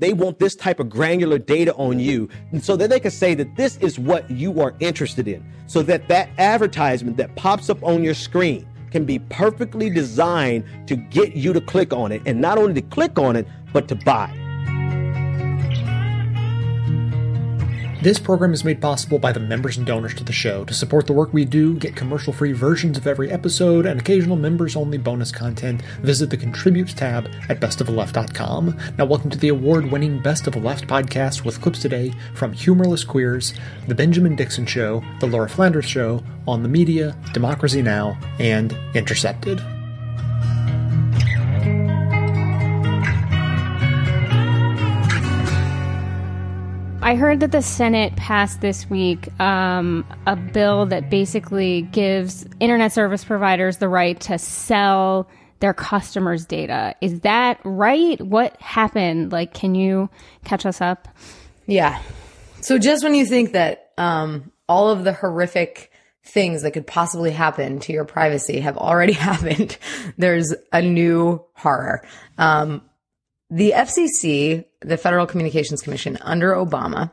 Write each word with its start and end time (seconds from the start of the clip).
They 0.00 0.12
want 0.12 0.40
this 0.40 0.56
type 0.56 0.80
of 0.80 0.88
granular 0.88 1.38
data 1.38 1.72
on 1.74 2.00
you 2.00 2.28
so 2.60 2.74
that 2.76 2.90
they 2.90 2.98
can 2.98 3.12
say 3.12 3.34
that 3.34 3.54
this 3.54 3.76
is 3.76 3.96
what 3.96 4.28
you 4.28 4.60
are 4.60 4.74
interested 4.80 5.28
in. 5.28 5.46
So 5.68 5.82
that 5.82 6.08
that 6.08 6.30
advertisement 6.36 7.16
that 7.18 7.36
pops 7.36 7.70
up 7.70 7.80
on 7.84 8.02
your 8.02 8.14
screen 8.14 8.66
can 8.90 9.04
be 9.04 9.20
perfectly 9.20 9.90
designed 9.90 10.64
to 10.88 10.96
get 10.96 11.36
you 11.36 11.52
to 11.52 11.60
click 11.60 11.92
on 11.92 12.10
it 12.10 12.22
and 12.26 12.40
not 12.40 12.58
only 12.58 12.74
to 12.74 12.82
click 12.82 13.20
on 13.20 13.36
it, 13.36 13.46
but 13.72 13.86
to 13.86 13.94
buy. 13.94 14.43
This 18.04 18.18
program 18.18 18.52
is 18.52 18.66
made 18.66 18.82
possible 18.82 19.18
by 19.18 19.32
the 19.32 19.40
members 19.40 19.78
and 19.78 19.86
donors 19.86 20.12
to 20.16 20.24
the 20.24 20.30
show. 20.30 20.66
To 20.66 20.74
support 20.74 21.06
the 21.06 21.14
work 21.14 21.32
we 21.32 21.46
do, 21.46 21.78
get 21.78 21.96
commercial 21.96 22.34
free 22.34 22.52
versions 22.52 22.98
of 22.98 23.06
every 23.06 23.30
episode, 23.30 23.86
and 23.86 23.98
occasional 23.98 24.36
members 24.36 24.76
only 24.76 24.98
bonus 24.98 25.32
content, 25.32 25.80
visit 26.02 26.28
the 26.28 26.36
Contribute 26.36 26.88
tab 26.88 27.30
at 27.48 27.60
bestoftheleft.com. 27.60 28.78
Now, 28.98 29.06
welcome 29.06 29.30
to 29.30 29.38
the 29.38 29.48
award 29.48 29.90
winning 29.90 30.20
Best 30.20 30.46
of 30.46 30.52
the 30.52 30.60
Left 30.60 30.86
podcast 30.86 31.46
with 31.46 31.62
clips 31.62 31.80
today 31.80 32.12
from 32.34 32.52
Humorless 32.52 33.04
Queers, 33.04 33.54
The 33.88 33.94
Benjamin 33.94 34.36
Dixon 34.36 34.66
Show, 34.66 35.02
The 35.20 35.26
Laura 35.26 35.48
Flanders 35.48 35.86
Show, 35.86 36.22
On 36.46 36.62
the 36.62 36.68
Media, 36.68 37.16
Democracy 37.32 37.80
Now!, 37.80 38.18
and 38.38 38.76
Intercepted. 38.94 39.62
I 47.04 47.16
heard 47.16 47.40
that 47.40 47.52
the 47.52 47.60
Senate 47.60 48.16
passed 48.16 48.62
this 48.62 48.88
week 48.88 49.28
um, 49.38 50.06
a 50.26 50.36
bill 50.36 50.86
that 50.86 51.10
basically 51.10 51.82
gives 51.82 52.46
internet 52.60 52.92
service 52.92 53.22
providers 53.26 53.76
the 53.76 53.90
right 53.90 54.18
to 54.20 54.38
sell 54.38 55.28
their 55.60 55.74
customers' 55.74 56.46
data. 56.46 56.94
Is 57.02 57.20
that 57.20 57.60
right? 57.62 58.18
What 58.22 58.58
happened? 58.58 59.32
Like, 59.32 59.52
can 59.52 59.74
you 59.74 60.08
catch 60.46 60.64
us 60.64 60.80
up? 60.80 61.06
Yeah. 61.66 62.00
So 62.62 62.78
just 62.78 63.04
when 63.04 63.14
you 63.14 63.26
think 63.26 63.52
that 63.52 63.90
um, 63.98 64.50
all 64.66 64.88
of 64.88 65.04
the 65.04 65.12
horrific 65.12 65.92
things 66.24 66.62
that 66.62 66.70
could 66.70 66.86
possibly 66.86 67.32
happen 67.32 67.80
to 67.80 67.92
your 67.92 68.06
privacy 68.06 68.60
have 68.60 68.78
already 68.78 69.12
happened, 69.28 69.76
there's 70.16 70.54
a 70.72 70.80
new 70.80 71.44
horror. 71.52 72.02
Um, 72.38 72.80
the 73.54 73.70
FCC, 73.70 74.64
the 74.80 74.96
Federal 74.96 75.26
Communications 75.26 75.80
Commission 75.80 76.18
under 76.22 76.54
Obama, 76.54 77.12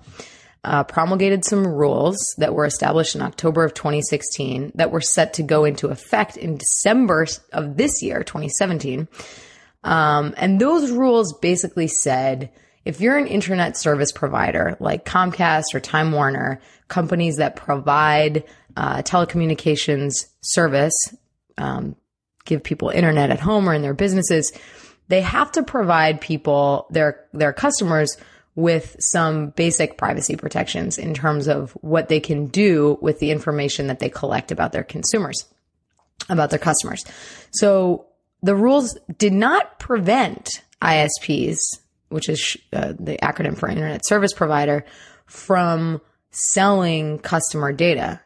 uh, 0.64 0.84
promulgated 0.84 1.45
some 1.45 1.67
rules 1.67 2.17
that 2.39 2.56
were 2.56 2.66
established 2.66 3.14
in 3.14 3.22
October 3.22 3.64
of 3.64 3.75
2016 3.75 4.72
that 4.73 4.89
were 4.89 5.02
set 5.02 5.36
to 5.36 5.44
go 5.44 5.66
into 5.66 5.89
effect 5.89 6.38
in 6.38 6.58
December 6.58 7.28
of 7.53 7.78
this 7.78 8.02
year, 8.02 8.23
2017. 8.23 9.08
Um, 9.84 10.34
and 10.36 10.59
those 10.59 10.89
rules 10.89 11.31
basically 11.42 11.88
said 11.88 12.52
if 12.86 13.00
you're 13.00 13.19
an 13.19 13.28
internet 13.28 13.78
service 13.78 14.12
provider 14.12 14.78
like 14.80 15.06
Comcast 15.06 15.75
or 15.75 15.80
Time 15.80 16.12
Warner, 16.12 16.59
companies 16.88 17.38
that 17.38 17.56
provide 17.56 18.45
uh, 18.75 19.03
telecommunications 19.03 20.14
service, 20.42 20.95
um, 21.59 21.95
give 22.45 22.64
people 22.64 22.89
internet 22.89 23.30
at 23.30 23.39
home 23.39 23.69
or 23.69 23.75
in 23.75 23.84
their 23.84 23.94
businesses, 23.94 24.52
they 25.12 25.22
have 25.22 25.52
to 25.52 25.62
provide 25.62 26.22
people, 26.22 26.88
their, 26.90 27.26
their 27.34 27.52
customers 27.52 28.16
with 28.56 28.95
some 29.00 29.50
basic 29.50 29.98
privacy 29.98 30.38
protections 30.38 30.98
in 30.98 31.14
terms 31.14 31.50
of 31.50 31.72
what 31.81 32.08
they 32.08 32.22
can 32.22 32.48
do 32.48 32.98
with 33.02 33.20
the 33.20 33.30
information 33.30 33.88
that 33.88 34.00
they 34.00 34.09
collect 34.09 34.53
about 34.53 34.72
their 34.72 34.86
consumers, 34.86 35.45
about 36.30 36.50
their 36.50 36.59
customers. 36.59 37.03
So 37.52 38.06
the 38.42 38.56
rules 38.56 38.98
did 39.18 39.34
not 39.34 39.80
prevent 39.80 40.64
ISPs, 40.81 41.59
which 42.08 42.30
is 42.30 42.56
uh, 42.72 42.94
the 42.98 43.18
acronym 43.18 43.58
for 43.58 43.68
internet 43.68 44.06
service 44.06 44.31
provider, 44.31 44.86
from 45.25 46.00
selling 46.30 47.20
customer 47.20 47.73
data. 47.73 48.22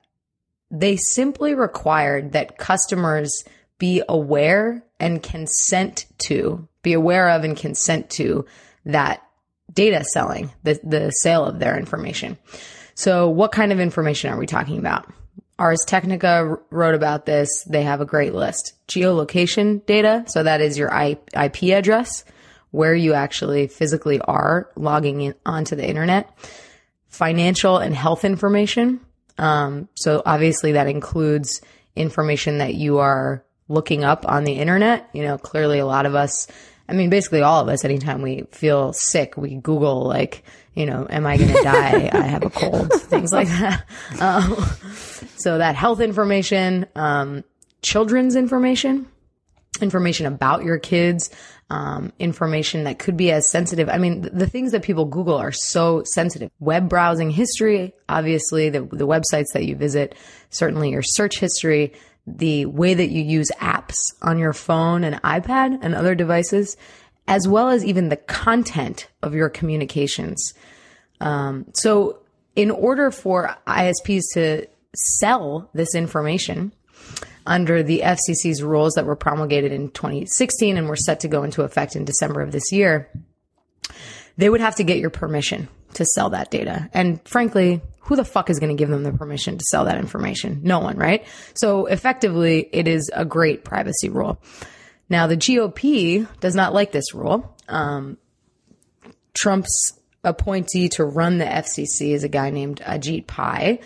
They 0.70 0.98
simply 0.98 1.56
required 1.56 2.34
that 2.34 2.60
customers 2.60 3.44
be 3.80 4.04
aware 4.08 4.84
and 5.00 5.22
consent 5.22 6.06
to 6.20 6.68
be 6.86 6.94
aware 6.94 7.30
of 7.30 7.44
and 7.44 7.58
consent 7.58 8.10
to 8.12 8.46
that 8.86 9.22
data 9.74 10.06
selling, 10.06 10.52
the, 10.64 10.80
the 10.84 11.12
sale 11.12 11.44
of 11.44 11.60
their 11.60 11.78
information. 11.78 12.38
So 12.94 13.28
what 13.28 13.52
kind 13.52 13.74
of 13.74 13.80
information 13.82 14.32
are 14.32 14.40
we 14.40 14.46
talking 14.46 14.78
about? 14.78 15.12
Ars 15.60 15.84
Technica 15.86 16.58
wrote 16.70 16.96
about 16.96 17.26
this. 17.26 17.64
They 17.64 17.84
have 17.84 18.02
a 18.02 18.06
great 18.06 18.34
list. 18.34 18.74
Geolocation 18.88 19.86
data. 19.86 20.24
So 20.28 20.44
that 20.44 20.62
is 20.62 20.78
your 20.78 20.90
IP 20.90 21.64
address, 21.64 22.24
where 22.72 22.96
you 22.96 23.14
actually 23.14 23.68
physically 23.68 24.20
are 24.22 24.70
logging 24.76 25.22
in 25.22 25.36
onto 25.46 25.76
the 25.76 25.88
internet. 25.88 26.30
Financial 27.08 27.78
and 27.78 27.96
health 27.96 28.26
information. 28.26 29.00
Um, 29.38 29.90
so 29.96 30.22
obviously 30.26 30.74
that 30.74 30.88
includes 30.88 31.62
information 31.96 32.60
that 32.60 32.76
you 32.76 33.00
are 33.00 33.44
looking 33.68 34.04
up 34.04 34.26
on 34.28 34.44
the 34.44 34.54
internet. 34.54 35.10
You 35.14 35.24
know, 35.24 35.38
clearly 35.38 35.80
a 35.80 35.86
lot 35.86 36.06
of 36.06 36.16
us 36.16 36.48
I 36.88 36.94
mean, 36.94 37.10
basically 37.10 37.42
all 37.42 37.62
of 37.62 37.68
us, 37.68 37.84
anytime 37.84 38.22
we 38.22 38.44
feel 38.52 38.94
sick, 38.94 39.38
we 39.38 39.56
Google 39.56 40.04
like, 40.04 40.44
you 40.76 40.86
know, 40.86 41.08
am 41.10 41.26
I 41.26 41.38
going 41.38 41.50
to 41.56 41.64
die? 41.64 42.10
I 42.14 42.22
have 42.24 42.44
a 42.44 42.50
cold, 42.50 42.92
things 42.94 43.32
like 43.32 43.48
that. 43.48 43.86
Um, 44.20 44.56
so 45.36 45.58
that 45.58 45.76
health 45.76 46.00
information, 46.00 46.86
um, 46.96 47.44
children's 47.82 48.36
information, 48.36 49.08
information 49.82 50.26
about 50.26 50.64
your 50.64 50.78
kids, 50.78 51.30
um, 51.70 52.14
information 52.20 52.84
that 52.84 53.00
could 53.00 53.18
be 53.18 53.32
as 53.32 53.50
sensitive. 53.50 53.90
I 53.90 53.98
mean, 53.98 54.22
the, 54.22 54.30
the 54.30 54.48
things 54.48 54.72
that 54.72 54.84
people 54.84 55.06
Google 55.06 55.36
are 55.36 55.52
so 55.52 56.04
sensitive. 56.06 56.52
Web 56.60 56.88
browsing 56.88 57.32
history, 57.32 57.94
obviously, 58.08 58.70
the, 58.70 58.82
the 58.82 59.08
websites 59.08 59.54
that 59.54 59.66
you 59.66 59.76
visit, 59.76 60.16
certainly 60.52 60.92
your 60.92 61.02
search 61.02 61.40
history, 61.40 61.94
the 62.28 62.66
way 62.66 62.94
that 62.94 63.10
you 63.10 63.24
use 63.24 63.50
apps 63.60 63.96
on 64.22 64.38
your 64.38 64.54
phone 64.54 65.04
and 65.04 65.22
iPad 65.24 65.80
and 65.82 65.94
other 65.94 66.16
devices, 66.16 66.76
as 67.28 67.48
well 67.48 67.70
as 67.70 67.86
even 67.86 68.10
the 68.10 68.18
content 68.18 69.08
of 69.22 69.34
your 69.34 69.50
communications. 69.50 70.54
Um, 71.22 71.66
so, 71.74 72.20
in 72.56 72.72
order 72.72 73.12
for 73.12 73.56
ISPs 73.68 74.24
to 74.34 74.68
sell 74.96 75.70
this 75.74 75.94
information 75.94 76.72
under 77.46 77.84
the 77.84 78.02
FCC's 78.02 78.64
rules 78.64 78.94
that 78.94 79.06
were 79.06 79.16
promulgated 79.16 79.72
in 79.72 79.90
2016 79.92 80.78
and 80.78 80.88
were 80.88 80.96
set 80.96 81.20
to 81.20 81.28
go 81.28 81.44
into 81.44 81.64
effect 81.64 81.96
in 81.96 82.06
December 82.06 82.42
of 82.42 82.52
this 82.52 82.72
year, 82.72 83.10
they 84.38 84.50
would 84.50 84.62
have 84.62 84.76
to 84.76 84.84
get 84.84 84.98
your 84.98 85.10
permission 85.10 85.68
to 85.96 86.06
sell 86.06 86.30
that 86.32 86.52
data. 86.52 86.90
And 86.94 87.26
frankly, 87.28 87.82
who 88.02 88.16
the 88.16 88.26
fuck 88.26 88.50
is 88.50 88.60
going 88.60 88.76
to 88.76 88.80
give 88.80 88.90
them 88.90 89.04
the 89.04 89.12
permission 89.12 89.58
to 89.58 89.66
sell 89.66 89.86
that 89.86 89.98
information? 89.98 90.62
No 90.64 90.80
one, 90.80 90.98
right? 90.98 91.26
So 91.56 91.88
effectively, 91.88 92.70
it 92.72 92.88
is 92.88 93.10
a 93.14 93.26
great 93.26 93.64
privacy 93.64 94.10
rule. 94.10 94.42
Now, 95.10 95.28
the 95.28 95.38
GOP 95.38 96.28
does 96.40 96.56
not 96.56 96.74
like 96.74 96.92
this 96.92 97.14
rule. 97.14 97.56
Um, 97.68 98.18
Trump's 99.34 100.00
appointee 100.24 100.90
to 100.90 101.06
run 101.06 101.38
the 101.38 101.46
FCC 101.46 102.14
is 102.14 102.24
a 102.24 102.30
guy 102.30 102.50
named 102.50 102.82
Ajit 102.82 103.28
Pai. 103.28 103.82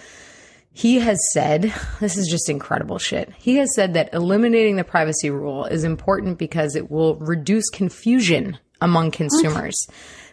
He 0.71 0.99
has 0.99 1.19
said, 1.33 1.73
this 1.99 2.17
is 2.17 2.27
just 2.27 2.49
incredible 2.49 2.99
shit. 2.99 3.31
He 3.37 3.55
has 3.57 3.73
said 3.73 3.95
that 3.95 4.13
eliminating 4.13 4.75
the 4.75 4.83
privacy 4.83 5.29
rule 5.29 5.65
is 5.65 5.83
important 5.83 6.37
because 6.37 6.75
it 6.75 6.89
will 6.89 7.15
reduce 7.15 7.69
confusion 7.69 8.57
among 8.81 9.11
consumers. 9.11 9.75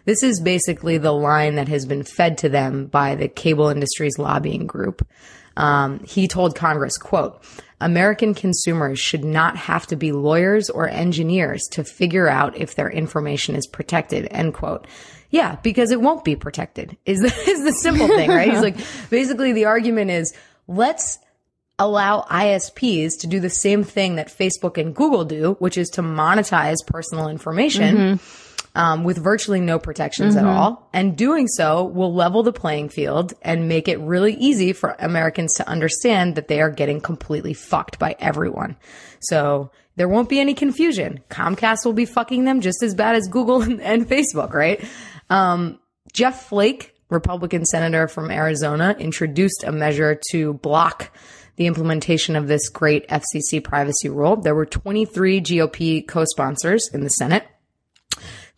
This 0.07 0.23
is 0.23 0.39
basically 0.39 0.97
the 0.97 1.11
line 1.11 1.55
that 1.55 1.67
has 1.67 1.85
been 1.85 2.03
fed 2.03 2.37
to 2.37 2.47
them 2.47 2.85
by 2.85 3.15
the 3.15 3.27
cable 3.27 3.67
industry's 3.67 4.17
lobbying 4.17 4.65
group. 4.65 5.05
Um, 5.57 5.99
he 6.05 6.29
told 6.29 6.55
Congress, 6.55 6.97
quote, 6.97 7.43
American 7.81 8.33
consumers 8.33 8.99
should 8.99 9.25
not 9.25 9.57
have 9.57 9.85
to 9.87 9.97
be 9.97 10.13
lawyers 10.13 10.69
or 10.69 10.87
engineers 10.87 11.61
to 11.71 11.83
figure 11.83 12.29
out 12.29 12.55
if 12.55 12.75
their 12.75 12.89
information 12.89 13.53
is 13.53 13.67
protected, 13.67 14.29
end 14.31 14.53
quote. 14.53 14.87
Yeah, 15.29 15.57
because 15.57 15.91
it 15.91 15.99
won't 15.99 16.23
be 16.23 16.37
protected 16.37 16.95
is 17.05 17.19
the, 17.19 17.27
is 17.49 17.65
the 17.65 17.73
simple 17.73 18.07
thing, 18.07 18.29
right? 18.29 18.49
He's 18.49 18.61
like, 18.61 18.77
basically 19.09 19.51
the 19.51 19.65
argument 19.65 20.11
is 20.11 20.33
let's 20.69 21.19
allow 21.77 22.21
ISPs 22.31 23.19
to 23.19 23.27
do 23.27 23.41
the 23.41 23.49
same 23.49 23.83
thing 23.83 24.15
that 24.15 24.29
Facebook 24.29 24.77
and 24.77 24.95
Google 24.95 25.25
do, 25.25 25.57
which 25.59 25.77
is 25.77 25.89
to 25.89 26.01
monetize 26.01 26.77
personal 26.87 27.27
information. 27.27 27.97
Mm-hmm 27.97 28.46
um, 28.77 29.03
with 29.03 29.17
virtually 29.17 29.59
no 29.59 29.79
protections 29.79 30.35
mm-hmm. 30.35 30.45
at 30.45 30.55
all. 30.55 30.87
And 30.93 31.17
doing 31.17 31.47
so 31.47 31.83
will 31.83 32.13
level 32.13 32.43
the 32.43 32.53
playing 32.53 32.89
field 32.89 33.33
and 33.41 33.67
make 33.67 33.87
it 33.87 33.99
really 33.99 34.35
easy 34.35 34.71
for 34.71 34.95
Americans 34.99 35.55
to 35.55 35.67
understand 35.67 36.35
that 36.35 36.47
they 36.47 36.61
are 36.61 36.69
getting 36.69 37.01
completely 37.01 37.55
fucked 37.55 37.97
by 37.97 38.15
everyone. 38.19 38.77
So 39.19 39.71
there 39.95 40.07
won't 40.07 40.29
be 40.29 40.39
any 40.39 40.53
confusion. 40.53 41.23
Comcast 41.29 41.85
will 41.85 41.93
be 41.93 42.05
fucking 42.05 42.45
them 42.45 42.61
just 42.61 42.83
as 42.83 42.93
bad 42.93 43.15
as 43.15 43.27
Google 43.27 43.61
and, 43.63 43.81
and 43.81 44.07
Facebook, 44.07 44.53
right? 44.53 44.87
Um, 45.31 45.79
Jeff 46.13 46.47
Flake, 46.47 46.93
Republican 47.09 47.65
senator 47.65 48.07
from 48.07 48.29
Arizona, 48.29 48.95
introduced 48.99 49.63
a 49.65 49.71
measure 49.71 50.21
to 50.29 50.53
block 50.53 51.09
the 51.55 51.65
implementation 51.65 52.35
of 52.35 52.47
this 52.47 52.69
great 52.69 53.07
FCC 53.07 53.63
privacy 53.63 54.09
rule. 54.09 54.35
There 54.35 54.53
were 54.53 54.67
23 54.67 55.41
GOP 55.41 56.07
co-sponsors 56.07 56.87
in 56.93 57.03
the 57.03 57.09
Senate. 57.09 57.47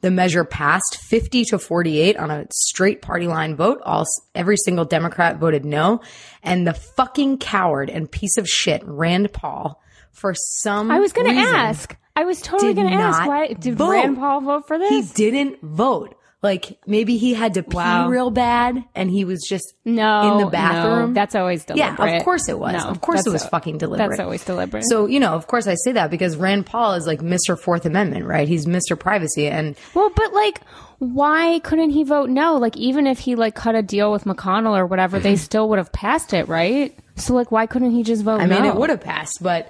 The 0.02 0.12
measure 0.12 0.46
passed 0.46 0.98
50 0.98 1.46
to 1.46 1.60
48 1.60 2.18
on 2.18 2.32
a 2.32 2.46
straight 2.52 3.02
party 3.02 3.28
line 3.28 3.56
vote. 3.56 3.82
All 3.84 4.06
every 4.34 4.56
single 4.58 4.86
Democrat 4.86 5.40
voted 5.40 5.66
no, 5.66 6.02
and 6.42 6.66
the 6.66 6.74
fucking 6.74 7.40
coward 7.40 7.90
and 7.90 8.10
piece 8.10 8.38
of 8.38 8.48
shit 8.48 8.82
Rand 8.86 9.34
Paul 9.34 9.82
for 10.12 10.34
some 10.36 10.90
I 10.92 11.00
was 11.00 11.12
going 11.14 11.34
to 11.34 11.42
ask. 11.42 11.96
I 12.16 12.24
was 12.24 12.42
totally 12.42 12.74
going 12.74 12.90
to 12.90 12.94
ask 12.94 13.26
why 13.26 13.48
did 13.48 13.76
vote. 13.76 13.92
Rand 13.92 14.18
Paul 14.18 14.42
vote 14.42 14.68
for 14.68 14.78
this? 14.78 14.90
He 14.90 15.02
didn't 15.30 15.62
vote. 15.62 16.16
Like 16.42 16.80
maybe 16.88 17.18
he 17.18 17.34
had 17.34 17.56
to 17.56 17.64
pee 17.64 17.76
Wow. 17.76 18.08
real 18.08 18.30
bad 18.32 18.82
and 18.96 19.12
he 19.12 19.26
was 19.26 19.42
just 19.46 19.74
no, 19.84 20.22
in 20.32 20.38
the 20.38 20.44
no, 20.46 20.50
bathroom. 20.50 21.14
that's 21.14 21.36
always 21.36 21.66
deliberate. 21.66 22.00
yeah, 22.00 22.18
of 22.18 22.24
course 22.24 22.48
it 22.48 22.58
was. 22.58 22.72
No, 22.72 22.88
of 22.90 23.02
course 23.02 23.28
it 23.28 23.30
was 23.30 23.44
a- 23.44 23.50
fucking 23.50 23.78
deliberate. 23.78 24.08
That's 24.12 24.22
always 24.22 24.46
deliberate. 24.46 24.86
So, 24.88 25.06
you 25.06 25.20
know, 25.20 25.34
of 25.34 25.48
course 25.48 25.68
I 25.68 25.76
say 25.76 25.92
that 25.92 26.10
because 26.10 26.38
Rand 26.38 26.66
Paul 26.66 26.94
is 26.94 27.06
like 27.06 27.20
Mr. 27.20 27.60
Fourth 27.60 27.86
Amendment, 27.86 28.26
right? 28.26 28.48
He's 28.48 28.66
Mr. 28.66 28.98
Privacy. 28.98 29.48
And 29.48 29.76
Well, 29.94 30.10
but 30.16 30.32
like, 30.34 30.62
why 31.00 31.60
couldn't 31.60 31.90
he 31.90 32.06
vote 32.06 32.30
no? 32.30 32.56
Like, 32.56 32.78
even 32.78 33.06
if 33.06 33.20
he 33.20 33.36
like 33.36 33.56
cut 33.56 33.76
a 33.76 33.82
deal 33.82 34.10
with 34.10 34.24
McConnell 34.24 34.78
or 34.78 34.86
whatever, 34.86 35.20
they 35.20 35.36
still 35.48 35.68
would 35.68 35.78
have 35.78 35.92
passed 35.92 36.34
it, 36.34 36.48
right? 36.48 36.98
So, 37.18 37.34
like, 37.34 37.52
why 37.52 37.66
couldn't 37.66 37.92
he 37.92 38.04
just 38.04 38.24
vote 38.24 38.40
I 38.40 38.46
mean, 38.46 38.64
no? 38.64 38.70
it 38.70 38.76
would 38.78 38.90
have 38.90 39.02
passed, 39.02 39.40
but 39.42 39.70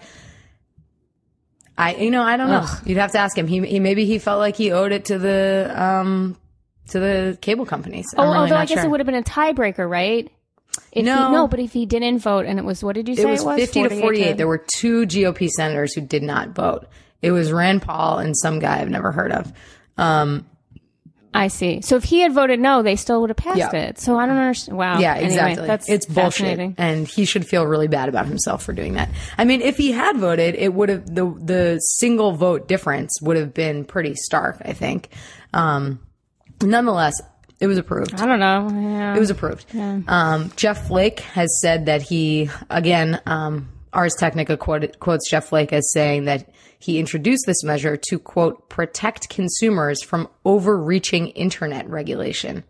I, 1.77 1.95
you 1.95 2.11
know, 2.11 2.21
I 2.21 2.37
don't 2.37 2.49
know. 2.49 2.67
You'd 2.85 2.97
have 2.99 3.13
to 3.13 3.17
ask 3.19 3.35
him. 3.37 3.47
He, 3.47 3.65
he, 3.65 3.79
maybe 3.79 4.05
he 4.05 4.19
felt 4.19 4.37
like 4.39 4.55
he 4.55 4.71
owed 4.71 4.91
it 4.91 5.05
to 5.05 5.17
the, 5.17 5.73
um, 5.75 6.37
to 6.89 6.99
the 6.99 7.37
cable 7.41 7.65
companies. 7.65 8.05
Oh, 8.17 8.23
really 8.23 8.37
although 8.37 8.55
I 8.55 8.65
guess 8.65 8.77
sure. 8.79 8.85
it 8.85 8.89
would 8.89 8.99
have 8.99 9.07
been 9.07 9.15
a 9.15 9.23
tiebreaker, 9.23 9.89
right? 9.89 10.29
If 10.91 11.03
No. 11.05 11.27
he, 11.27 11.31
no, 11.33 11.47
but 11.47 11.59
if 11.59 11.73
he 11.73 11.85
didn't 11.85 12.19
vote 12.19 12.45
and 12.45 12.59
it 12.59 12.65
was 12.65 12.83
what 12.83 12.95
did 12.95 13.07
you 13.09 13.15
say 13.15 13.23
it 13.23 13.25
was 13.27 13.43
50 13.43 13.83
to 13.89 13.99
48. 14.01 14.37
There 14.37 14.47
were 14.47 14.63
two 14.77 15.05
GOP 15.05 15.49
senators 15.49 15.93
who 15.93 16.01
did 16.01 16.23
not 16.23 16.49
vote. 16.49 16.87
It 17.21 17.31
was 17.31 17.51
Rand 17.51 17.81
Paul 17.81 18.19
and 18.19 18.37
some 18.37 18.59
guy 18.59 18.79
I've 18.79 18.89
never 18.89 19.11
heard 19.11 19.31
of. 19.31 19.51
Um, 19.97 20.45
I 21.33 21.47
see. 21.49 21.81
So 21.81 21.95
if 21.95 22.03
he 22.05 22.21
had 22.21 22.33
voted 22.33 22.59
no, 22.59 22.81
they 22.81 22.95
still 22.95 23.21
would 23.21 23.29
have 23.29 23.37
passed 23.37 23.57
Yeah. 23.57 23.75
it. 23.75 23.99
So 23.99 24.17
I 24.17 24.25
don't 24.25 24.37
understand. 24.37 24.77
Wow. 24.77 24.99
Yeah, 24.99 25.13
Anyway, 25.13 25.27
exactly. 25.27 25.67
that's 25.67 25.89
it's 25.89 26.05
bullshit, 26.07 26.23
fascinating. 26.23 26.75
and 26.79 27.07
he 27.07 27.25
should 27.25 27.45
feel 27.45 27.65
really 27.67 27.87
bad 27.87 28.09
about 28.09 28.25
himself 28.25 28.63
for 28.63 28.73
doing 28.73 28.93
that. 28.93 29.09
I 29.37 29.43
mean, 29.45 29.61
if 29.61 29.77
he 29.77 29.91
had 29.91 30.17
voted, 30.17 30.55
it 30.55 30.73
would 30.73 30.89
have 30.89 31.05
the 31.13 31.25
the 31.39 31.79
single 31.79 32.31
vote 32.31 32.67
difference 32.67 33.11
would 33.21 33.37
have 33.37 33.53
been 33.53 33.85
pretty 33.85 34.15
stark. 34.15 34.57
I 34.65 34.73
think. 34.73 35.09
Um, 35.53 35.99
nonetheless, 36.61 37.21
it 37.59 37.67
was 37.67 37.77
approved. 37.77 38.19
I 38.19 38.25
don't 38.25 38.39
know. 38.39 38.69
Yeah. 38.71 39.15
It 39.15 39.19
was 39.19 39.29
approved. 39.29 39.65
Um, 39.75 40.51
Jeff 40.55 40.87
Flake 40.87 41.19
has 41.21 41.59
said 41.61 41.87
that 41.87 42.01
he, 42.01 42.49
again, 42.69 43.21
um, 43.25 43.69
Ars 43.91 44.15
Technica 44.15 44.55
quote, 44.55 44.99
quotes 44.99 45.29
Jeff 45.29 45.49
Flake 45.49 45.73
as 45.73 45.91
saying 45.91 46.25
that 46.25 46.49
he 46.79 46.99
introduced 46.99 47.45
this 47.45 47.63
measure 47.63 47.97
to, 47.97 48.19
quote, 48.19 48.69
protect 48.69 49.29
consumers 49.29 50.01
from 50.01 50.29
overreaching 50.45 51.27
internet 51.29 51.89
regulation. 51.89 52.63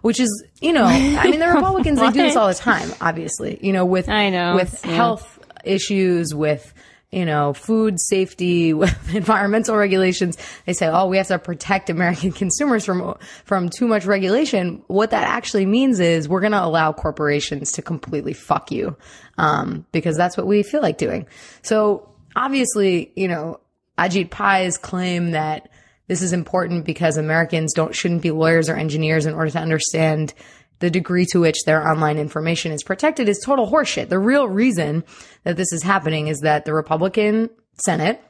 Which 0.00 0.18
is, 0.18 0.44
you 0.62 0.72
know, 0.72 0.84
I 0.84 1.30
mean, 1.30 1.40
the 1.40 1.48
Republicans, 1.54 2.00
they 2.00 2.10
do 2.10 2.22
this 2.22 2.34
all 2.34 2.48
the 2.48 2.54
time, 2.54 2.90
obviously, 3.02 3.58
you 3.60 3.74
know, 3.74 3.84
with, 3.84 4.08
I 4.08 4.30
know, 4.30 4.54
with 4.54 4.80
yeah. 4.82 4.92
health 4.92 5.38
issues, 5.62 6.34
with, 6.34 6.72
you 7.12 7.24
know, 7.24 7.52
food 7.52 8.00
safety, 8.00 8.70
environmental 9.12 9.76
regulations. 9.76 10.36
They 10.66 10.72
say, 10.72 10.86
oh, 10.86 11.06
we 11.06 11.16
have 11.16 11.28
to 11.28 11.38
protect 11.38 11.90
American 11.90 12.32
consumers 12.42 12.84
from, 12.84 13.16
from 13.44 13.68
too 13.68 13.88
much 13.88 14.06
regulation. 14.06 14.82
What 14.86 15.10
that 15.10 15.26
actually 15.26 15.66
means 15.66 15.98
is 15.98 16.28
we're 16.28 16.40
going 16.40 16.52
to 16.52 16.64
allow 16.64 16.92
corporations 16.92 17.72
to 17.72 17.82
completely 17.82 18.32
fuck 18.32 18.70
you. 18.70 18.96
Um, 19.38 19.86
because 19.90 20.16
that's 20.16 20.36
what 20.36 20.46
we 20.46 20.62
feel 20.62 20.82
like 20.82 20.98
doing. 20.98 21.26
So 21.62 22.10
obviously, 22.36 23.12
you 23.16 23.26
know, 23.26 23.60
Ajit 23.98 24.30
Pai's 24.30 24.76
claim 24.76 25.32
that 25.32 25.70
this 26.08 26.22
is 26.22 26.32
important 26.32 26.84
because 26.84 27.16
Americans 27.16 27.72
don't 27.72 27.94
shouldn't 27.94 28.22
be 28.22 28.30
lawyers 28.30 28.68
or 28.68 28.76
engineers 28.76 29.26
in 29.26 29.34
order 29.34 29.50
to 29.52 29.58
understand 29.58 30.34
the 30.80 30.90
degree 30.90 31.26
to 31.26 31.40
which 31.40 31.64
their 31.64 31.86
online 31.86 32.18
information 32.18 32.72
is 32.72 32.82
protected 32.82 33.28
is 33.28 33.40
total 33.44 33.70
horseshit. 33.70 34.08
The 34.08 34.18
real 34.18 34.48
reason 34.48 35.04
that 35.44 35.56
this 35.56 35.72
is 35.72 35.82
happening 35.82 36.26
is 36.26 36.40
that 36.40 36.64
the 36.64 36.74
Republican 36.74 37.50
Senate 37.74 38.20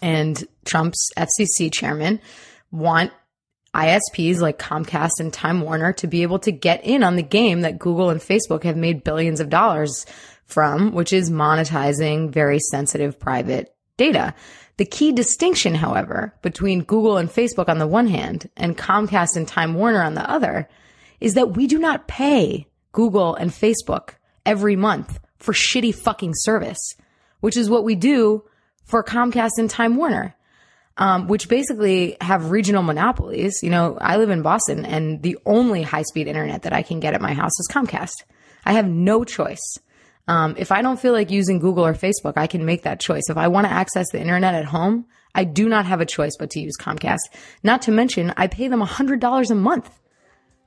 and 0.00 0.46
Trump's 0.64 1.10
FCC 1.16 1.72
chairman 1.72 2.20
want 2.70 3.12
ISPs 3.74 4.40
like 4.40 4.58
Comcast 4.58 5.20
and 5.20 5.32
Time 5.32 5.60
Warner 5.60 5.92
to 5.94 6.06
be 6.06 6.22
able 6.22 6.38
to 6.40 6.52
get 6.52 6.84
in 6.84 7.02
on 7.02 7.16
the 7.16 7.22
game 7.22 7.62
that 7.62 7.78
Google 7.78 8.10
and 8.10 8.20
Facebook 8.20 8.62
have 8.62 8.76
made 8.76 9.04
billions 9.04 9.40
of 9.40 9.50
dollars 9.50 10.06
from, 10.44 10.92
which 10.92 11.12
is 11.12 11.30
monetizing 11.30 12.30
very 12.30 12.58
sensitive 12.58 13.18
private 13.18 13.74
data. 13.96 14.34
The 14.78 14.86
key 14.86 15.12
distinction, 15.12 15.74
however, 15.74 16.34
between 16.42 16.84
Google 16.84 17.16
and 17.16 17.28
Facebook 17.28 17.68
on 17.68 17.78
the 17.78 17.86
one 17.86 18.06
hand 18.06 18.48
and 18.56 18.78
Comcast 18.78 19.36
and 19.36 19.46
Time 19.46 19.74
Warner 19.74 20.02
on 20.02 20.14
the 20.14 20.28
other 20.28 20.68
is 21.20 21.34
that 21.34 21.56
we 21.56 21.66
do 21.66 21.78
not 21.78 22.08
pay 22.08 22.66
Google 22.92 23.34
and 23.34 23.50
Facebook 23.50 24.10
every 24.46 24.76
month 24.76 25.18
for 25.38 25.52
shitty 25.52 25.94
fucking 25.94 26.32
service, 26.34 26.94
which 27.40 27.56
is 27.56 27.70
what 27.70 27.84
we 27.84 27.94
do 27.94 28.44
for 28.84 29.02
Comcast 29.02 29.58
and 29.58 29.68
Time 29.68 29.96
Warner 29.96 30.34
um, 30.98 31.28
which 31.28 31.48
basically 31.48 32.16
have 32.20 32.50
regional 32.50 32.82
monopolies. 32.82 33.60
You 33.62 33.70
know, 33.70 33.96
I 34.00 34.16
live 34.16 34.30
in 34.30 34.42
Boston 34.42 34.84
and 34.84 35.22
the 35.22 35.38
only 35.46 35.82
high 35.82 36.02
speed 36.02 36.26
internet 36.26 36.62
that 36.62 36.72
I 36.72 36.82
can 36.82 37.00
get 37.00 37.14
at 37.14 37.20
my 37.20 37.32
house 37.32 37.58
is 37.58 37.68
Comcast. 37.70 38.24
I 38.66 38.72
have 38.72 38.88
no 38.88 39.24
choice. 39.24 39.78
Um, 40.26 40.56
if 40.58 40.72
I 40.72 40.82
don't 40.82 41.00
feel 41.00 41.12
like 41.12 41.30
using 41.30 41.58
Google 41.58 41.86
or 41.86 41.94
Facebook, 41.94 42.34
I 42.36 42.48
can 42.48 42.66
make 42.66 42.82
that 42.82 43.00
choice. 43.00 43.30
If 43.30 43.38
I 43.38 43.48
want 43.48 43.66
to 43.66 43.72
access 43.72 44.10
the 44.10 44.20
internet 44.20 44.54
at 44.54 44.66
home, 44.66 45.06
I 45.34 45.44
do 45.44 45.68
not 45.68 45.86
have 45.86 46.00
a 46.00 46.06
choice 46.06 46.36
but 46.38 46.50
to 46.50 46.60
use 46.60 46.76
Comcast. 46.78 47.20
Not 47.62 47.82
to 47.82 47.92
mention, 47.92 48.34
I 48.36 48.48
pay 48.48 48.68
them 48.68 48.82
$100 48.82 49.50
a 49.50 49.54
month. 49.54 49.90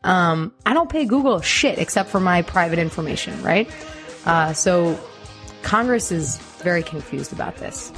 Um, 0.03 0.53
I 0.65 0.73
don't 0.73 0.89
pay 0.89 1.05
Google 1.05 1.41
shit 1.41 1.77
except 1.77 2.09
for 2.09 2.19
my 2.19 2.41
private 2.41 2.79
information, 2.79 3.41
right? 3.43 3.69
Uh, 4.25 4.53
so 4.53 4.99
Congress 5.61 6.11
is 6.11 6.37
very 6.63 6.83
confused 6.83 7.33
about 7.33 7.57
this. 7.57 7.91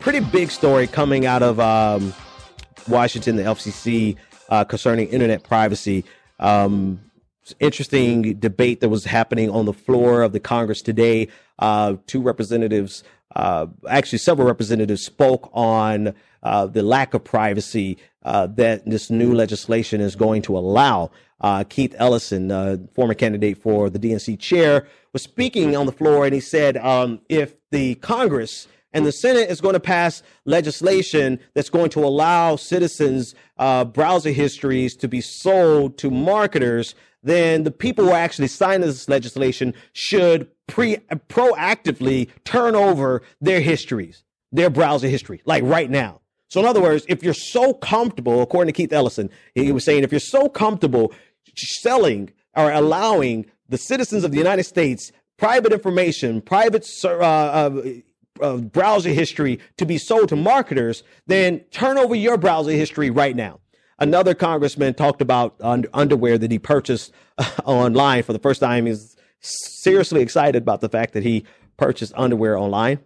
Pretty 0.00 0.20
big 0.20 0.50
story 0.50 0.86
coming 0.86 1.26
out 1.26 1.42
of 1.42 1.58
um, 1.60 2.14
Washington, 2.88 3.36
the 3.36 3.42
FCC, 3.42 4.16
uh, 4.48 4.64
concerning 4.64 5.08
internet 5.08 5.42
privacy. 5.42 6.04
Um, 6.38 7.00
interesting 7.60 8.38
debate 8.38 8.80
that 8.80 8.88
was 8.88 9.04
happening 9.04 9.50
on 9.50 9.64
the 9.64 9.72
floor 9.72 10.22
of 10.22 10.32
the 10.32 10.40
Congress 10.40 10.82
today. 10.82 11.28
Uh, 11.58 11.96
two 12.06 12.20
representatives, 12.20 13.02
uh, 13.34 13.66
actually 13.88 14.18
several 14.18 14.46
representatives, 14.46 15.04
spoke 15.04 15.50
on 15.52 16.14
uh, 16.42 16.66
the 16.66 16.82
lack 16.82 17.14
of 17.14 17.24
privacy 17.24 17.98
uh, 18.24 18.46
that 18.46 18.84
this 18.86 19.10
new 19.10 19.34
legislation 19.34 20.00
is 20.00 20.14
going 20.14 20.42
to 20.42 20.56
allow. 20.56 21.10
Uh, 21.40 21.64
Keith 21.68 21.94
Ellison, 21.98 22.88
former 22.94 23.14
candidate 23.14 23.58
for 23.58 23.90
the 23.90 23.98
DNC 23.98 24.38
chair, 24.38 24.86
was 25.12 25.22
speaking 25.22 25.76
on 25.76 25.86
the 25.86 25.92
floor, 25.92 26.24
and 26.24 26.34
he 26.34 26.40
said, 26.40 26.76
um, 26.78 27.20
if 27.28 27.54
the 27.70 27.94
Congress 27.96 28.66
and 28.92 29.04
the 29.04 29.12
Senate 29.12 29.50
is 29.50 29.60
going 29.60 29.74
to 29.74 29.80
pass 29.80 30.22
legislation 30.44 31.38
that's 31.54 31.70
going 31.70 31.90
to 31.90 32.04
allow 32.04 32.56
citizens' 32.56 33.34
uh, 33.58 33.84
browser 33.84 34.30
histories 34.30 34.96
to 34.96 35.08
be 35.08 35.20
sold 35.20 35.98
to 35.98 36.10
marketers, 36.10 36.94
then 37.22 37.64
the 37.64 37.70
people 37.70 38.06
who 38.06 38.12
actually 38.12 38.48
sign 38.48 38.80
this 38.80 39.08
legislation 39.08 39.74
should 39.92 40.48
pre 40.66 40.96
proactively 41.28 42.28
turn 42.44 42.74
over 42.74 43.22
their 43.40 43.60
histories, 43.60 44.24
their 44.52 44.70
browser 44.70 45.08
history, 45.08 45.42
like 45.44 45.62
right 45.64 45.90
now. 45.90 46.20
So, 46.48 46.60
in 46.60 46.66
other 46.66 46.80
words, 46.80 47.04
if 47.08 47.22
you're 47.22 47.34
so 47.34 47.74
comfortable, 47.74 48.40
according 48.40 48.72
to 48.72 48.76
Keith 48.76 48.92
Ellison, 48.92 49.28
he 49.54 49.70
was 49.70 49.84
saying, 49.84 50.02
if 50.02 50.12
you're 50.12 50.20
so 50.20 50.48
comfortable 50.48 51.12
selling 51.54 52.30
or 52.56 52.72
allowing 52.72 53.46
the 53.68 53.78
citizens 53.78 54.24
of 54.24 54.30
the 54.30 54.38
United 54.38 54.64
States 54.64 55.12
private 55.36 55.72
information, 55.72 56.40
private 56.40 56.88
uh, 57.04 57.08
uh, 57.08 57.82
uh, 58.42 58.56
browser 58.56 59.10
history 59.10 59.58
to 59.76 59.86
be 59.86 59.98
sold 59.98 60.28
to 60.30 60.36
marketers, 60.36 61.02
then 61.26 61.60
turn 61.70 61.98
over 61.98 62.14
your 62.14 62.36
browser 62.36 62.72
history 62.72 63.10
right 63.10 63.36
now. 63.36 63.60
Another 63.98 64.34
congressman 64.34 64.94
talked 64.94 65.20
about 65.20 65.56
un- 65.60 65.86
underwear 65.92 66.38
that 66.38 66.50
he 66.50 66.58
purchased 66.58 67.12
uh, 67.38 67.50
online 67.64 68.22
for 68.22 68.32
the 68.32 68.38
first 68.38 68.60
time. 68.60 68.86
He's 68.86 69.16
seriously 69.40 70.22
excited 70.22 70.62
about 70.62 70.80
the 70.80 70.88
fact 70.88 71.14
that 71.14 71.22
he 71.22 71.44
purchased 71.76 72.12
underwear 72.16 72.56
online. 72.56 73.00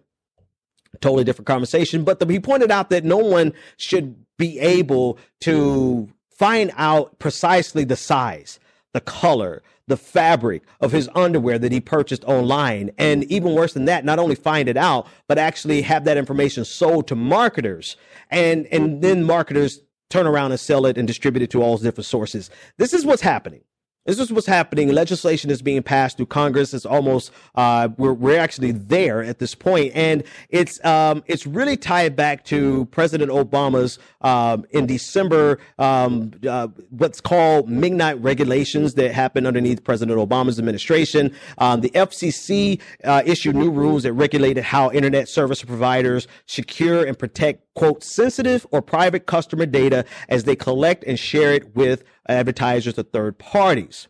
Totally 1.01 1.23
different 1.23 1.47
conversation. 1.47 2.03
But 2.03 2.19
the, 2.19 2.27
he 2.27 2.39
pointed 2.39 2.69
out 2.69 2.89
that 2.91 3.03
no 3.03 3.17
one 3.17 3.53
should 3.77 4.15
be 4.37 4.59
able 4.59 5.17
to 5.41 6.09
find 6.37 6.71
out 6.77 7.17
precisely 7.19 7.83
the 7.83 7.95
size, 7.95 8.59
the 8.93 9.01
color, 9.01 9.61
the 9.87 9.97
fabric 9.97 10.63
of 10.79 10.91
his 10.91 11.09
underwear 11.13 11.59
that 11.59 11.71
he 11.71 11.81
purchased 11.81 12.23
online. 12.23 12.91
And 12.97 13.25
even 13.25 13.53
worse 13.53 13.73
than 13.73 13.85
that, 13.85 14.05
not 14.05 14.19
only 14.19 14.35
find 14.35 14.69
it 14.69 14.77
out, 14.77 15.07
but 15.27 15.37
actually 15.37 15.81
have 15.81 16.05
that 16.05 16.17
information 16.17 16.63
sold 16.63 17.07
to 17.07 17.15
marketers. 17.15 17.97
And, 18.29 18.67
and 18.67 19.01
then 19.01 19.23
marketers 19.23 19.81
turn 20.09 20.27
around 20.27 20.51
and 20.51 20.59
sell 20.59 20.85
it 20.85 20.97
and 20.97 21.07
distribute 21.07 21.41
it 21.43 21.49
to 21.51 21.61
all 21.61 21.77
different 21.77 22.05
sources. 22.05 22.49
This 22.77 22.93
is 22.93 23.05
what's 23.05 23.21
happening. 23.21 23.61
This 24.05 24.19
is 24.19 24.33
what's 24.33 24.47
happening. 24.47 24.89
Legislation 24.89 25.49
is 25.49 25.61
being 25.61 25.81
passed 25.81 26.17
through 26.17 26.25
Congress. 26.25 26.73
It's 26.73 26.85
almost 26.85 27.31
uh, 27.55 27.87
we're 27.97 28.11
we're 28.11 28.37
actually 28.37 28.73
there 28.73 29.23
at 29.23 29.39
this 29.39 29.55
point, 29.55 29.93
and 29.95 30.23
it's 30.49 30.83
um, 30.83 31.23
it's 31.25 31.47
really 31.47 31.77
tied 31.77 32.13
back 32.13 32.43
to 32.45 32.83
President 32.91 33.31
Obama's 33.31 33.99
um, 34.19 34.65
in 34.71 34.87
December 34.87 35.57
um, 35.79 36.33
uh, 36.45 36.67
what's 36.89 37.21
called 37.21 37.69
midnight 37.69 38.21
regulations 38.21 38.95
that 38.95 39.13
happened 39.13 39.47
underneath 39.47 39.81
President 39.85 40.17
Obama's 40.19 40.59
administration. 40.59 41.33
Um, 41.57 41.79
the 41.79 41.91
FCC 41.91 42.81
uh, 43.05 43.23
issued 43.25 43.55
new 43.55 43.71
rules 43.71 44.03
that 44.03 44.11
regulated 44.11 44.65
how 44.65 44.91
internet 44.91 45.29
service 45.29 45.63
providers 45.63 46.27
secure 46.45 47.05
and 47.05 47.17
protect 47.17 47.62
quote 47.75 48.03
sensitive 48.03 48.65
or 48.71 48.81
private 48.81 49.25
customer 49.25 49.65
data 49.65 50.05
as 50.29 50.43
they 50.43 50.55
collect 50.55 51.03
and 51.05 51.19
share 51.19 51.53
it 51.53 51.75
with 51.75 52.03
advertisers 52.27 52.97
or 52.97 53.03
third 53.03 53.37
parties. 53.37 54.07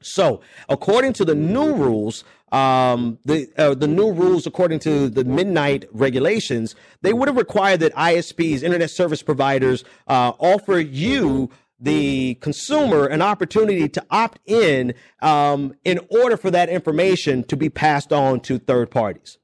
So, 0.00 0.40
according 0.68 1.14
to 1.14 1.24
the 1.24 1.34
new 1.34 1.74
rules, 1.74 2.22
um, 2.52 3.18
the 3.24 3.48
uh, 3.58 3.74
the 3.74 3.88
new 3.88 4.12
rules, 4.12 4.46
according 4.46 4.78
to 4.80 5.08
the 5.08 5.24
midnight 5.24 5.86
regulations, 5.90 6.76
they 7.02 7.12
would 7.12 7.26
have 7.26 7.36
required 7.36 7.80
that 7.80 7.92
ISPs, 7.94 8.62
internet 8.62 8.90
service 8.90 9.22
providers, 9.22 9.82
uh, 10.06 10.32
offer 10.38 10.78
you 10.78 11.50
the 11.80 12.34
consumer 12.36 13.06
an 13.06 13.22
opportunity 13.22 13.88
to 13.88 14.04
opt 14.10 14.38
in 14.46 14.94
um, 15.20 15.74
in 15.84 16.00
order 16.10 16.36
for 16.36 16.50
that 16.52 16.68
information 16.68 17.42
to 17.44 17.56
be 17.56 17.68
passed 17.68 18.12
on 18.12 18.40
to 18.40 18.58
third 18.58 18.90
parties 18.92 19.38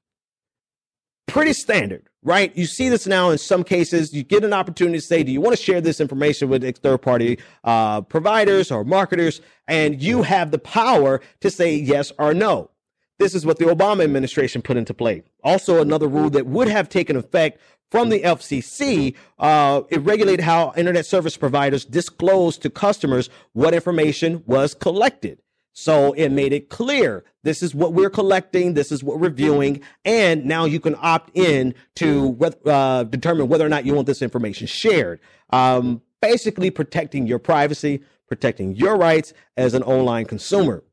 pretty 1.26 1.52
standard, 1.52 2.08
right? 2.24 2.56
You 2.56 2.66
see 2.66 2.88
this 2.88 3.06
now 3.06 3.30
in 3.30 3.38
some 3.38 3.62
cases. 3.62 4.12
You 4.12 4.24
get 4.24 4.42
an 4.42 4.52
opportunity 4.52 4.98
to 4.98 5.04
say, 5.04 5.22
do 5.22 5.30
you 5.30 5.40
want 5.40 5.56
to 5.56 5.62
share 5.62 5.80
this 5.80 6.00
information 6.00 6.48
with 6.48 6.64
third 6.78 7.02
party 7.02 7.38
uh, 7.62 8.00
providers 8.00 8.72
or 8.72 8.84
marketers? 8.84 9.40
And 9.68 10.02
you 10.02 10.22
have 10.22 10.50
the 10.50 10.58
power 10.58 11.20
to 11.40 11.50
say 11.50 11.74
yes 11.76 12.10
or 12.18 12.34
no. 12.34 12.70
This 13.18 13.34
is 13.34 13.46
what 13.46 13.58
the 13.58 13.66
Obama 13.66 14.02
administration 14.02 14.60
put 14.60 14.76
into 14.76 14.92
play. 14.92 15.22
Also, 15.44 15.80
another 15.80 16.08
rule 16.08 16.30
that 16.30 16.46
would 16.46 16.66
have 16.66 16.88
taken 16.88 17.14
effect 17.16 17.60
from 17.90 18.08
the 18.08 18.20
FCC, 18.22 19.14
uh, 19.38 19.82
it 19.88 20.00
regulated 20.00 20.44
how 20.44 20.72
internet 20.76 21.06
service 21.06 21.36
providers 21.36 21.84
disclose 21.84 22.58
to 22.58 22.68
customers 22.68 23.30
what 23.52 23.72
information 23.72 24.42
was 24.46 24.74
collected. 24.74 25.40
So 25.74 26.12
it 26.12 26.30
made 26.30 26.52
it 26.52 26.70
clear 26.70 27.24
this 27.42 27.62
is 27.62 27.74
what 27.74 27.92
we're 27.92 28.10
collecting, 28.10 28.74
this 28.74 28.92
is 28.92 29.02
what 29.02 29.18
we're 29.18 29.28
viewing, 29.28 29.82
and 30.04 30.44
now 30.44 30.64
you 30.64 30.78
can 30.78 30.94
opt 31.00 31.36
in 31.36 31.74
to 31.96 32.38
uh, 32.64 33.02
determine 33.04 33.48
whether 33.48 33.66
or 33.66 33.68
not 33.68 33.84
you 33.84 33.92
want 33.92 34.06
this 34.06 34.22
information 34.22 34.68
shared. 34.68 35.20
Um, 35.50 36.00
basically, 36.22 36.70
protecting 36.70 37.26
your 37.26 37.40
privacy, 37.40 38.02
protecting 38.28 38.76
your 38.76 38.96
rights 38.96 39.34
as 39.56 39.74
an 39.74 39.82
online 39.82 40.26
consumer. 40.26 40.84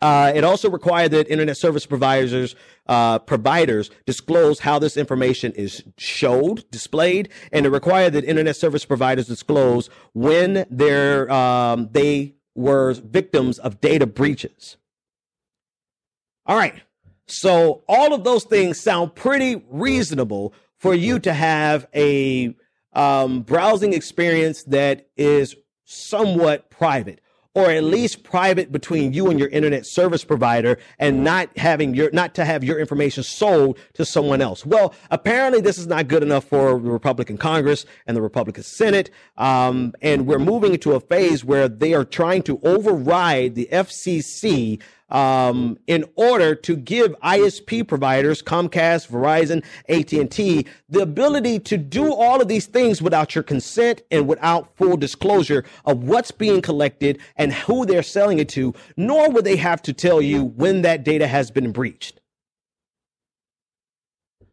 Uh, 0.00 0.32
it 0.34 0.44
also 0.44 0.70
required 0.70 1.10
that 1.10 1.28
internet 1.28 1.56
service 1.56 1.84
providers 1.84 2.54
uh, 2.86 3.18
providers 3.18 3.90
disclose 4.06 4.60
how 4.60 4.78
this 4.78 4.96
information 4.96 5.50
is 5.52 5.82
showed, 5.96 6.70
displayed, 6.70 7.28
and 7.52 7.66
it 7.66 7.70
required 7.70 8.12
that 8.12 8.24
internet 8.24 8.54
service 8.54 8.84
providers 8.84 9.26
disclose 9.26 9.90
when 10.12 10.66
they're 10.70 11.30
um, 11.32 11.88
they 11.90 12.34
were 12.58 12.92
victims 12.92 13.58
of 13.60 13.80
data 13.80 14.04
breaches. 14.04 14.76
All 16.44 16.56
right. 16.56 16.74
So 17.26 17.84
all 17.88 18.12
of 18.12 18.24
those 18.24 18.42
things 18.44 18.80
sound 18.80 19.14
pretty 19.14 19.62
reasonable 19.70 20.52
for 20.76 20.92
you 20.92 21.20
to 21.20 21.32
have 21.32 21.86
a 21.94 22.56
um, 22.94 23.42
browsing 23.42 23.92
experience 23.92 24.64
that 24.64 25.08
is 25.16 25.54
somewhat 25.84 26.68
private 26.68 27.20
or 27.54 27.70
at 27.70 27.82
least 27.84 28.22
private 28.22 28.70
between 28.70 29.12
you 29.12 29.30
and 29.30 29.38
your 29.38 29.48
internet 29.48 29.86
service 29.86 30.24
provider 30.24 30.78
and 30.98 31.24
not 31.24 31.56
having 31.56 31.94
your 31.94 32.10
not 32.12 32.34
to 32.34 32.44
have 32.44 32.62
your 32.62 32.78
information 32.78 33.22
sold 33.22 33.78
to 33.94 34.04
someone 34.04 34.40
else. 34.40 34.64
Well 34.66 34.94
apparently 35.10 35.60
this 35.60 35.78
is 35.78 35.86
not 35.86 36.08
good 36.08 36.22
enough 36.22 36.44
for 36.44 36.72
the 36.78 36.90
republican 36.90 37.38
congress 37.38 37.86
and 38.06 38.16
the 38.16 38.22
republican 38.22 38.62
senate 38.62 39.10
um, 39.36 39.92
and 40.02 40.26
we're 40.26 40.38
moving 40.38 40.74
into 40.74 40.92
a 40.92 41.00
phase 41.00 41.44
where 41.44 41.68
they 41.68 41.94
are 41.94 42.04
trying 42.04 42.42
to 42.42 42.60
override 42.62 43.54
the 43.54 43.68
fcc 43.72 44.80
um, 45.10 45.78
in 45.86 46.04
order 46.16 46.54
to 46.54 46.76
give 46.76 47.12
ISP 47.20 47.86
providers, 47.86 48.42
Comcast, 48.42 49.08
Verizon, 49.08 49.64
AT&T, 49.88 50.66
the 50.88 51.00
ability 51.00 51.58
to 51.60 51.76
do 51.76 52.12
all 52.12 52.40
of 52.40 52.48
these 52.48 52.66
things 52.66 53.00
without 53.00 53.34
your 53.34 53.44
consent 53.44 54.02
and 54.10 54.28
without 54.28 54.76
full 54.76 54.96
disclosure 54.96 55.64
of 55.84 56.04
what's 56.04 56.30
being 56.30 56.60
collected 56.60 57.18
and 57.36 57.52
who 57.52 57.86
they're 57.86 58.02
selling 58.02 58.38
it 58.38 58.48
to, 58.50 58.74
nor 58.96 59.30
would 59.30 59.44
they 59.44 59.56
have 59.56 59.82
to 59.82 59.92
tell 59.92 60.20
you 60.20 60.44
when 60.44 60.82
that 60.82 61.04
data 61.04 61.26
has 61.26 61.50
been 61.50 61.72
breached. 61.72 62.20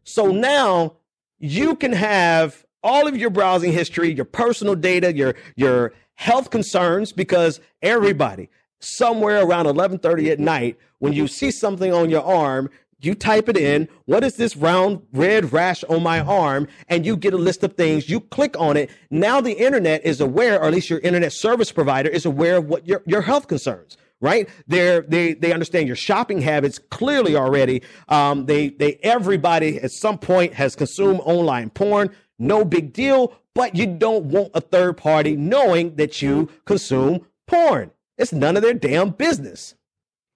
So 0.04 0.30
now 0.30 0.94
you 1.38 1.74
can 1.74 1.92
have 1.92 2.64
all 2.82 3.08
of 3.08 3.16
your 3.16 3.30
browsing 3.30 3.72
history, 3.72 4.14
your 4.14 4.24
personal 4.24 4.76
data, 4.76 5.12
your 5.12 5.34
your 5.56 5.92
health 6.14 6.50
concerns 6.50 7.12
because 7.12 7.60
everybody 7.82 8.48
somewhere 8.80 9.42
around 9.44 9.66
11:30 9.66 10.30
at 10.30 10.38
night 10.38 10.76
when 10.98 11.12
you 11.12 11.26
see 11.26 11.50
something 11.50 11.92
on 11.92 12.10
your 12.10 12.22
arm 12.22 12.70
you 13.00 13.14
type 13.14 13.48
it 13.48 13.56
in 13.56 13.88
what 14.06 14.24
is 14.24 14.36
this 14.36 14.56
round 14.56 15.02
red 15.12 15.52
rash 15.52 15.84
on 15.84 16.02
my 16.02 16.20
arm? 16.20 16.66
And 16.88 17.04
you 17.04 17.16
get 17.16 17.34
a 17.34 17.38
list 17.38 17.62
of 17.62 17.74
things. 17.74 18.08
You 18.08 18.20
click 18.20 18.58
on 18.58 18.76
it. 18.76 18.90
Now 19.10 19.40
the 19.40 19.52
internet 19.52 20.04
is 20.04 20.20
aware 20.20 20.60
or 20.60 20.66
at 20.66 20.72
least 20.72 20.90
your 20.90 21.00
internet 21.00 21.32
service 21.32 21.70
provider 21.70 22.08
is 22.08 22.24
aware 22.24 22.56
of 22.56 22.66
what 22.66 22.86
your, 22.86 23.02
your 23.06 23.22
health 23.22 23.48
concerns 23.48 23.96
right? 24.22 24.48
They're, 24.66 25.02
they 25.02 25.34
they 25.34 25.52
understand 25.52 25.86
your 25.86 25.94
shopping 25.94 26.40
habits 26.40 26.78
clearly 26.78 27.36
already. 27.36 27.82
Um, 28.08 28.46
they 28.46 28.70
they 28.70 28.98
everybody 29.02 29.78
at 29.78 29.90
some 29.90 30.16
point 30.16 30.54
has 30.54 30.74
consumed 30.74 31.20
online 31.24 31.68
porn. 31.68 32.08
No 32.38 32.64
big 32.64 32.94
deal. 32.94 33.34
But 33.54 33.76
you 33.76 33.86
don't 33.86 34.24
want 34.24 34.52
a 34.54 34.62
third 34.62 34.96
party 34.96 35.36
knowing 35.36 35.96
that 35.96 36.22
you 36.22 36.48
consume 36.64 37.26
porn 37.46 37.90
it's 38.18 38.32
none 38.32 38.56
of 38.56 38.62
their 38.62 38.74
damn 38.74 39.10
business. 39.10 39.74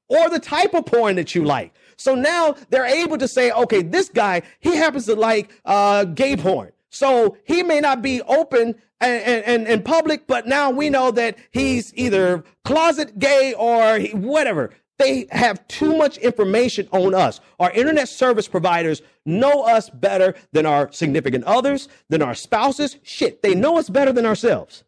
Or 0.09 0.29
the 0.29 0.41
type 0.41 0.75
of 0.75 0.87
porn 0.87 1.17
that 1.17 1.35
you 1.35 1.45
like. 1.45 1.73
So 1.97 2.15
now 2.15 2.57
they're 2.71 2.87
able 2.87 3.19
to 3.19 3.29
say, 3.29 3.53
okay, 3.53 3.83
this 3.83 4.09
guy, 4.09 4.43
he 4.59 4.75
happens 4.75 5.07
to 5.07 5.15
like 5.15 5.51
uh, 5.65 6.05
gay 6.05 6.37
porn. 6.37 6.73
So 6.91 7.37
he 7.45 7.63
may 7.63 7.79
not 7.81 8.03
be 8.03 8.21
open 8.23 8.75
and, 9.01 9.45
and, 9.45 9.69
and 9.69 9.85
public, 9.85 10.27
but 10.27 10.47
now 10.47 10.71
we 10.71 10.91
know 10.91 11.11
that 11.13 11.39
he's 11.53 11.95
either 11.95 12.43
closet 12.65 13.19
gay 13.19 13.55
or 13.55 13.99
he, 13.99 14.09
whatever. 14.09 14.71
They 14.99 15.27
have 15.31 15.67
too 15.69 15.97
much 15.97 16.19
information 16.19 16.89
on 16.93 17.15
us. 17.15 17.41
Our 17.59 17.71
internet 17.71 18.09
service 18.09 18.49
providers 18.49 19.01
know 19.25 19.63
us 19.63 19.89
better 19.89 20.35
than 20.53 20.67
our 20.67 20.93
significant 20.93 21.45
others, 21.45 21.89
than 22.09 22.21
our 22.21 22.35
spouses. 22.35 22.99
Shit, 23.03 23.43
they 23.43 23.55
know 23.55 23.79
us 23.79 23.89
better 23.89 24.13
than 24.13 24.27
ourselves. 24.27 24.85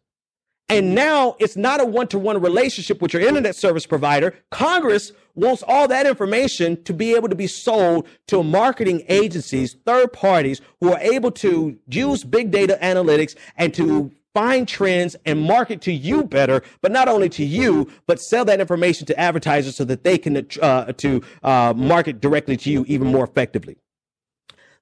And 0.73 0.95
now 0.95 1.35
it's 1.37 1.55
not 1.55 1.81
a 1.81 1.85
one 1.85 2.07
to 2.07 2.17
one 2.17 2.41
relationship 2.41 2.99
with 2.99 3.13
your 3.13 3.21
internet 3.21 3.55
service 3.55 3.85
provider. 3.85 4.33
Congress 4.49 5.11
wants 5.35 5.61
all 5.67 5.87
that 5.87 6.07
information 6.07 6.83
to 6.85 6.93
be 6.95 7.13
able 7.13 7.29
to 7.29 7.35
be 7.35 7.45
sold 7.45 8.07
to 8.25 8.41
marketing 8.41 9.03
agencies, 9.07 9.75
third 9.85 10.11
parties 10.13 10.61
who 10.79 10.91
are 10.91 10.99
able 10.99 11.29
to 11.29 11.77
use 11.89 12.23
big 12.23 12.49
data 12.49 12.79
analytics 12.81 13.35
and 13.55 13.71
to 13.75 14.11
find 14.33 14.67
trends 14.67 15.15
and 15.27 15.39
market 15.43 15.79
to 15.81 15.93
you 15.93 16.23
better, 16.23 16.63
but 16.81 16.91
not 16.91 17.07
only 17.07 17.29
to 17.29 17.45
you, 17.45 17.87
but 18.07 18.19
sell 18.19 18.43
that 18.43 18.59
information 18.59 19.05
to 19.05 19.19
advertisers 19.19 19.75
so 19.75 19.85
that 19.85 20.03
they 20.03 20.17
can 20.17 20.47
uh, 20.59 20.85
to 20.93 21.21
uh, 21.43 21.71
market 21.77 22.19
directly 22.19 22.57
to 22.57 22.71
you 22.71 22.83
even 22.87 23.09
more 23.09 23.25
effectively. 23.25 23.77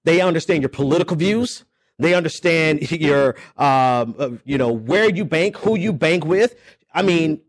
They 0.06 0.22
understand 0.22 0.62
your 0.62 0.70
political 0.70 1.18
views. 1.18 1.66
They 2.02 2.14
understand 2.14 2.92
your, 2.92 3.36
um, 3.58 4.16
uh, 4.18 4.30
you 4.44 4.58
know, 4.58 4.72
where 4.72 5.10
you 5.10 5.24
bank, 5.24 5.58
who 5.58 5.78
you 5.78 5.94
bank 5.94 6.26
with. 6.26 6.56
I 6.94 7.02
mean, 7.02 7.42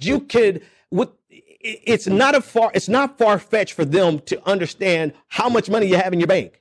you 0.00 0.20
could 0.20 0.62
with 0.90 1.10
it's 1.30 2.06
not 2.06 2.34
a 2.34 2.40
far 2.40 2.70
it's 2.74 2.88
not 2.88 3.18
far 3.18 3.38
fetched 3.38 3.72
for 3.74 3.84
them 3.84 4.18
to 4.20 4.48
understand 4.48 5.12
how 5.28 5.48
much 5.48 5.70
money 5.70 5.86
you 5.86 5.96
have 5.96 6.12
in 6.12 6.20
your 6.20 6.26
bank 6.26 6.60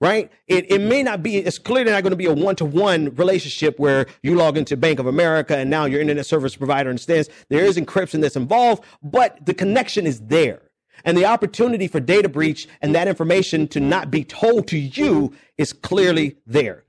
right? 0.00 0.32
It, 0.46 0.70
it 0.70 0.80
may 0.80 1.02
not 1.02 1.22
be 1.22 1.36
it's 1.36 1.58
clearly 1.58 1.90
not 1.90 2.02
going 2.02 2.12
to 2.12 2.16
be 2.16 2.26
a 2.26 2.32
one-to-one 2.32 3.14
relationship 3.16 3.78
where 3.78 4.06
you 4.22 4.34
log 4.34 4.56
into 4.56 4.76
bank 4.76 4.98
of 4.98 5.06
america 5.06 5.56
and 5.56 5.68
now 5.68 5.84
your 5.84 6.00
internet 6.00 6.26
service 6.26 6.56
provider 6.56 6.88
understands 6.88 7.28
there 7.48 7.64
is 7.64 7.76
encryption 7.76 8.20
that's 8.20 8.36
involved 8.36 8.82
but 9.02 9.44
the 9.44 9.54
connection 9.54 10.06
is 10.06 10.20
there 10.20 10.62
And 11.04 11.16
the 11.16 11.26
opportunity 11.26 11.88
for 11.88 12.00
data 12.00 12.28
breach 12.28 12.68
and 12.82 12.94
that 12.94 13.08
information 13.08 13.68
to 13.68 13.80
not 13.80 14.10
be 14.10 14.24
told 14.24 14.66
to 14.68 14.78
you 14.78 15.32
is 15.58 15.72
clearly 15.72 16.36
there. 16.46 16.84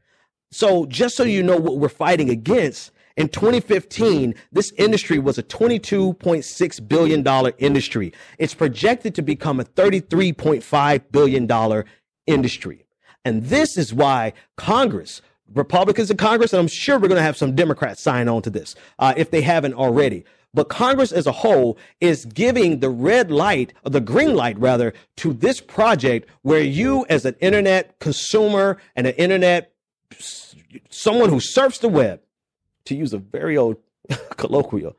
So 0.52 0.86
just 0.86 1.16
so 1.16 1.24
you 1.24 1.44
know 1.44 1.58
what 1.58 1.78
we're 1.78 1.90
fighting 1.90 2.30
against, 2.30 2.92
in 3.18 3.28
2015, 3.30 4.36
this 4.52 4.72
industry 4.78 5.20
was 5.20 5.38
a 5.38 5.44
$22.6 5.44 6.88
billion 6.88 7.54
industry. 7.58 8.14
It's 8.38 8.54
projected 8.54 9.16
to 9.16 9.22
become 9.22 9.60
a 9.60 9.64
$33.5 9.64 11.02
billion 11.12 11.84
industry. 12.26 12.86
And 13.26 13.44
this 13.44 13.78
is 13.78 13.94
why 13.94 14.34
Congress, 14.58 15.22
Republicans 15.54 16.10
in 16.10 16.18
Congress, 16.18 16.54
and 16.54 16.60
I'm 16.62 16.68
sure 16.68 16.98
we're 16.98 17.10
going 17.10 17.18
to 17.18 17.24
have 17.24 17.38
some 17.38 17.56
Democrats 17.56 18.02
sign 18.02 18.28
on 18.28 18.42
to 18.44 18.50
this 18.50 18.76
uh, 19.00 19.14
if 19.18 19.30
they 19.30 19.42
haven't 19.42 19.74
already. 19.74 20.24
But 20.54 20.68
Congress 20.68 21.12
as 21.12 21.28
a 21.28 21.32
whole 21.32 21.78
is 22.02 22.26
giving 22.26 22.80
the 22.80 22.90
red 22.90 23.32
light, 23.32 23.74
or 23.86 23.92
the 23.92 24.02
green 24.02 24.36
light 24.36 24.60
rather, 24.60 24.94
to 25.18 25.34
this 25.34 25.62
project 25.62 26.28
where 26.42 26.62
you, 26.62 27.06
as 27.10 27.26
an 27.26 27.36
internet 27.40 27.98
consumer 28.00 28.78
and 28.96 29.08
an 29.08 29.14
internet 29.16 29.72
someone 30.90 31.30
who 31.30 31.40
surfs 31.40 31.80
the 31.80 31.90
web, 31.90 32.22
to 32.86 32.96
use 32.96 33.14
a 33.14 33.18
very 33.18 33.58
old 33.58 33.78
colloquial, 34.38 34.96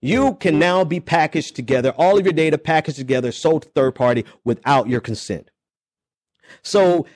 you 0.00 0.34
can 0.34 0.58
now 0.58 0.84
be 0.84 1.00
packaged 1.00 1.56
together, 1.56 1.90
all 1.96 2.18
of 2.18 2.24
your 2.24 2.32
data 2.32 2.58
packaged 2.58 2.98
together, 2.98 3.32
sold 3.32 3.62
to 3.62 3.68
third 3.70 3.94
party 3.94 4.24
without 4.44 4.88
your 4.88 5.00
consent. 5.00 5.50
So 6.62 7.06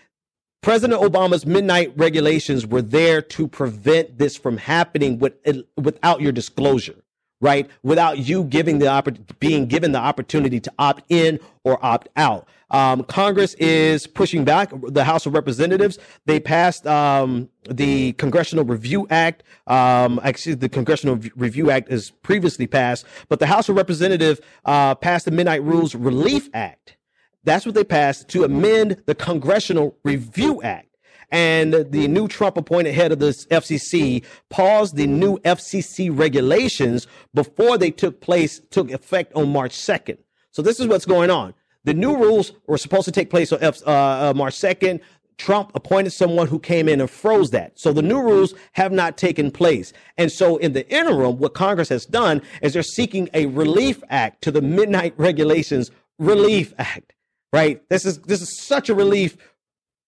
President 0.63 1.01
Obama's 1.01 1.47
midnight 1.47 1.93
regulations 1.97 2.67
were 2.67 2.83
there 2.83 3.23
to 3.23 3.47
prevent 3.47 4.19
this 4.19 4.37
from 4.37 4.57
happening 4.57 5.19
with, 5.19 5.35
without 5.77 6.21
your 6.21 6.33
disclosure, 6.33 6.97
right? 7.41 7.69
Without 7.83 8.19
you 8.19 8.45
giving 8.45 8.79
the 8.79 8.87
oppor- 8.87 9.19
being 9.39 9.67
given 9.67 9.93
the 9.93 9.99
opportunity 9.99 10.61
to 10.61 10.73
opt 10.79 11.05
in 11.09 11.39
or 11.65 11.85
opt 11.85 12.09
out. 12.17 12.49
Um, 12.71 13.05
Congress 13.05 13.55
is 13.55 14.07
pushing 14.07 14.45
back. 14.45 14.71
The 14.83 15.05
House 15.05 15.25
of 15.25 15.33
Representatives 15.33 15.99
they 16.27 16.39
passed 16.39 16.87
um, 16.87 17.49
the 17.71 18.13
Congressional 18.15 18.65
Review 18.65 19.07
Act. 19.09 19.43
Um, 19.67 20.21
actually, 20.23 20.57
the 20.57 20.69
Congressional 20.69 21.19
Review 21.37 21.71
Act 21.71 21.91
is 21.91 22.11
previously 22.11 22.67
passed, 22.67 23.07
but 23.29 23.39
the 23.39 23.47
House 23.47 23.69
of 23.69 23.77
Representatives 23.77 24.41
uh, 24.65 24.95
passed 24.95 25.25
the 25.25 25.31
Midnight 25.31 25.63
Rules 25.63 25.95
Relief 25.95 26.51
Act. 26.53 26.97
That's 27.45 27.65
what 27.65 27.75
they 27.75 27.85
passed 27.85 28.29
to 28.29 28.45
amend 28.45 29.03
the 29.07 29.15
Congressional 29.15 29.97
Review 30.05 30.61
Act. 30.63 30.88
And 31.31 31.75
the 31.75 32.09
new 32.09 32.27
Trump 32.27 32.57
appointed 32.57 32.95
head 32.95 33.13
of 33.13 33.19
the 33.19 33.27
FCC 33.51 34.25
paused 34.49 34.97
the 34.97 35.07
new 35.07 35.39
FCC 35.39 36.17
regulations 36.17 37.07
before 37.35 37.77
they 37.77 37.91
took 37.91 38.21
place, 38.21 38.61
took 38.71 38.91
effect 38.91 39.33
on 39.35 39.53
March 39.53 39.77
2nd. 39.77 40.19
So 40.51 40.63
this 40.63 40.81
is 40.81 40.87
what's 40.87 41.05
going 41.05 41.31
on. 41.31 41.55
The 41.85 41.95
new 41.95 42.17
rules 42.17 42.53
were 42.67 42.79
supposed 42.79 43.05
to 43.05 43.13
take 43.13 43.31
place 43.31 43.53
on 43.53 43.63
F, 43.63 43.81
uh, 43.87 43.91
uh, 43.91 44.33
March 44.35 44.55
2nd. 44.55 45.01
Trump 45.37 45.71
appointed 45.75 46.11
someone 46.11 46.49
who 46.49 46.59
came 46.59 46.89
in 46.89 47.01
and 47.01 47.09
froze 47.09 47.51
that. 47.53 47.79
So 47.79 47.93
the 47.93 48.03
new 48.03 48.21
rules 48.21 48.55
have 48.73 48.91
not 48.91 49.17
taken 49.17 49.51
place. 49.51 49.93
And 50.17 50.33
so 50.33 50.57
in 50.57 50.73
the 50.73 50.89
interim, 50.93 51.39
what 51.39 51.55
Congress 51.55 51.89
has 51.91 52.05
done 52.05 52.43
is 52.61 52.73
they're 52.73 52.83
seeking 52.83 53.29
a 53.35 53.47
relief 53.47 54.03
act 54.11 54.43
to 54.43 54.51
the 54.51 54.61
Midnight 54.61 55.15
Regulations 55.17 55.93
Relief 56.19 56.75
Act, 56.79 57.15
right? 57.53 57.89
This 57.89 58.05
is, 58.05 58.19
this 58.23 58.43
is 58.43 58.61
such 58.61 58.89
a 58.89 58.95
relief 58.95 59.37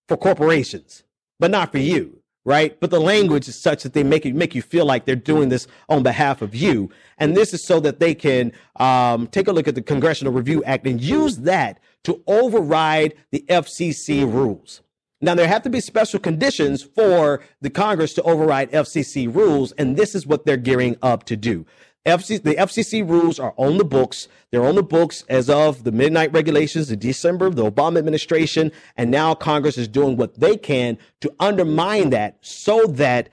for 0.09 0.17
corporations, 0.17 1.05
but 1.41 1.51
not 1.51 1.73
for 1.73 1.79
you, 1.79 2.23
right? 2.45 2.79
But 2.79 2.91
the 2.91 3.01
language 3.01 3.49
is 3.49 3.61
such 3.61 3.83
that 3.83 3.95
they 3.95 4.05
make 4.05 4.25
you 4.25 4.35
make 4.35 4.55
you 4.55 4.63
feel 4.63 4.87
like 4.87 5.07
they're 5.07 5.17
doing 5.17 5.49
this 5.49 5.67
on 5.89 6.05
behalf 6.05 6.43
of 6.43 6.55
you, 6.55 6.91
and 7.19 7.37
this 7.37 7.53
is 7.53 7.65
so 7.65 7.81
that 7.81 7.99
they 7.99 8.15
can 8.15 8.53
um, 8.77 9.27
take 9.27 9.49
a 9.49 9.53
look 9.53 9.67
at 9.67 9.75
the 9.75 9.83
Congressional 9.83 10.33
Review 10.33 10.63
Act 10.65 10.87
and 10.87 11.01
use 11.01 11.39
that 11.39 11.81
to 12.05 12.23
override 12.29 13.15
the 13.33 13.45
FCC 13.49 14.31
rules. 14.31 14.83
Now 15.23 15.35
there 15.35 15.49
have 15.49 15.63
to 15.63 15.71
be 15.71 15.81
special 15.81 16.19
conditions 16.19 16.83
for 16.83 17.43
the 17.61 17.69
Congress 17.69 18.15
to 18.15 18.23
override 18.23 18.71
FCC 18.71 19.35
rules, 19.35 19.73
and 19.73 19.97
this 19.97 20.15
is 20.15 20.26
what 20.26 20.47
they're 20.47 20.57
gearing 20.57 20.97
up 21.03 21.25
to 21.25 21.37
do. 21.37 21.67
The 22.04 22.54
FCC 22.56 23.08
rules 23.08 23.39
are 23.39 23.52
on 23.56 23.76
the 23.76 23.84
books. 23.84 24.26
They're 24.50 24.65
on 24.65 24.75
the 24.75 24.82
books 24.82 25.25
as 25.28 25.50
of 25.50 25.84
the 25.84 25.93
midnight 25.93 26.32
regulations 26.32 26.91
in 26.91 26.99
December 26.99 27.47
of 27.47 27.56
the 27.56 27.71
Obama 27.71 27.99
administration. 27.99 28.73
And 28.97 29.10
now 29.10 29.34
Congress 29.34 29.76
is 29.76 29.86
doing 29.86 30.17
what 30.17 30.41
they 30.41 30.56
can 30.56 30.97
to 31.21 31.32
undermine 31.39 32.10
that 32.10 32.39
so 32.41 32.86
that 32.86 33.28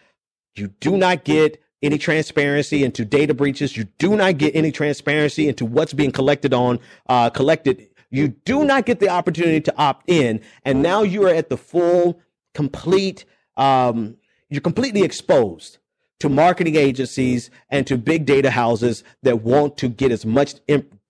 you 0.56 0.68
do 0.80 0.98
not 0.98 1.24
get 1.24 1.62
any 1.82 1.98
transparency 1.98 2.84
into 2.84 3.06
data 3.06 3.34
breaches. 3.34 3.78
You 3.78 3.86
do 4.00 4.16
not 4.18 4.38
get 4.38 4.56
any 4.56 4.72
transparency 4.72 5.48
into 5.48 5.64
what's 5.64 5.94
being 5.94 6.12
collected 6.12 6.54
on, 6.54 6.80
uh, 7.08 7.30
collected. 7.30 7.88
You 8.10 8.30
do 8.30 8.66
not 8.66 8.86
get 8.86 9.00
the 9.00 9.10
opportunity 9.10 9.62
to 9.62 9.78
opt 9.78 10.10
in. 10.10 10.42
And 10.66 10.82
now 10.82 11.04
you 11.04 11.26
are 11.26 11.34
at 11.34 11.50
the 11.50 11.58
full, 11.58 12.20
complete, 12.54 13.24
um, 13.56 14.18
you're 14.50 14.62
completely 14.62 15.04
exposed 15.04 15.78
to 16.20 16.30
marketing 16.30 16.76
agencies 16.76 17.50
and 17.70 17.86
to 17.88 17.98
big 17.98 18.26
data 18.26 18.50
houses 18.50 19.04
that 19.24 19.44
want 19.44 19.78
to 19.78 19.88
get 19.88 20.12
as 20.12 20.26
much 20.26 20.56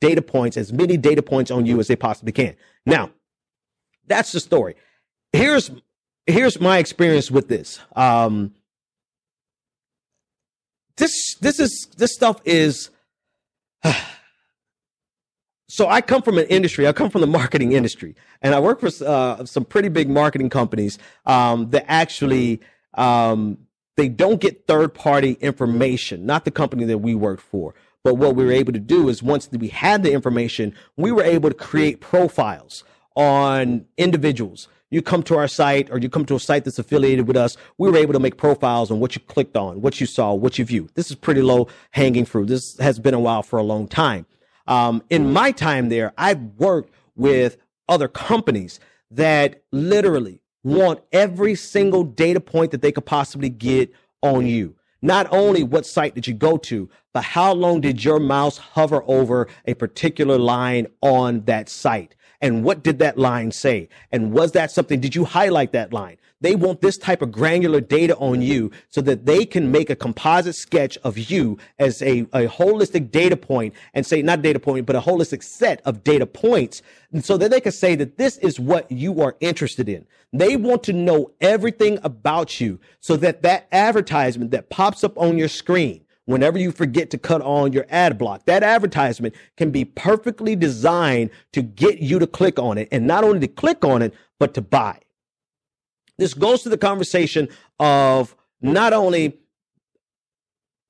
data 0.02 0.22
points, 0.22 0.58
as 0.58 0.74
many 0.74 0.98
data 0.98 1.22
points 1.22 1.50
on 1.52 1.66
you 1.66 1.80
as 1.80 1.88
they 1.88 1.96
possibly 1.96 2.32
can. 2.32 2.56
Now, 2.86 3.12
that's 4.08 4.32
the 4.32 4.40
story. 4.40 4.76
Here's 5.34 5.72
here's 6.26 6.60
my 6.60 6.78
experience 6.78 7.32
with 7.32 7.48
this. 7.48 7.80
Um, 7.96 8.54
this 10.98 11.36
this 11.36 11.60
is 11.60 11.88
this 11.98 12.14
stuff 12.14 12.42
is. 12.46 12.90
so 15.70 15.88
I 15.88 16.02
come 16.02 16.22
from 16.22 16.38
an 16.38 16.48
industry. 16.48 16.88
I 16.88 16.94
come 16.94 17.10
from 17.10 17.22
the 17.22 17.28
marketing 17.28 17.74
industry, 17.74 18.16
and 18.42 18.54
I 18.56 18.60
work 18.60 18.80
for 18.80 18.90
uh, 19.06 19.46
some 19.46 19.66
pretty 19.66 19.90
big 19.90 20.10
marketing 20.10 20.50
companies 20.50 20.98
um, 21.26 21.70
that 21.72 21.86
actually 21.88 22.62
um, 22.94 23.58
they 23.98 24.08
don't 24.08 24.40
get 24.40 24.68
third 24.68 24.94
party 24.94 25.34
information, 25.42 26.26
not 26.26 26.46
the 26.46 26.52
company 26.52 26.86
that 26.86 27.00
we 27.00 27.16
worked 27.16 27.42
for. 27.42 27.74
But 28.04 28.16
what 28.16 28.36
we 28.36 28.46
were 28.46 28.52
able 28.52 28.72
to 28.72 28.80
do 28.80 29.10
is 29.10 29.22
once 29.22 29.50
we 29.52 29.68
had 29.68 30.04
the 30.04 30.14
information, 30.14 30.74
we 30.96 31.12
were 31.12 31.24
able 31.24 31.50
to 31.50 31.56
create 31.56 32.00
profiles 32.00 32.84
on 33.16 33.86
individuals. 33.98 34.70
You 34.90 35.02
come 35.02 35.24
to 35.24 35.36
our 35.36 35.48
site 35.48 35.90
or 35.92 35.98
you 35.98 36.10
come 36.10 36.24
to 36.26 36.36
a 36.36 36.40
site 36.40 36.64
that's 36.64 36.80
affiliated 36.80 37.28
with 37.28 37.36
us, 37.36 37.58
we 37.78 37.90
were 37.90 37.98
able 37.98 38.14
to 38.14 38.20
make 38.20 38.38
profiles 38.38 38.90
on 38.92 39.00
what 39.00 39.16
you 39.16 39.22
clicked 39.22 39.58
on, 39.58 39.82
what 39.82 40.00
you 40.00 40.06
saw, 40.06 40.34
what 40.34 40.58
you 40.58 40.64
viewed. 40.64 40.94
This 40.94 41.10
is 41.10 41.16
pretty 41.18 41.42
low 41.42 41.68
hanging 41.92 42.24
fruit. 42.24 42.48
This 42.48 42.78
has 42.78 43.00
been 43.00 43.14
a 43.14 43.20
while 43.20 43.44
for 43.44 43.60
a 43.60 43.64
long 43.64 43.88
time. 43.88 44.26
Um, 44.68 45.04
in 45.10 45.34
my 45.34 45.52
time 45.52 45.90
there, 45.90 46.14
I've 46.18 46.42
worked 46.58 46.94
with 47.16 47.58
other 47.90 48.08
companies 48.08 48.80
that 49.12 49.64
literally 49.72 50.42
want 50.64 51.02
every 51.12 51.56
single 51.56 52.04
data 52.04 52.40
point 52.40 52.72
that 52.72 52.82
they 52.82 52.92
could 52.92 53.06
possibly 53.06 53.50
get 53.50 53.92
on 54.22 54.46
you. 54.46 54.76
Not 55.02 55.28
only 55.32 55.64
what 55.64 55.86
site 55.86 56.16
did 56.16 56.28
you 56.28 56.34
go 56.34 56.58
to, 56.58 56.90
but 57.14 57.24
how 57.24 57.54
long 57.54 57.82
did 57.82 58.04
your 58.04 58.20
mouse 58.20 58.58
hover 58.58 59.04
over 59.08 59.48
a 59.66 59.76
particular 59.76 60.38
line 60.38 60.88
on 61.02 61.46
that 61.46 61.70
site? 61.70 62.16
And 62.42 62.64
what 62.64 62.84
did 62.84 63.00
that 63.00 63.18
line 63.18 63.52
say? 63.52 63.90
And 64.12 64.32
was 64.32 64.52
that 64.52 64.72
something? 64.72 65.00
Did 65.00 65.16
you 65.16 65.26
highlight 65.26 65.72
that 65.72 65.92
line? 65.92 66.18
They 66.40 66.56
want 66.56 66.82
this 66.82 67.00
type 67.00 67.24
of 67.24 67.32
granular 67.32 67.82
data 67.82 68.16
on 68.18 68.44
you 68.44 68.72
so 68.90 69.02
that 69.02 69.26
they 69.26 69.44
can 69.44 69.72
make 69.72 69.90
a 69.90 69.96
composite 69.96 70.56
sketch 70.56 70.96
of 71.04 71.18
you 71.18 71.58
as 71.80 72.02
a, 72.04 72.20
a 72.32 72.46
holistic 72.46 73.10
data 73.10 73.36
point 73.36 73.74
and 73.96 74.06
say, 74.06 74.22
not 74.22 74.44
data 74.44 74.60
point, 74.60 74.86
but 74.86 74.96
a 74.96 75.02
holistic 75.02 75.42
set 75.42 75.82
of 75.84 76.04
data 76.04 76.28
points. 76.28 76.84
And 77.12 77.26
so 77.26 77.38
that 77.38 77.50
they 77.50 77.60
can 77.60 77.72
say 77.72 77.96
that 77.96 78.18
this 78.18 78.38
is 78.38 78.60
what 78.60 78.92
you 78.92 79.20
are 79.22 79.36
interested 79.40 79.90
in. 79.90 80.06
They 80.32 80.58
want 80.58 80.84
to 80.84 80.94
know 80.94 81.32
everything 81.42 81.98
about 82.04 82.62
you 82.62 82.80
so 83.00 83.18
that 83.18 83.42
that 83.42 83.68
advertisement 83.72 84.52
that 84.52 84.70
pops 84.70 85.04
up 85.04 85.18
on 85.18 85.40
your 85.40 85.48
screen 85.48 86.06
whenever 86.28 86.60
you 86.60 86.72
forget 86.72 87.10
to 87.10 87.18
cut 87.18 87.42
on 87.42 87.72
your 87.72 87.86
ad 87.90 88.18
block. 88.18 88.46
That 88.46 88.62
advertisement 88.62 89.34
can 89.56 89.72
be 89.72 89.86
perfectly 89.86 90.56
designed 90.56 91.32
to 91.54 91.62
get 91.62 92.00
you 92.00 92.20
to 92.20 92.28
click 92.28 92.60
on 92.60 92.78
it 92.78 92.90
and 92.92 93.08
not 93.08 93.24
only 93.24 93.40
to 93.40 93.48
click 93.48 93.84
on 93.84 94.02
it, 94.02 94.14
but 94.38 94.54
to 94.54 94.62
buy. 94.62 95.00
This 96.18 96.34
goes 96.34 96.64
to 96.64 96.70
the 96.70 96.78
conversation 96.78 97.48
of 97.80 98.36
not 98.62 98.92
only, 98.92 99.38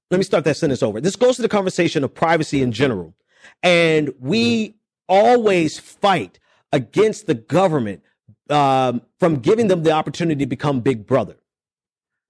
let 0.10 0.17
me 0.17 0.23
start 0.23 0.43
that 0.45 0.58
sentence 0.58 0.82
over. 0.82 1.00
This 1.00 1.15
goes 1.15 1.36
to 1.36 1.43
the 1.43 1.50
conversation 1.50 2.04
of 2.04 2.15
privacy 2.15 2.63
in 2.63 2.71
general. 2.71 3.13
And 3.62 4.13
we 4.19 4.76
always 5.08 5.80
fight 5.80 6.39
against 6.71 7.28
the 7.28 7.36
government 7.36 8.02
um, 8.50 9.02
from 9.19 9.36
giving 9.38 9.67
them 9.67 9.84
the 9.84 9.91
opportunity 9.91 10.39
to 10.39 10.50
become 10.50 10.80
big 10.80 11.06
brother. 11.06 11.36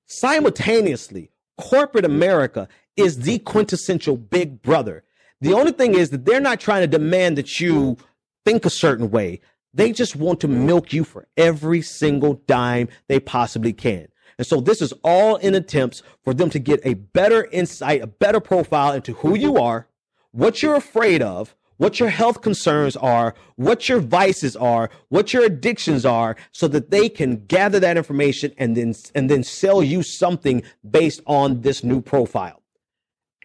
Simultaneously, 0.07 1.31
corporate 1.57 2.05
America 2.05 2.67
is 2.97 3.19
the 3.19 3.39
quintessential 3.39 4.17
big 4.17 4.61
brother. 4.61 5.03
The 5.39 5.53
only 5.53 5.71
thing 5.71 5.93
is 5.93 6.09
that 6.09 6.25
they're 6.25 6.41
not 6.41 6.59
trying 6.59 6.81
to 6.81 6.87
demand 6.87 7.37
that 7.37 7.59
you 7.59 7.97
think 8.43 8.65
a 8.65 8.69
certain 8.69 9.11
way. 9.11 9.39
They 9.73 9.91
just 9.91 10.15
want 10.15 10.39
to 10.41 10.47
milk 10.47 10.91
you 10.91 11.03
for 11.03 11.27
every 11.37 11.81
single 11.81 12.41
dime 12.47 12.89
they 13.07 13.19
possibly 13.19 13.73
can. 13.73 14.07
And 14.37 14.47
so 14.47 14.59
this 14.59 14.81
is 14.81 14.93
all 15.03 15.35
in 15.37 15.55
attempts 15.55 16.03
for 16.23 16.33
them 16.33 16.49
to 16.51 16.59
get 16.59 16.79
a 16.83 16.95
better 16.95 17.45
insight, 17.51 18.01
a 18.01 18.07
better 18.07 18.39
profile 18.39 18.93
into 18.93 19.13
who 19.13 19.37
you 19.37 19.57
are, 19.57 19.87
what 20.31 20.61
you're 20.61 20.75
afraid 20.75 21.21
of, 21.21 21.55
what 21.77 21.99
your 21.99 22.09
health 22.09 22.41
concerns 22.41 22.95
are, 22.97 23.35
what 23.55 23.87
your 23.87 23.99
vices 23.99 24.55
are, 24.55 24.89
what 25.09 25.33
your 25.33 25.43
addictions 25.43 26.05
are, 26.05 26.35
so 26.51 26.67
that 26.67 26.89
they 26.89 27.07
can 27.07 27.45
gather 27.45 27.79
that 27.79 27.97
information 27.97 28.51
and 28.57 28.75
then 28.75 28.93
and 29.13 29.29
then 29.29 29.43
sell 29.43 29.83
you 29.83 30.01
something 30.03 30.63
based 30.89 31.21
on 31.25 31.61
this 31.61 31.83
new 31.83 32.01
profile. 32.01 32.61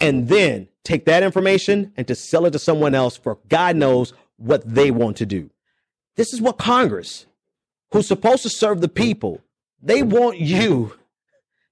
And 0.00 0.28
then 0.28 0.68
take 0.85 1.05
that 1.07 1.22
information 1.22 1.92
and 1.96 2.07
to 2.09 2.14
sell 2.14 2.46
it 2.46 2.52
to 2.52 2.59
someone 2.59 2.94
else 2.94 3.16
for 3.16 3.38
God 3.48 3.76
knows 3.76 4.12
what 4.37 4.62
they 4.66 4.90
want 4.90 5.16
to 5.18 5.26
do. 5.26 5.50
This 6.16 6.33
is 6.33 6.40
what 6.40 6.59
Congress, 6.59 7.26
who's 7.92 8.09
supposed 8.09 8.42
to 8.42 8.50
serve 8.50 8.81
the 8.81 8.88
people, 8.88 9.40
they 9.81 10.02
want 10.02 10.38
you 10.38 10.94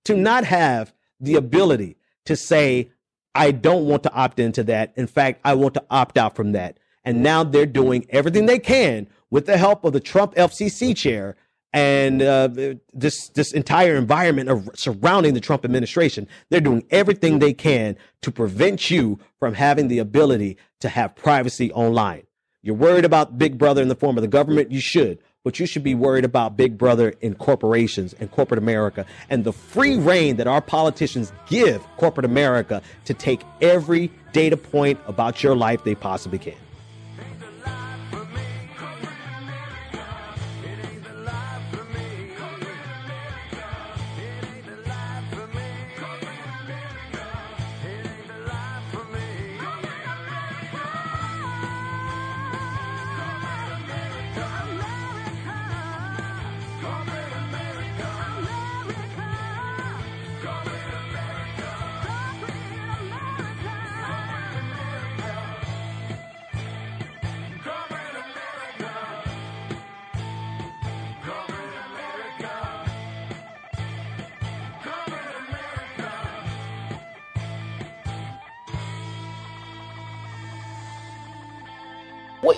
to 0.05 0.17
not 0.17 0.45
have 0.45 0.93
the 1.21 1.35
ability 1.35 1.97
to 2.25 2.37
say, 2.37 2.91
I 3.35 3.51
don't 3.51 3.87
want 3.87 4.03
to 4.05 4.13
opt 4.13 4.39
into 4.39 4.63
that. 4.65 4.93
In 4.97 5.07
fact, 5.07 5.41
I 5.45 5.55
want 5.55 5.75
to 5.75 5.85
opt 5.91 6.19
out 6.19 6.35
from 6.35 6.53
that. 6.53 6.79
And 7.05 7.23
now 7.23 7.45
they're 7.45 7.67
doing 7.67 8.07
everything 8.11 8.47
they 8.47 8.59
can 8.59 9.09
with 9.31 9.47
the 9.47 9.57
help 9.57 9.85
of 9.85 9.93
the 9.93 10.01
Trump 10.01 10.35
FCC 10.35 10.97
chair 10.97 11.37
and 11.73 12.21
uh, 12.23 12.49
this 12.93 13.29
this 13.29 13.53
entire 13.53 13.97
environment 13.97 14.49
of 14.49 14.69
surrounding 14.75 15.35
the 15.35 15.41
Trump 15.41 15.65
administration. 15.65 16.27
They're 16.49 16.61
doing 16.61 16.85
everything 16.91 17.39
they 17.39 17.53
can 17.53 17.97
to 18.23 18.31
prevent 18.31 18.91
you 18.91 19.19
from 19.39 19.55
having 19.55 19.89
the 19.89 19.99
ability 19.99 20.57
to 20.81 20.89
have 20.89 21.15
privacy 21.15 21.73
online. 21.73 22.25
You're 22.63 22.75
worried 22.75 23.05
about 23.05 23.39
Big 23.39 23.57
Brother 23.57 23.81
in 23.81 23.89
the 23.89 23.95
form 23.95 24.19
of 24.19 24.23
the 24.23 24.29
government. 24.29 24.71
You 24.71 24.81
should 24.81 25.19
but 25.45 25.59
you 25.59 25.67
should 25.67 25.83
be 25.83 25.95
worried 25.95 26.25
about 26.25 26.57
Big 26.57 26.77
Brother 26.77 27.15
in 27.21 27.35
corporations 27.35 28.15
and 28.21 28.31
corporate 28.31 28.59
America 28.59 29.07
and 29.31 29.45
the 29.45 29.53
free 29.53 29.97
reign 29.97 30.37
that 30.37 30.47
our 30.47 30.61
politicians 30.61 31.33
give 31.47 31.83
corporate 31.97 32.27
America 32.27 32.83
to 33.07 33.15
take 33.15 33.43
every 33.61 34.11
data 34.33 34.57
point 34.57 35.01
about 35.07 35.43
your 35.43 35.57
life 35.57 35.83
they 35.85 35.95
possibly 35.95 36.39
can. 36.39 36.55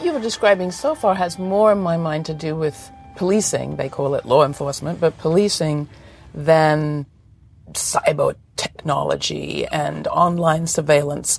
What 0.03 0.09
you 0.09 0.15
were 0.15 0.19
describing 0.19 0.73
so 0.73 0.97
far 0.97 1.15
has 1.15 1.39
more 1.39 1.71
in 1.71 1.79
my 1.79 1.97
mind 1.97 2.27
to 2.27 2.35
do 2.35 2.57
with 2.57 2.91
policing, 3.15 3.77
they 3.77 3.89
call 3.89 4.17
it 4.17 4.27
law 4.27 4.45
enforcement, 4.45 4.99
but 4.99 5.17
policing 5.19 5.89
than 6.35 7.07
cyber 7.71 8.35
technology 8.57 9.65
and 9.65 10.09
online 10.09 10.67
surveillance. 10.67 11.39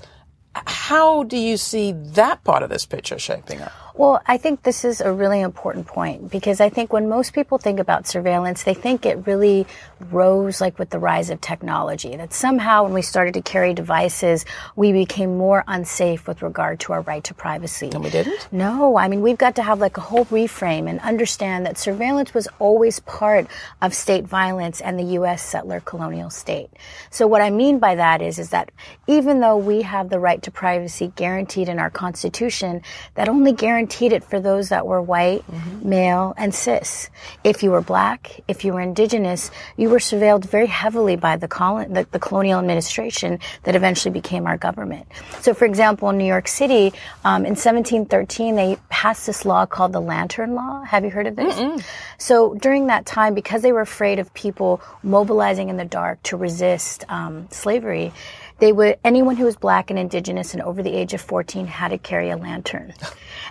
How 0.56 1.23
do 1.23 1.36
you 1.36 1.58
see 1.58 1.91
that 1.91 2.45
part 2.45 2.63
of 2.63 2.69
this 2.69 2.86
picture 2.86 3.19
shaping 3.19 3.62
up? 3.62 3.73
Well, 3.95 4.21
I 4.25 4.38
think 4.38 4.63
this 4.63 4.86
is 4.86 5.01
a 5.01 5.12
really 5.12 5.39
important 5.41 5.86
point 5.86 6.32
because 6.32 6.60
I 6.60 6.69
think 6.69 6.91
when 6.91 7.08
most 7.10 7.34
people 7.34 7.60
think 7.60 7.79
about 7.79 8.08
surveillance, 8.08 8.63
they 8.63 8.73
think 8.73 9.06
it 9.06 9.27
really 9.27 9.67
rose 10.10 10.60
like 10.60 10.79
with 10.79 10.89
the 10.89 10.97
rise 10.97 11.29
of 11.29 11.39
technology. 11.41 12.15
That 12.15 12.34
somehow 12.34 12.84
when 12.86 12.93
we 12.93 13.03
started 13.03 13.36
to 13.36 13.43
carry 13.43 13.73
devices, 13.75 14.45
we 14.75 14.93
became 14.93 15.38
more 15.38 15.63
unsafe 15.67 16.27
with 16.27 16.41
regard 16.41 16.79
to 16.82 16.93
our 16.93 17.01
right 17.01 17.23
to 17.25 17.36
privacy. 17.36 17.91
And 17.93 18.03
we 18.03 18.10
didn't? 18.10 18.47
No, 18.51 18.97
I 18.97 19.08
mean, 19.08 19.21
we've 19.21 19.38
got 19.38 19.56
to 19.58 19.63
have 19.63 19.79
like 19.79 19.97
a 19.97 20.01
whole 20.01 20.25
reframe 20.25 20.89
and 20.89 20.99
understand 21.01 21.67
that 21.67 21.77
surveillance 21.77 22.34
was 22.34 22.47
always 22.58 22.99
part 23.01 23.45
of 23.82 23.93
state 23.93 24.25
violence 24.25 24.82
and 24.82 24.97
the 24.97 25.13
U.S. 25.19 25.43
settler 25.43 25.79
colonial 25.79 26.32
state. 26.32 26.69
So 27.12 27.27
what 27.27 27.41
I 27.41 27.51
mean 27.51 27.77
by 27.77 27.93
that 27.93 28.23
is, 28.23 28.39
is 28.39 28.49
that 28.49 28.71
even 29.06 29.39
though 29.39 29.58
we 29.58 29.84
have 29.84 30.10
the 30.10 30.19
right 30.19 30.41
to 30.41 30.49
privacy 30.49 31.13
guaranteed 31.15 31.69
in 31.69 31.77
our 31.77 31.91
constitution, 31.91 32.82
that 33.13 33.29
only 33.29 33.51
guaranteed 33.84 34.13
it 34.13 34.24
for 34.24 34.39
those 34.39 34.69
that 34.69 34.88
were 34.88 35.02
white, 35.02 35.43
male, 35.84 36.34
and 36.38 36.56
cis. 36.56 37.10
If 37.43 37.63
you 37.63 37.72
were 37.72 37.82
black, 37.82 38.39
if 38.48 38.63
you 38.63 38.72
were 38.72 38.80
indigenous, 38.80 39.52
you 39.76 39.89
were 39.89 40.00
surveilled 40.00 40.46
very 40.46 40.67
heavily 40.67 41.17
by 41.17 41.36
the, 41.36 41.50
colon, 41.50 41.91
the, 41.91 42.08
the 42.12 42.19
colonial 42.19 42.60
administration 42.60 43.39
that 43.63 43.76
eventually 43.76 44.13
became 44.13 44.48
our 44.48 44.56
government. 44.56 45.06
So, 45.41 45.54
for 45.54 45.65
example, 45.65 46.10
in 46.12 46.17
New 46.17 46.24
York 46.26 46.48
City, 46.48 46.93
um, 47.26 47.43
in 47.43 47.58
1713, 47.60 48.56
they 48.56 48.78
passed 48.88 49.26
this 49.26 49.43
law 49.43 49.65
called 49.65 49.91
the 49.91 50.00
Lantern 50.00 50.56
Law. 50.56 50.84
Have 50.84 51.04
you 51.04 51.10
heard 51.10 51.28
of 51.28 51.36
this? 51.36 51.84
So, 52.17 52.54
during 52.54 52.88
that 52.88 53.06
time, 53.06 53.34
because 53.34 53.63
they 53.63 53.74
were 53.74 53.82
afraid 53.82 54.17
of 54.17 54.34
people 54.34 54.82
mobilizing 55.04 55.67
in 55.67 55.76
the 55.76 55.84
dark 55.84 56.24
to 56.24 56.38
resist 56.38 57.04
um, 57.10 57.50
slavery, 57.52 58.13
they 58.60 58.72
would 58.72 58.98
anyone 59.04 59.36
who 59.36 59.43
was 59.43 59.58
black 59.58 59.89
and 59.89 60.00
indigenous 60.00 60.54
and 60.54 60.63
over 60.63 60.82
the 60.82 60.93
age 60.93 61.13
of 61.13 61.19
14 61.19 61.67
had 61.67 61.89
to 61.89 61.98
carry 61.98 62.30
a 62.30 62.38
lantern. 62.38 62.93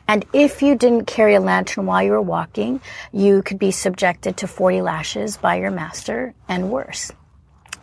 And 0.08 0.24
if 0.32 0.62
you 0.62 0.74
didn't 0.74 1.06
carry 1.06 1.34
a 1.34 1.40
lantern 1.40 1.86
while 1.86 2.02
you 2.02 2.12
were 2.12 2.20
walking, 2.20 2.80
you 3.12 3.42
could 3.42 3.58
be 3.58 3.70
subjected 3.70 4.36
to 4.38 4.46
40 4.46 4.82
lashes 4.82 5.36
by 5.36 5.56
your 5.56 5.70
master 5.70 6.34
and 6.48 6.70
worse. 6.70 7.12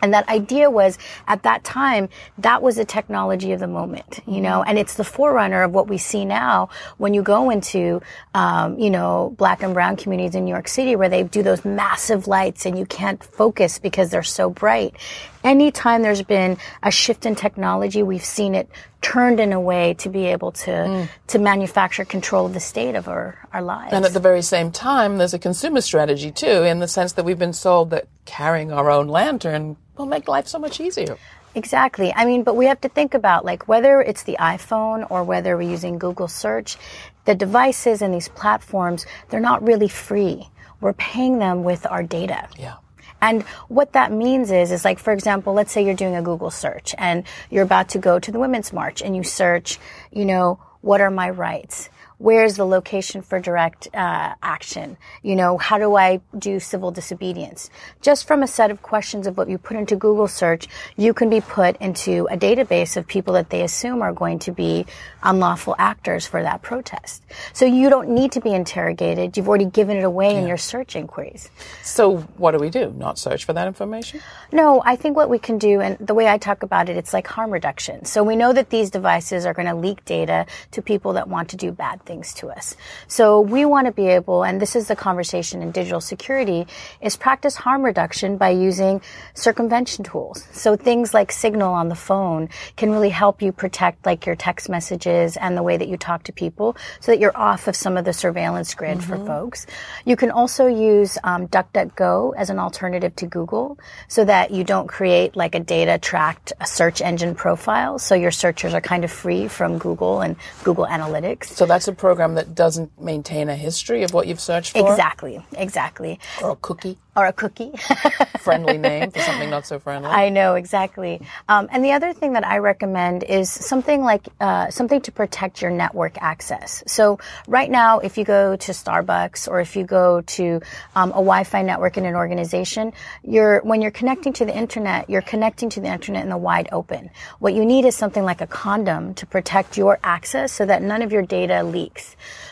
And 0.02 0.14
that 0.14 0.28
idea 0.28 0.70
was 0.70 0.98
at 1.26 1.42
that 1.42 1.64
time, 1.64 2.08
that 2.38 2.62
was 2.62 2.76
the 2.76 2.84
technology 2.84 3.52
of 3.52 3.60
the 3.60 3.66
moment, 3.66 4.20
you 4.26 4.40
know, 4.40 4.62
and 4.62 4.78
it's 4.78 4.94
the 4.94 5.04
forerunner 5.04 5.62
of 5.62 5.72
what 5.72 5.88
we 5.88 5.98
see 5.98 6.24
now 6.24 6.68
when 6.98 7.14
you 7.14 7.22
go 7.22 7.50
into, 7.50 8.00
um, 8.34 8.78
you 8.78 8.90
know, 8.90 9.34
black 9.36 9.62
and 9.62 9.74
brown 9.74 9.96
communities 9.96 10.34
in 10.34 10.44
New 10.44 10.50
York 10.52 10.68
City 10.68 10.96
where 10.96 11.08
they 11.08 11.22
do 11.22 11.42
those 11.42 11.64
massive 11.64 12.26
lights 12.26 12.66
and 12.66 12.78
you 12.78 12.86
can't 12.86 13.22
focus 13.22 13.78
because 13.78 14.10
they're 14.10 14.22
so 14.22 14.50
bright. 14.50 14.94
Anytime 15.42 16.02
there's 16.02 16.22
been 16.22 16.58
a 16.82 16.90
shift 16.90 17.24
in 17.24 17.34
technology, 17.34 18.02
we've 18.02 18.24
seen 18.24 18.54
it 18.54 18.68
turned 19.00 19.40
in 19.40 19.52
a 19.54 19.60
way 19.60 19.94
to 19.94 20.10
be 20.10 20.26
able 20.26 20.52
to, 20.52 21.08
to 21.28 21.38
manufacture 21.38 22.04
control 22.04 22.44
of 22.44 22.52
the 22.52 22.60
state 22.60 22.94
of 22.94 23.08
our, 23.08 23.38
our 23.52 23.62
lives. 23.62 23.92
And 23.94 24.04
at 24.04 24.12
the 24.12 24.20
very 24.20 24.42
same 24.42 24.70
time, 24.70 25.16
there's 25.16 25.32
a 25.32 25.38
consumer 25.38 25.80
strategy 25.80 26.30
too, 26.30 26.64
in 26.64 26.80
the 26.80 26.88
sense 26.88 27.14
that 27.14 27.24
we've 27.24 27.38
been 27.38 27.54
sold 27.54 27.90
that 27.90 28.08
carrying 28.26 28.70
our 28.70 28.90
own 28.90 29.08
lantern 29.08 29.76
will 30.00 30.06
make 30.06 30.28
life 30.28 30.48
so 30.48 30.58
much 30.58 30.80
easier. 30.80 31.16
Exactly. 31.54 32.12
I 32.14 32.24
mean, 32.24 32.42
but 32.42 32.56
we 32.56 32.66
have 32.66 32.80
to 32.82 32.88
think 32.88 33.14
about 33.14 33.44
like 33.44 33.68
whether 33.68 34.00
it's 34.00 34.22
the 34.22 34.36
iPhone 34.40 35.06
or 35.10 35.24
whether 35.24 35.56
we're 35.56 35.70
using 35.70 35.98
Google 35.98 36.28
search, 36.28 36.76
the 37.24 37.34
devices 37.34 38.02
and 38.02 38.14
these 38.14 38.28
platforms, 38.28 39.06
they're 39.28 39.40
not 39.40 39.62
really 39.62 39.88
free. 39.88 40.48
We're 40.80 40.94
paying 40.94 41.38
them 41.38 41.64
with 41.64 41.86
our 41.86 42.02
data. 42.02 42.48
Yeah. 42.58 42.76
And 43.22 43.42
what 43.68 43.92
that 43.92 44.12
means 44.12 44.50
is, 44.50 44.70
is 44.70 44.84
like, 44.84 44.98
for 44.98 45.12
example, 45.12 45.52
let's 45.52 45.72
say 45.72 45.84
you're 45.84 45.94
doing 45.94 46.16
a 46.16 46.22
Google 46.22 46.50
search 46.50 46.94
and 46.96 47.24
you're 47.50 47.64
about 47.64 47.90
to 47.90 47.98
go 47.98 48.18
to 48.18 48.32
the 48.32 48.38
Women's 48.38 48.72
March 48.72 49.02
and 49.02 49.14
you 49.14 49.22
search, 49.22 49.78
you 50.10 50.24
know, 50.24 50.58
what 50.80 51.02
are 51.02 51.10
my 51.10 51.28
rights? 51.28 51.90
Where's 52.20 52.56
the 52.56 52.66
location 52.66 53.22
for 53.22 53.40
direct 53.40 53.88
uh, 53.94 54.34
action? 54.42 54.98
You 55.22 55.36
know, 55.36 55.56
how 55.56 55.78
do 55.78 55.96
I 55.96 56.20
do 56.38 56.60
civil 56.60 56.90
disobedience? 56.90 57.70
Just 58.02 58.26
from 58.26 58.42
a 58.42 58.46
set 58.46 58.70
of 58.70 58.82
questions 58.82 59.26
of 59.26 59.38
what 59.38 59.48
you 59.48 59.56
put 59.56 59.78
into 59.78 59.96
Google 59.96 60.28
search, 60.28 60.68
you 60.98 61.14
can 61.14 61.30
be 61.30 61.40
put 61.40 61.78
into 61.78 62.28
a 62.30 62.36
database 62.36 62.98
of 62.98 63.06
people 63.06 63.32
that 63.32 63.48
they 63.48 63.62
assume 63.62 64.02
are 64.02 64.12
going 64.12 64.38
to 64.40 64.52
be 64.52 64.84
unlawful 65.22 65.74
actors 65.78 66.26
for 66.26 66.42
that 66.42 66.60
protest. 66.60 67.22
So 67.54 67.64
you 67.64 67.88
don't 67.88 68.10
need 68.10 68.32
to 68.32 68.42
be 68.42 68.52
interrogated. 68.52 69.38
You've 69.38 69.48
already 69.48 69.64
given 69.64 69.96
it 69.96 70.04
away 70.04 70.36
in 70.36 70.46
your 70.46 70.58
search 70.58 70.96
inquiries. 70.96 71.48
So 71.82 72.18
what 72.36 72.50
do 72.50 72.58
we 72.58 72.68
do? 72.68 72.92
Not 72.98 73.18
search 73.18 73.46
for 73.46 73.54
that 73.54 73.66
information? 73.66 74.20
No, 74.52 74.82
I 74.84 74.94
think 74.94 75.16
what 75.16 75.30
we 75.30 75.38
can 75.38 75.56
do, 75.56 75.80
and 75.80 75.96
the 75.98 76.12
way 76.12 76.28
I 76.28 76.36
talk 76.36 76.62
about 76.62 76.90
it, 76.90 76.98
it's 76.98 77.14
like 77.14 77.26
harm 77.26 77.50
reduction. 77.50 78.04
So 78.04 78.22
we 78.22 78.36
know 78.36 78.52
that 78.52 78.68
these 78.68 78.90
devices 78.90 79.46
are 79.46 79.54
going 79.54 79.68
to 79.68 79.74
leak 79.74 80.04
data 80.04 80.44
to 80.72 80.82
people 80.82 81.14
that 81.14 81.26
want 81.26 81.48
to 81.48 81.56
do 81.56 81.72
bad 81.72 82.02
things. 82.02 82.09
Things 82.10 82.34
to 82.34 82.50
us. 82.50 82.74
So 83.06 83.40
we 83.40 83.64
want 83.64 83.86
to 83.86 83.92
be 83.92 84.08
able, 84.08 84.42
and 84.42 84.60
this 84.60 84.74
is 84.74 84.88
the 84.88 84.96
conversation 84.96 85.62
in 85.62 85.70
digital 85.70 86.00
security, 86.00 86.66
is 87.00 87.14
practice 87.16 87.54
harm 87.54 87.82
reduction 87.82 88.36
by 88.36 88.50
using 88.50 89.00
circumvention 89.34 90.02
tools. 90.02 90.44
So 90.50 90.74
things 90.74 91.14
like 91.14 91.30
Signal 91.30 91.72
on 91.72 91.88
the 91.88 91.94
phone 91.94 92.48
can 92.76 92.90
really 92.90 93.10
help 93.10 93.42
you 93.42 93.52
protect 93.52 94.04
like 94.04 94.26
your 94.26 94.34
text 94.34 94.68
messages 94.68 95.36
and 95.36 95.56
the 95.56 95.62
way 95.62 95.76
that 95.76 95.86
you 95.86 95.96
talk 95.96 96.24
to 96.24 96.32
people 96.32 96.76
so 96.98 97.12
that 97.12 97.20
you're 97.20 97.36
off 97.36 97.68
of 97.68 97.76
some 97.76 97.96
of 97.96 98.04
the 98.04 98.12
surveillance 98.12 98.74
grid 98.74 98.98
mm-hmm. 98.98 99.08
for 99.08 99.24
folks. 99.24 99.66
You 100.04 100.16
can 100.16 100.32
also 100.32 100.66
use 100.66 101.16
um, 101.22 101.46
DuckDuckGo 101.46 102.34
as 102.36 102.50
an 102.50 102.58
alternative 102.58 103.14
to 103.16 103.26
Google 103.26 103.78
so 104.08 104.24
that 104.24 104.50
you 104.50 104.64
don't 104.64 104.88
create 104.88 105.36
like 105.36 105.54
a 105.54 105.60
data 105.60 105.96
tracked 105.98 106.52
search 106.64 107.00
engine 107.00 107.36
profile. 107.36 108.00
So 108.00 108.16
your 108.16 108.32
searchers 108.32 108.74
are 108.74 108.80
kind 108.80 109.04
of 109.04 109.12
free 109.12 109.46
from 109.46 109.78
Google 109.78 110.22
and 110.22 110.34
Google 110.64 110.86
Analytics. 110.86 111.44
So 111.44 111.66
that's 111.66 111.86
a 111.86 111.92
program 112.00 112.34
that 112.34 112.54
doesn't 112.54 112.98
maintain 113.00 113.50
a 113.50 113.54
history 113.54 114.02
of 114.02 114.14
what 114.14 114.26
you've 114.26 114.40
searched 114.40 114.72
for? 114.72 114.90
Exactly, 114.90 115.44
exactly. 115.52 116.18
Or 116.42 116.52
a 116.52 116.56
cookie? 116.56 116.96
Or 117.14 117.26
a 117.26 117.32
cookie. 117.32 117.72
friendly 118.40 118.78
name 118.78 119.10
for 119.10 119.20
something 119.20 119.50
not 119.50 119.66
so 119.66 119.78
friendly. 119.78 120.08
I 120.08 120.30
know, 120.30 120.54
exactly. 120.54 121.20
Um, 121.48 121.68
and 121.70 121.84
the 121.84 121.92
other 121.92 122.12
thing 122.14 122.32
that 122.32 122.46
I 122.46 122.58
recommend 122.58 123.22
is 123.24 123.50
something 123.50 124.02
like 124.02 124.26
uh, 124.40 124.70
something 124.70 125.00
to 125.02 125.12
protect 125.12 125.60
your 125.60 125.70
network 125.70 126.16
access. 126.22 126.82
So 126.86 127.18
right 127.46 127.70
now, 127.70 127.98
if 127.98 128.16
you 128.16 128.24
go 128.24 128.56
to 128.56 128.72
Starbucks 128.72 129.46
or 129.48 129.60
if 129.60 129.76
you 129.76 129.84
go 129.84 130.22
to 130.22 130.60
um, 130.96 131.10
a 131.10 131.20
Wi-Fi 131.20 131.62
network 131.62 131.98
in 131.98 132.06
an 132.06 132.14
organization, 132.14 132.92
you're 133.22 133.60
when 133.60 133.82
you're 133.82 133.90
connecting 133.90 134.32
to 134.34 134.44
the 134.46 134.56
internet, 134.56 135.10
you're 135.10 135.28
connecting 135.34 135.68
to 135.70 135.80
the 135.80 135.88
internet 135.88 136.22
in 136.24 136.30
the 136.30 136.38
wide 136.38 136.68
open. 136.72 137.10
What 137.40 137.52
you 137.52 137.66
need 137.66 137.84
is 137.84 137.94
something 137.94 138.24
like 138.24 138.40
a 138.40 138.46
condom 138.46 139.14
to 139.14 139.26
protect 139.26 139.76
your 139.76 139.98
access 140.02 140.52
so 140.52 140.64
that 140.64 140.82
none 140.82 141.02
of 141.02 141.12
your 141.12 141.22
data 141.22 141.62
leaks. 141.62 141.89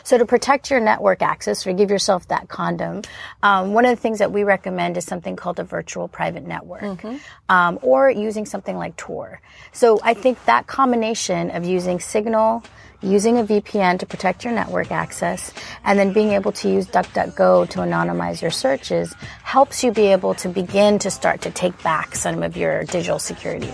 So 0.03 0.17
to 0.17 0.25
protect 0.25 0.71
your 0.71 0.79
network 0.79 1.21
access 1.21 1.67
or 1.67 1.73
give 1.73 1.91
yourself 1.91 2.27
that 2.29 2.47
condom, 2.47 3.03
um, 3.43 3.73
one 3.73 3.85
of 3.85 3.91
the 3.91 4.01
things 4.01 4.19
that 4.19 4.31
we 4.31 4.43
recommend 4.43 4.97
is 4.97 5.05
something 5.05 5.35
called 5.35 5.59
a 5.59 5.63
virtual 5.63 6.07
private 6.07 6.45
network, 6.45 6.81
mm-hmm. 6.81 7.17
um, 7.47 7.79
or 7.81 8.09
using 8.09 8.45
something 8.45 8.77
like 8.77 8.95
Tor. 8.97 9.41
So 9.71 9.99
I 10.03 10.13
think 10.13 10.43
that 10.45 10.67
combination 10.67 11.51
of 11.51 11.65
using 11.65 11.99
Signal, 11.99 12.63
using 13.01 13.37
a 13.37 13.43
VPN 13.43 13.99
to 13.99 14.05
protect 14.05 14.43
your 14.43 14.53
network 14.53 14.91
access, 14.91 15.53
and 15.83 15.97
then 15.97 16.11
being 16.11 16.31
able 16.31 16.51
to 16.53 16.69
use 16.69 16.87
DuckDuckGo 16.87 17.69
to 17.69 17.79
anonymize 17.79 18.41
your 18.41 18.51
searches 18.51 19.13
helps 19.43 19.83
you 19.83 19.91
be 19.91 20.07
able 20.07 20.33
to 20.35 20.49
begin 20.49 20.99
to 20.99 21.11
start 21.11 21.41
to 21.41 21.51
take 21.51 21.81
back 21.83 22.15
some 22.15 22.43
of 22.43 22.57
your 22.57 22.83
digital 22.85 23.19
security. 23.19 23.71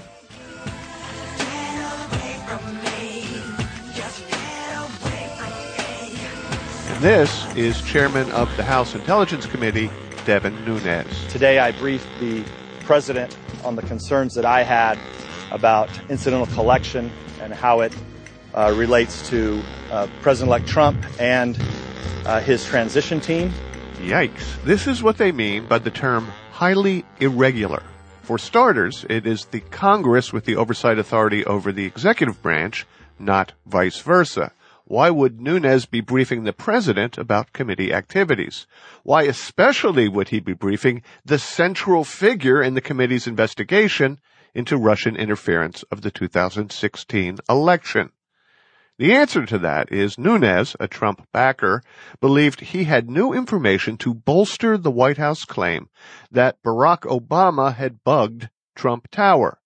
This 7.03 7.53
is 7.57 7.81
Chairman 7.81 8.31
of 8.31 8.55
the 8.55 8.63
House 8.63 8.95
Intelligence 8.95 9.45
Committee, 9.45 9.89
Devin 10.25 10.63
Nunes. 10.63 11.27
Today 11.27 11.59
I 11.59 11.73
briefed 11.73 12.07
the 12.21 12.45
President 12.85 13.37
on 13.65 13.75
the 13.75 13.81
concerns 13.81 14.33
that 14.35 14.45
I 14.45 14.63
had 14.63 14.97
about 15.51 15.89
incidental 16.09 16.45
collection 16.55 17.11
and 17.41 17.53
how 17.53 17.81
it 17.81 17.93
uh, 18.53 18.73
relates 18.73 19.27
to 19.31 19.61
uh, 19.91 20.07
President-elect 20.21 20.65
Trump 20.65 20.97
and 21.19 21.59
uh, 22.25 22.39
his 22.39 22.63
transition 22.63 23.19
team. 23.19 23.51
Yikes. 23.97 24.63
This 24.63 24.87
is 24.87 25.03
what 25.03 25.17
they 25.17 25.33
mean 25.33 25.65
by 25.65 25.79
the 25.79 25.91
term 25.91 26.27
highly 26.51 27.03
irregular. 27.19 27.83
For 28.21 28.37
starters, 28.37 29.05
it 29.09 29.27
is 29.27 29.43
the 29.43 29.59
Congress 29.59 30.31
with 30.31 30.45
the 30.45 30.55
oversight 30.55 30.97
authority 30.97 31.43
over 31.43 31.73
the 31.73 31.83
executive 31.83 32.41
branch, 32.41 32.87
not 33.19 33.51
vice 33.65 33.99
versa. 33.99 34.53
Why 34.85 35.09
would 35.09 35.39
Nunes 35.39 35.85
be 35.85 36.01
briefing 36.01 36.43
the 36.43 36.51
president 36.51 37.17
about 37.17 37.53
committee 37.53 37.93
activities? 37.93 38.67
Why 39.03 39.23
especially 39.23 40.09
would 40.09 40.27
he 40.27 40.41
be 40.41 40.53
briefing 40.53 41.03
the 41.23 41.39
central 41.39 42.03
figure 42.03 42.61
in 42.61 42.73
the 42.73 42.81
committee's 42.81 43.25
investigation 43.25 44.19
into 44.53 44.75
Russian 44.75 45.15
interference 45.15 45.83
of 45.83 46.01
the 46.01 46.11
2016 46.11 47.37
election? 47.49 48.11
The 48.99 49.13
answer 49.13 49.45
to 49.45 49.57
that 49.59 49.89
is 49.89 50.17
Nunes, 50.17 50.75
a 50.81 50.89
Trump 50.89 51.27
backer, 51.31 51.81
believed 52.19 52.59
he 52.59 52.83
had 52.83 53.09
new 53.09 53.31
information 53.31 53.95
to 53.99 54.13
bolster 54.13 54.77
the 54.77 54.91
White 54.91 55.17
House 55.17 55.45
claim 55.45 55.87
that 56.29 56.61
Barack 56.61 57.03
Obama 57.03 57.73
had 57.73 58.03
bugged 58.03 58.49
Trump 58.75 59.09
Tower. 59.09 59.59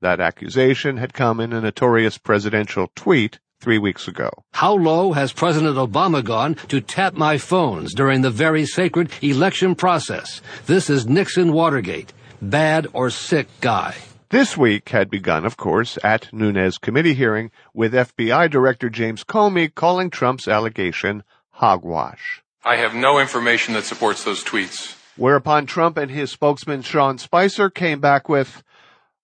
That 0.00 0.20
accusation 0.20 0.96
had 0.96 1.14
come 1.14 1.38
in 1.38 1.52
a 1.52 1.60
notorious 1.60 2.18
presidential 2.18 2.90
tweet 2.96 3.38
three 3.60 3.78
weeks 3.78 4.08
ago. 4.08 4.30
How 4.52 4.74
low 4.74 5.12
has 5.12 5.32
President 5.32 5.76
Obama 5.76 6.22
gone 6.22 6.54
to 6.68 6.80
tap 6.80 7.14
my 7.14 7.38
phones 7.38 7.94
during 7.94 8.22
the 8.22 8.30
very 8.30 8.66
sacred 8.66 9.10
election 9.22 9.74
process? 9.74 10.40
This 10.66 10.90
is 10.90 11.06
Nixon 11.06 11.52
Watergate. 11.52 12.12
Bad 12.42 12.86
or 12.92 13.10
sick 13.10 13.48
guy. 13.60 13.94
This 14.30 14.56
week 14.56 14.88
had 14.88 15.10
begun, 15.10 15.46
of 15.46 15.56
course, 15.56 15.96
at 16.02 16.32
Nunes' 16.32 16.78
committee 16.78 17.14
hearing 17.14 17.50
with 17.72 17.92
FBI 17.94 18.50
Director 18.50 18.90
James 18.90 19.22
Comey 19.22 19.72
calling 19.72 20.10
Trump's 20.10 20.48
allegation 20.48 21.22
hogwash. 21.50 22.42
I 22.64 22.76
have 22.76 22.94
no 22.94 23.18
information 23.20 23.74
that 23.74 23.84
supports 23.84 24.24
those 24.24 24.42
tweets. 24.42 24.96
Whereupon 25.16 25.66
Trump 25.66 25.96
and 25.96 26.10
his 26.10 26.32
spokesman 26.32 26.82
Sean 26.82 27.18
Spicer 27.18 27.70
came 27.70 28.00
back 28.00 28.28
with, 28.28 28.64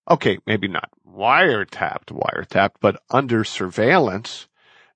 okay, 0.09 0.39
maybe 0.47 0.69
not 0.69 0.91
wiretapped, 1.09 2.07
wiretapped, 2.07 2.77
but 2.81 3.03
under 3.11 3.45
surveillance. 3.45 4.47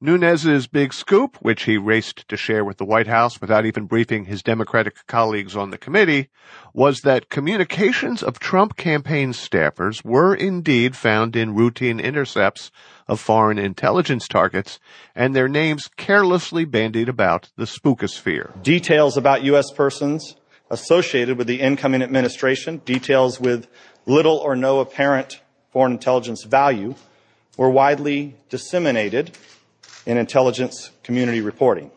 Nunes's 0.01 0.67
big 0.67 0.93
scoop, 0.93 1.37
which 1.41 1.63
he 1.63 1.79
raced 1.79 2.29
to 2.29 2.37
share 2.37 2.63
with 2.63 2.77
the 2.77 2.85
White 2.85 3.07
House 3.07 3.41
without 3.41 3.65
even 3.65 3.87
briefing 3.87 4.27
his 4.27 4.43
Democratic 4.43 5.07
colleagues 5.07 5.57
on 5.57 5.71
the 5.71 5.79
committee, 5.79 6.29
was 6.75 7.01
that 7.03 7.31
communications 7.31 8.23
of 8.23 8.39
Trump 8.39 8.77
campaign 8.77 9.33
staffers 9.33 10.05
were 10.05 10.35
indeed 10.35 10.95
found 10.95 11.35
in 11.35 11.55
routine 11.55 12.01
intercepts 12.01 12.71
of 13.09 13.19
foreign 13.19 13.59
intelligence 13.59 14.29
targets 14.29 14.79
and 15.15 15.35
their 15.35 15.49
names 15.49 15.89
carelessly 15.97 16.67
bandied 16.67 17.09
about 17.09 17.51
the 17.57 17.65
spookosphere. 17.65 18.63
Details 18.63 19.17
about 19.17 19.43
U.S. 19.45 19.71
persons 19.71 20.37
associated 20.71 21.39
with 21.39 21.47
the 21.47 21.61
incoming 21.61 22.03
administration, 22.03 22.79
details 22.85 23.41
with 23.41 23.69
little 24.07 24.37
or 24.37 24.57
no 24.57 24.81
apparent 24.81 25.41
foreign 25.73 25.93
intelligence 25.93 26.45
value 26.45 26.95
were 27.57 27.71
widely 27.71 28.37
disseminated 28.49 29.37
in 30.07 30.17
intelligence 30.17 30.91
community 31.03 31.41
reporting. 31.41 31.91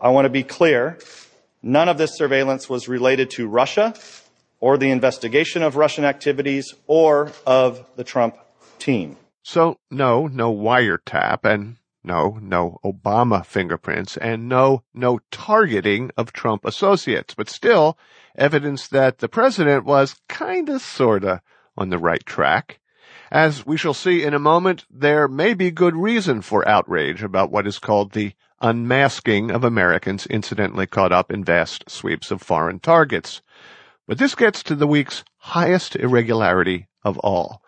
I 0.00 0.10
want 0.10 0.24
to 0.24 0.30
be 0.30 0.42
clear. 0.42 0.98
None 1.62 1.88
of 1.88 1.98
this 1.98 2.16
surveillance 2.16 2.68
was 2.68 2.88
related 2.88 3.30
to 3.32 3.46
Russia 3.46 3.94
or 4.60 4.78
the 4.78 4.90
investigation 4.90 5.62
of 5.62 5.76
Russian 5.76 6.04
activities 6.04 6.74
or 6.86 7.32
of 7.46 7.84
the 7.96 8.04
Trump 8.04 8.36
team. 8.78 9.16
So, 9.42 9.78
no, 9.90 10.28
no 10.28 10.54
wiretap, 10.54 11.44
and 11.44 11.76
no, 12.04 12.38
no 12.40 12.78
Obama 12.84 13.44
fingerprints, 13.44 14.16
and 14.16 14.48
no, 14.48 14.82
no 14.92 15.20
targeting 15.30 16.10
of 16.16 16.32
Trump 16.32 16.64
associates, 16.64 17.34
but 17.34 17.48
still 17.48 17.96
evidence 18.36 18.88
that 18.88 19.18
the 19.18 19.28
president 19.28 19.84
was 19.84 20.16
kinda 20.28 20.78
sorta 20.78 21.42
on 21.76 21.90
the 21.90 21.98
right 21.98 22.24
track. 22.26 22.80
As 23.30 23.64
we 23.64 23.76
shall 23.76 23.94
see 23.94 24.24
in 24.24 24.34
a 24.34 24.38
moment, 24.38 24.84
there 24.90 25.26
may 25.26 25.54
be 25.54 25.70
good 25.70 25.96
reason 25.96 26.42
for 26.42 26.68
outrage 26.68 27.22
about 27.22 27.50
what 27.50 27.66
is 27.66 27.78
called 27.78 28.12
the 28.12 28.34
unmasking 28.60 29.50
of 29.50 29.64
Americans 29.64 30.26
incidentally 30.26 30.86
caught 30.86 31.12
up 31.12 31.32
in 31.32 31.44
vast 31.44 31.88
sweeps 31.88 32.30
of 32.30 32.42
foreign 32.42 32.78
targets. 32.78 33.42
But 34.06 34.18
this 34.18 34.34
gets 34.34 34.62
to 34.64 34.74
the 34.74 34.86
week's 34.86 35.24
highest 35.38 35.96
irregularity 35.96 36.88
of 37.04 37.18
all. 37.18 37.61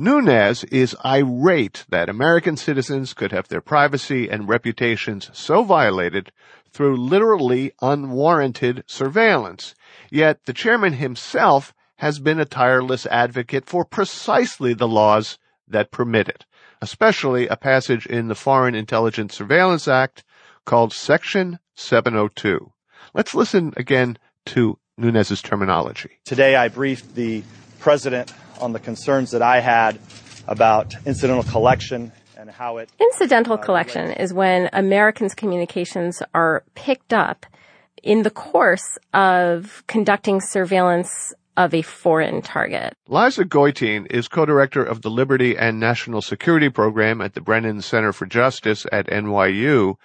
Nunes 0.00 0.62
is 0.62 0.94
irate 1.04 1.84
that 1.88 2.08
American 2.08 2.56
citizens 2.56 3.14
could 3.14 3.32
have 3.32 3.48
their 3.48 3.60
privacy 3.60 4.30
and 4.30 4.48
reputations 4.48 5.28
so 5.32 5.64
violated 5.64 6.30
through 6.72 6.96
literally 6.96 7.72
unwarranted 7.82 8.84
surveillance. 8.86 9.74
Yet 10.08 10.44
the 10.44 10.52
chairman 10.52 10.92
himself 10.92 11.74
has 11.96 12.20
been 12.20 12.38
a 12.38 12.44
tireless 12.44 13.06
advocate 13.06 13.66
for 13.66 13.84
precisely 13.84 14.72
the 14.72 14.86
laws 14.86 15.36
that 15.66 15.90
permit 15.90 16.28
it, 16.28 16.46
especially 16.80 17.48
a 17.48 17.56
passage 17.56 18.06
in 18.06 18.28
the 18.28 18.36
Foreign 18.36 18.76
Intelligence 18.76 19.34
Surveillance 19.34 19.88
Act 19.88 20.22
called 20.64 20.92
Section 20.92 21.58
702. 21.74 22.72
Let's 23.14 23.34
listen 23.34 23.72
again 23.76 24.16
to 24.46 24.78
Nunes's 24.96 25.42
terminology. 25.42 26.20
Today 26.24 26.54
I 26.54 26.68
briefed 26.68 27.16
the 27.16 27.42
president 27.80 28.32
on 28.60 28.72
the 28.72 28.78
concerns 28.78 29.30
that 29.30 29.42
I 29.42 29.60
had 29.60 29.98
about 30.46 30.94
incidental 31.06 31.42
collection 31.44 32.12
and 32.36 32.50
how 32.50 32.78
it 32.78 32.88
Incidental 33.00 33.54
uh, 33.54 33.58
collection 33.58 34.12
is 34.12 34.32
when 34.32 34.70
Americans' 34.72 35.34
communications 35.34 36.22
are 36.34 36.64
picked 36.74 37.12
up 37.12 37.46
in 38.02 38.22
the 38.22 38.30
course 38.30 38.96
of 39.12 39.82
conducting 39.86 40.40
surveillance 40.40 41.34
of 41.56 41.74
a 41.74 41.82
foreign 41.82 42.40
target. 42.40 42.94
Liza 43.08 43.44
Goitein 43.44 44.06
is 44.10 44.28
co-director 44.28 44.84
of 44.84 45.02
the 45.02 45.10
Liberty 45.10 45.56
and 45.56 45.80
National 45.80 46.22
Security 46.22 46.68
Program 46.68 47.20
at 47.20 47.34
the 47.34 47.40
Brennan 47.40 47.82
Center 47.82 48.12
for 48.12 48.26
Justice 48.26 48.86
at 48.92 49.08
NYU. 49.08 49.96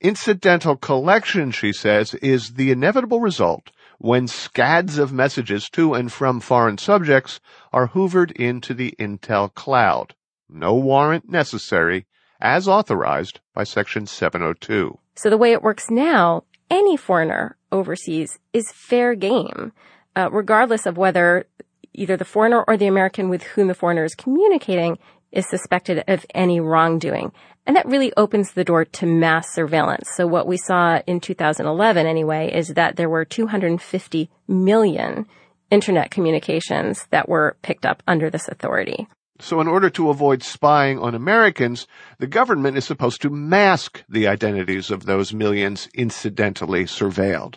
Incidental 0.00 0.76
collection, 0.76 1.50
she 1.50 1.72
says, 1.72 2.14
is 2.14 2.54
the 2.54 2.70
inevitable 2.70 3.20
result 3.20 3.70
when 4.02 4.26
scads 4.26 4.98
of 4.98 5.12
messages 5.12 5.70
to 5.70 5.94
and 5.94 6.12
from 6.12 6.40
foreign 6.40 6.76
subjects 6.76 7.38
are 7.72 7.90
hoovered 7.90 8.32
into 8.32 8.74
the 8.74 8.92
intel 8.98 9.54
cloud. 9.54 10.12
No 10.48 10.74
warrant 10.74 11.30
necessary, 11.30 12.06
as 12.40 12.66
authorized 12.66 13.38
by 13.54 13.62
Section 13.62 14.08
702. 14.08 14.98
So 15.14 15.30
the 15.30 15.38
way 15.38 15.52
it 15.52 15.62
works 15.62 15.88
now, 15.88 16.42
any 16.68 16.96
foreigner 16.96 17.56
overseas 17.70 18.40
is 18.52 18.72
fair 18.72 19.14
game, 19.14 19.72
uh, 20.16 20.28
regardless 20.32 20.84
of 20.84 20.96
whether 20.96 21.46
either 21.92 22.16
the 22.16 22.24
foreigner 22.24 22.64
or 22.66 22.76
the 22.76 22.88
American 22.88 23.28
with 23.28 23.44
whom 23.44 23.68
the 23.68 23.74
foreigner 23.74 24.02
is 24.02 24.16
communicating 24.16 24.98
is 25.32 25.48
suspected 25.48 26.04
of 26.06 26.26
any 26.34 26.60
wrongdoing. 26.60 27.32
And 27.66 27.76
that 27.76 27.86
really 27.86 28.12
opens 28.16 28.52
the 28.52 28.64
door 28.64 28.84
to 28.84 29.06
mass 29.06 29.52
surveillance. 29.52 30.10
So 30.14 30.26
what 30.26 30.46
we 30.46 30.56
saw 30.56 31.00
in 31.06 31.20
2011 31.20 32.06
anyway 32.06 32.52
is 32.52 32.68
that 32.68 32.96
there 32.96 33.08
were 33.08 33.24
250 33.24 34.30
million 34.48 35.26
internet 35.70 36.10
communications 36.10 37.06
that 37.10 37.28
were 37.28 37.56
picked 37.62 37.86
up 37.86 38.02
under 38.06 38.30
this 38.30 38.48
authority. 38.48 39.06
So 39.40 39.60
in 39.60 39.66
order 39.66 39.90
to 39.90 40.10
avoid 40.10 40.42
spying 40.42 40.98
on 40.98 41.14
Americans, 41.14 41.86
the 42.18 42.26
government 42.26 42.76
is 42.76 42.84
supposed 42.84 43.22
to 43.22 43.30
mask 43.30 44.04
the 44.08 44.28
identities 44.28 44.90
of 44.90 45.04
those 45.04 45.32
millions 45.32 45.88
incidentally 45.94 46.84
surveilled. 46.84 47.56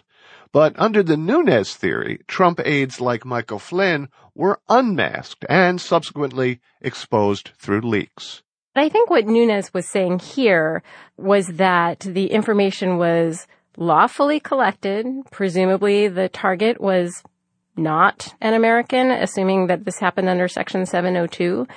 But 0.56 0.74
under 0.78 1.04
the 1.04 1.18
Nunes 1.18 1.76
theory, 1.76 2.22
Trump 2.30 2.62
aides 2.64 3.02
like 3.02 3.26
Michael 3.26 3.60
Flynn 3.60 4.08
were 4.34 4.62
unmasked 4.70 5.44
and 5.50 5.82
subsequently 5.82 6.62
exposed 6.80 7.52
through 7.58 7.82
leaks. 7.82 8.42
I 8.74 8.88
think 8.88 9.10
what 9.10 9.28
Nunes 9.28 9.74
was 9.74 9.86
saying 9.86 10.20
here 10.20 10.82
was 11.18 11.48
that 11.48 12.00
the 12.00 12.28
information 12.28 12.98
was 12.98 13.48
lawfully 13.76 14.40
collected. 14.40 15.06
Presumably 15.30 16.08
the 16.08 16.30
target 16.30 16.80
was 16.80 17.22
not 17.76 18.34
an 18.40 18.54
American, 18.54 19.12
assuming 19.12 19.68
that 19.68 19.84
this 19.84 20.00
happened 20.00 20.30
under 20.30 20.48
Section 20.48 20.86
702, 20.86 21.68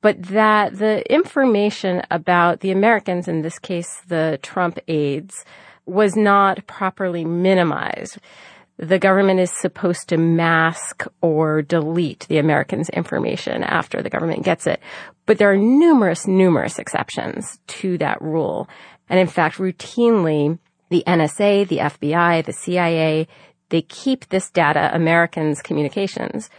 but 0.00 0.20
that 0.24 0.76
the 0.76 1.08
information 1.08 2.02
about 2.10 2.58
the 2.58 2.72
Americans, 2.72 3.28
in 3.28 3.42
this 3.42 3.60
case 3.60 4.00
the 4.08 4.40
Trump 4.42 4.80
aides, 4.88 5.44
was 5.86 6.16
not 6.16 6.66
properly 6.66 7.24
minimized. 7.24 8.18
The 8.78 8.98
government 8.98 9.40
is 9.40 9.50
supposed 9.50 10.08
to 10.10 10.18
mask 10.18 11.04
or 11.22 11.62
delete 11.62 12.26
the 12.28 12.38
Americans' 12.38 12.90
information 12.90 13.62
after 13.62 14.02
the 14.02 14.10
government 14.10 14.44
gets 14.44 14.66
it. 14.66 14.80
But 15.24 15.38
there 15.38 15.50
are 15.50 15.56
numerous, 15.56 16.26
numerous 16.26 16.78
exceptions 16.78 17.58
to 17.68 17.96
that 17.98 18.20
rule. 18.20 18.68
And 19.08 19.18
in 19.18 19.28
fact, 19.28 19.56
routinely, 19.56 20.58
the 20.90 21.04
NSA, 21.06 21.68
the 21.68 21.78
FBI, 21.78 22.44
the 22.44 22.52
CIA, 22.52 23.26
they 23.70 23.82
keep 23.82 24.28
this 24.28 24.50
data, 24.50 24.90
Americans' 24.94 25.62
communications, 25.62 26.50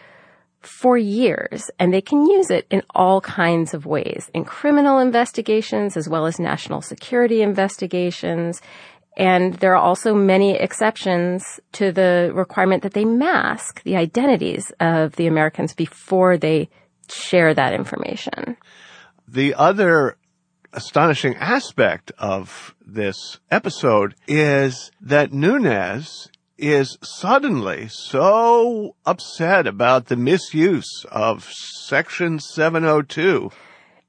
for 0.61 0.97
years, 0.97 1.71
and 1.79 1.93
they 1.93 2.01
can 2.01 2.25
use 2.25 2.49
it 2.49 2.67
in 2.69 2.81
all 2.93 3.21
kinds 3.21 3.73
of 3.73 3.85
ways, 3.85 4.29
in 4.33 4.43
criminal 4.43 4.99
investigations 4.99 5.95
as 5.95 6.09
well 6.09 6.25
as 6.25 6.39
national 6.39 6.81
security 6.81 7.41
investigations. 7.41 8.61
And 9.17 9.55
there 9.55 9.73
are 9.73 9.83
also 9.83 10.13
many 10.13 10.55
exceptions 10.55 11.59
to 11.73 11.91
the 11.91 12.31
requirement 12.33 12.83
that 12.83 12.93
they 12.93 13.03
mask 13.03 13.81
the 13.83 13.97
identities 13.97 14.71
of 14.79 15.15
the 15.15 15.25
Americans 15.25 15.73
before 15.73 16.37
they 16.37 16.69
share 17.09 17.53
that 17.55 17.73
information. 17.73 18.57
The 19.27 19.55
other 19.55 20.17
astonishing 20.71 21.35
aspect 21.37 22.11
of 22.19 22.75
this 22.85 23.39
episode 23.49 24.13
is 24.27 24.91
that 25.01 25.33
Nunes 25.33 26.29
is 26.59 26.97
suddenly 27.01 27.87
so 27.87 28.95
upset 29.03 29.65
about 29.65 30.05
the 30.05 30.15
misuse 30.15 31.05
of 31.11 31.43
Section 31.51 32.39
702. 32.39 33.49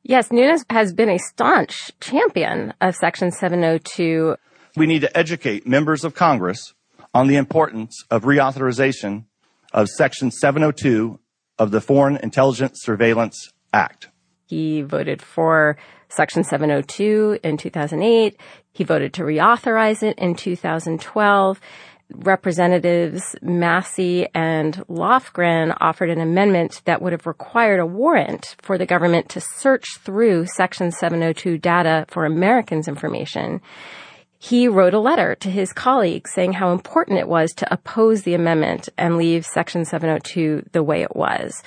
Yes, 0.02 0.30
Nunes 0.30 0.64
has 0.68 0.92
been 0.92 1.08
a 1.08 1.18
staunch 1.18 1.92
champion 2.00 2.74
of 2.80 2.94
Section 2.94 3.30
702. 3.30 4.36
We 4.78 4.86
need 4.86 5.00
to 5.00 5.18
educate 5.18 5.66
members 5.66 6.04
of 6.04 6.14
Congress 6.14 6.72
on 7.12 7.26
the 7.26 7.34
importance 7.34 8.04
of 8.12 8.22
reauthorization 8.22 9.24
of 9.72 9.88
Section 9.88 10.30
702 10.30 11.18
of 11.58 11.72
the 11.72 11.80
Foreign 11.80 12.16
Intelligence 12.18 12.78
Surveillance 12.84 13.52
Act. 13.72 14.06
He 14.46 14.82
voted 14.82 15.20
for 15.20 15.76
Section 16.08 16.44
702 16.44 17.40
in 17.42 17.56
2008. 17.56 18.36
He 18.70 18.84
voted 18.84 19.14
to 19.14 19.24
reauthorize 19.24 20.04
it 20.04 20.16
in 20.16 20.36
2012. 20.36 21.60
Representatives 22.14 23.34
Massey 23.42 24.28
and 24.32 24.76
Lofgren 24.86 25.76
offered 25.80 26.08
an 26.08 26.20
amendment 26.20 26.82
that 26.84 27.02
would 27.02 27.12
have 27.12 27.26
required 27.26 27.80
a 27.80 27.86
warrant 27.86 28.54
for 28.62 28.78
the 28.78 28.86
government 28.86 29.28
to 29.30 29.40
search 29.40 29.98
through 29.98 30.46
Section 30.54 30.92
702 30.92 31.58
data 31.58 32.06
for 32.08 32.24
Americans' 32.24 32.86
information. 32.86 33.60
He 34.38 34.68
wrote 34.68 34.94
a 34.94 35.00
letter 35.00 35.34
to 35.36 35.50
his 35.50 35.72
colleagues 35.72 36.32
saying 36.32 36.52
how 36.52 36.72
important 36.72 37.18
it 37.18 37.28
was 37.28 37.52
to 37.54 37.72
oppose 37.72 38.22
the 38.22 38.34
amendment 38.34 38.88
and 38.96 39.16
leave 39.16 39.44
Section 39.44 39.84
702 39.84 40.68
the 40.72 40.82
way 40.82 41.02
it 41.02 41.16
was. 41.16 41.62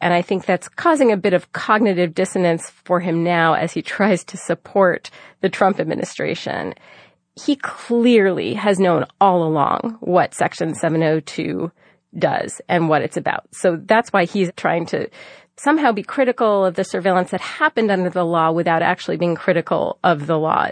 And 0.00 0.12
I 0.12 0.22
think 0.22 0.44
that's 0.44 0.68
causing 0.68 1.12
a 1.12 1.16
bit 1.16 1.34
of 1.34 1.52
cognitive 1.52 2.14
dissonance 2.14 2.70
for 2.70 3.00
him 3.00 3.24
now 3.24 3.54
as 3.54 3.72
he 3.72 3.82
tries 3.96 4.24
to 4.24 4.36
support 4.36 5.10
the 5.40 5.48
Trump 5.48 5.80
administration 5.80 6.74
he 7.36 7.56
clearly 7.56 8.54
has 8.54 8.78
known 8.78 9.06
all 9.20 9.44
along 9.44 9.98
what 10.00 10.34
Section 10.34 10.74
702 10.74 11.70
does 12.16 12.60
and 12.68 12.88
what 12.88 13.02
it's 13.02 13.16
about. 13.16 13.46
So 13.52 13.76
that's 13.76 14.12
why 14.12 14.24
he's 14.24 14.50
trying 14.56 14.86
to 14.86 15.08
somehow 15.56 15.92
be 15.92 16.02
critical 16.02 16.64
of 16.64 16.74
the 16.74 16.84
surveillance 16.84 17.30
that 17.30 17.40
happened 17.40 17.90
under 17.90 18.10
the 18.10 18.24
law 18.24 18.52
without 18.52 18.82
actually 18.82 19.16
being 19.16 19.34
critical 19.34 19.98
of 20.04 20.26
the 20.26 20.38
law. 20.38 20.68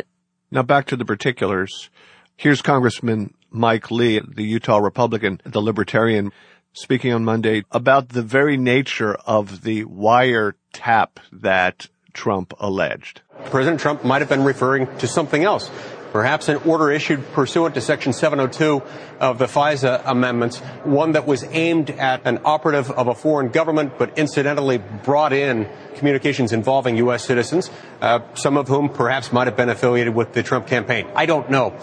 Now 0.52 0.62
back 0.62 0.84
to 0.88 0.96
the 0.96 1.06
particulars. 1.06 1.88
Here's 2.36 2.60
Congressman 2.60 3.32
Mike 3.50 3.90
Lee, 3.90 4.20
the 4.20 4.44
Utah 4.44 4.76
Republican, 4.76 5.40
the 5.46 5.62
Libertarian, 5.62 6.30
speaking 6.74 7.10
on 7.10 7.24
Monday 7.24 7.64
about 7.70 8.10
the 8.10 8.20
very 8.20 8.58
nature 8.58 9.14
of 9.24 9.62
the 9.62 9.86
wiretap 9.86 11.08
that 11.32 11.86
Trump 12.12 12.52
alleged. 12.60 13.22
President 13.46 13.80
Trump 13.80 14.04
might 14.04 14.20
have 14.20 14.28
been 14.28 14.44
referring 14.44 14.94
to 14.98 15.06
something 15.06 15.42
else. 15.42 15.70
Perhaps 16.12 16.50
an 16.50 16.58
order 16.66 16.90
issued 16.90 17.32
pursuant 17.32 17.74
to 17.74 17.80
Section 17.80 18.12
702 18.12 18.82
of 19.18 19.38
the 19.38 19.46
FISA 19.46 20.02
amendments, 20.04 20.58
one 20.84 21.12
that 21.12 21.26
was 21.26 21.42
aimed 21.44 21.88
at 21.88 22.26
an 22.26 22.40
operative 22.44 22.90
of 22.90 23.08
a 23.08 23.14
foreign 23.14 23.48
government, 23.48 23.96
but 23.96 24.18
incidentally 24.18 24.76
brought 24.76 25.32
in 25.32 25.66
communications 25.94 26.52
involving 26.52 26.98
U.S. 26.98 27.24
citizens, 27.24 27.70
uh, 28.02 28.20
some 28.34 28.58
of 28.58 28.68
whom 28.68 28.90
perhaps 28.90 29.32
might 29.32 29.46
have 29.46 29.56
been 29.56 29.70
affiliated 29.70 30.14
with 30.14 30.34
the 30.34 30.42
Trump 30.42 30.66
campaign. 30.66 31.08
I 31.14 31.24
don't 31.24 31.48
know. 31.48 31.74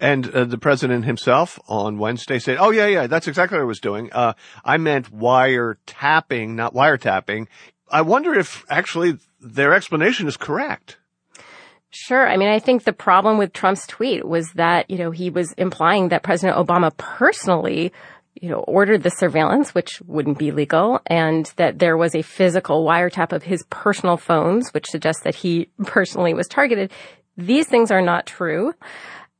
And 0.00 0.28
uh, 0.28 0.44
the 0.44 0.58
president 0.58 1.04
himself 1.04 1.60
on 1.68 1.98
Wednesday 1.98 2.40
said, 2.40 2.56
"Oh 2.58 2.70
yeah, 2.70 2.86
yeah, 2.86 3.06
that's 3.06 3.28
exactly 3.28 3.58
what 3.58 3.62
I 3.62 3.66
was 3.66 3.80
doing. 3.80 4.10
Uh, 4.12 4.32
I 4.64 4.76
meant 4.76 5.12
wire 5.12 5.78
tapping, 5.86 6.56
not 6.56 6.74
wiretapping." 6.74 7.46
I 7.90 8.02
wonder 8.02 8.34
if 8.34 8.64
actually 8.68 9.18
their 9.40 9.72
explanation 9.72 10.26
is 10.26 10.36
correct. 10.36 10.98
Sure. 11.90 12.28
I 12.28 12.36
mean, 12.36 12.48
I 12.48 12.58
think 12.58 12.84
the 12.84 12.92
problem 12.92 13.38
with 13.38 13.52
Trump's 13.52 13.86
tweet 13.86 14.26
was 14.26 14.52
that, 14.52 14.90
you 14.90 14.98
know, 14.98 15.10
he 15.10 15.30
was 15.30 15.52
implying 15.52 16.08
that 16.08 16.22
President 16.22 16.58
Obama 16.58 16.94
personally, 16.96 17.92
you 18.34 18.50
know, 18.50 18.58
ordered 18.60 19.02
the 19.02 19.10
surveillance, 19.10 19.74
which 19.74 20.02
wouldn't 20.06 20.38
be 20.38 20.50
legal, 20.50 21.00
and 21.06 21.50
that 21.56 21.78
there 21.78 21.96
was 21.96 22.14
a 22.14 22.22
physical 22.22 22.84
wiretap 22.84 23.32
of 23.32 23.42
his 23.42 23.64
personal 23.70 24.18
phones, 24.18 24.70
which 24.74 24.86
suggests 24.86 25.22
that 25.22 25.34
he 25.34 25.70
personally 25.86 26.34
was 26.34 26.46
targeted. 26.46 26.92
These 27.36 27.68
things 27.68 27.90
are 27.90 28.02
not 28.02 28.26
true. 28.26 28.74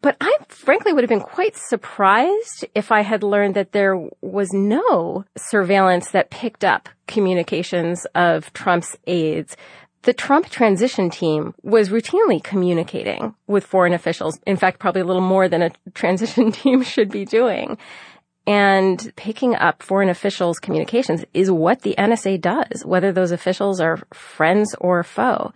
But 0.01 0.17
I 0.21 0.37
frankly 0.49 0.93
would 0.93 1.03
have 1.03 1.09
been 1.09 1.21
quite 1.21 1.57
surprised 1.57 2.65
if 2.73 2.93
I 2.93 3.01
had 3.01 3.25
learned 3.25 3.57
that 3.57 3.73
there 3.73 3.97
was 4.21 4.53
no 4.53 5.25
surveillance 5.37 6.13
that 6.13 6.31
picked 6.31 6.63
up 6.63 6.89
communications 7.09 8.07
of 8.15 8.53
Trump's 8.53 8.97
aides 9.09 9.57
the 10.03 10.13
Trump 10.13 10.49
transition 10.49 11.11
team 11.11 11.55
was 11.63 11.91
routinely 11.91 12.43
communicating 12.43 13.35
with 13.47 13.65
foreign 13.65 13.93
officials. 13.93 14.39
In 14.47 14.57
fact, 14.57 14.79
probably 14.79 15.03
a 15.03 15.05
little 15.05 15.23
more 15.23 15.49
than 15.49 15.63
a 15.63 15.71
transition 15.95 16.53
team 16.61 16.83
should 16.83 17.11
be 17.11 17.25
doing. 17.25 17.79
And 18.47 19.13
picking 19.17 19.55
up 19.57 19.83
foreign 19.83 20.09
officials' 20.09 20.59
communications 20.59 21.25
is 21.35 21.51
what 21.51 21.83
the 21.83 21.95
NSA 21.99 22.41
does, 22.41 22.83
whether 22.87 23.13
those 23.13 23.31
officials 23.31 23.81
are 23.81 23.99
friends 24.15 24.75
or 24.81 25.03
foe. 25.03 25.53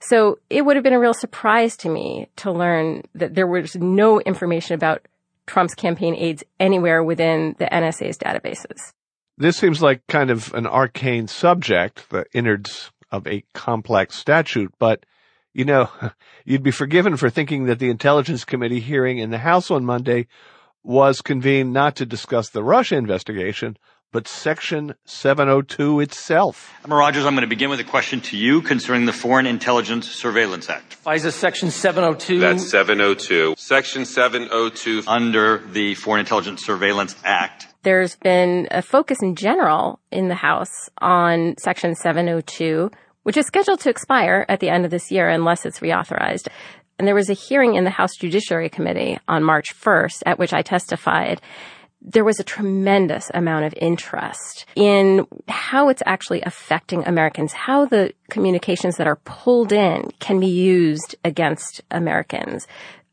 So 0.00 0.38
it 0.48 0.64
would 0.64 0.76
have 0.76 0.84
been 0.84 0.92
a 0.92 1.00
real 1.00 1.14
surprise 1.14 1.76
to 1.78 1.88
me 1.88 2.28
to 2.36 2.52
learn 2.52 3.02
that 3.16 3.34
there 3.34 3.48
was 3.48 3.74
no 3.74 4.20
information 4.20 4.74
about 4.74 5.04
Trump's 5.46 5.74
campaign 5.74 6.14
aides 6.14 6.44
anywhere 6.60 7.02
within 7.02 7.56
the 7.58 7.64
NSA's 7.64 8.18
databases. 8.18 8.92
This 9.38 9.56
seems 9.56 9.82
like 9.82 10.06
kind 10.06 10.30
of 10.30 10.52
an 10.54 10.66
arcane 10.66 11.26
subject, 11.26 12.08
the 12.10 12.24
innards 12.32 12.92
of 13.10 13.26
a 13.26 13.44
complex 13.54 14.16
statute, 14.16 14.72
but 14.78 15.04
you 15.54 15.64
know, 15.64 15.88
you'd 16.44 16.62
be 16.62 16.70
forgiven 16.70 17.16
for 17.16 17.30
thinking 17.30 17.64
that 17.64 17.78
the 17.78 17.90
Intelligence 17.90 18.44
Committee 18.44 18.80
hearing 18.80 19.18
in 19.18 19.30
the 19.30 19.38
House 19.38 19.70
on 19.70 19.84
Monday 19.84 20.26
was 20.82 21.20
convened 21.20 21.72
not 21.72 21.96
to 21.96 22.06
discuss 22.06 22.50
the 22.50 22.62
Russia 22.62 22.96
investigation, 22.96 23.76
but 24.10 24.26
Section 24.26 24.94
702 25.04 26.00
itself. 26.00 26.72
Admiral 26.82 27.00
Rogers, 27.00 27.26
I'm 27.26 27.34
going 27.34 27.42
to 27.42 27.48
begin 27.48 27.68
with 27.68 27.80
a 27.80 27.84
question 27.84 28.20
to 28.22 28.36
you 28.38 28.62
concerning 28.62 29.04
the 29.04 29.12
Foreign 29.12 29.46
Intelligence 29.46 30.08
Surveillance 30.10 30.70
Act. 30.70 30.96
FISA 31.04 31.32
Section 31.32 31.70
702. 31.70 32.38
That's 32.38 32.70
702. 32.70 33.54
Section 33.58 34.06
702. 34.06 35.02
Under 35.06 35.58
the 35.58 35.94
Foreign 35.94 36.20
Intelligence 36.20 36.64
Surveillance 36.64 37.16
Act. 37.22 37.67
There's 37.82 38.16
been 38.16 38.68
a 38.70 38.82
focus 38.82 39.18
in 39.22 39.36
general 39.36 40.00
in 40.10 40.28
the 40.28 40.34
House 40.34 40.90
on 40.98 41.54
Section 41.58 41.94
702, 41.94 42.90
which 43.22 43.36
is 43.36 43.46
scheduled 43.46 43.80
to 43.80 43.90
expire 43.90 44.44
at 44.48 44.60
the 44.60 44.68
end 44.68 44.84
of 44.84 44.90
this 44.90 45.10
year 45.10 45.28
unless 45.28 45.64
it's 45.64 45.80
reauthorized. 45.80 46.48
And 46.98 47.06
there 47.06 47.14
was 47.14 47.30
a 47.30 47.34
hearing 47.34 47.74
in 47.74 47.84
the 47.84 47.90
House 47.90 48.16
Judiciary 48.16 48.68
Committee 48.68 49.18
on 49.28 49.44
March 49.44 49.68
1st 49.80 50.22
at 50.26 50.38
which 50.38 50.52
I 50.52 50.62
testified 50.62 51.40
there 52.00 52.24
was 52.24 52.38
a 52.38 52.44
tremendous 52.44 53.30
amount 53.34 53.64
of 53.64 53.74
interest 53.76 54.66
in 54.76 55.26
how 55.48 55.88
it's 55.88 56.02
actually 56.06 56.42
affecting 56.42 57.04
Americans, 57.04 57.52
how 57.52 57.86
the 57.86 58.12
communications 58.30 58.96
that 58.96 59.06
are 59.06 59.20
pulled 59.24 59.72
in 59.72 60.10
can 60.20 60.38
be 60.38 60.46
used 60.46 61.16
against 61.24 61.82
Americans. 61.90 62.66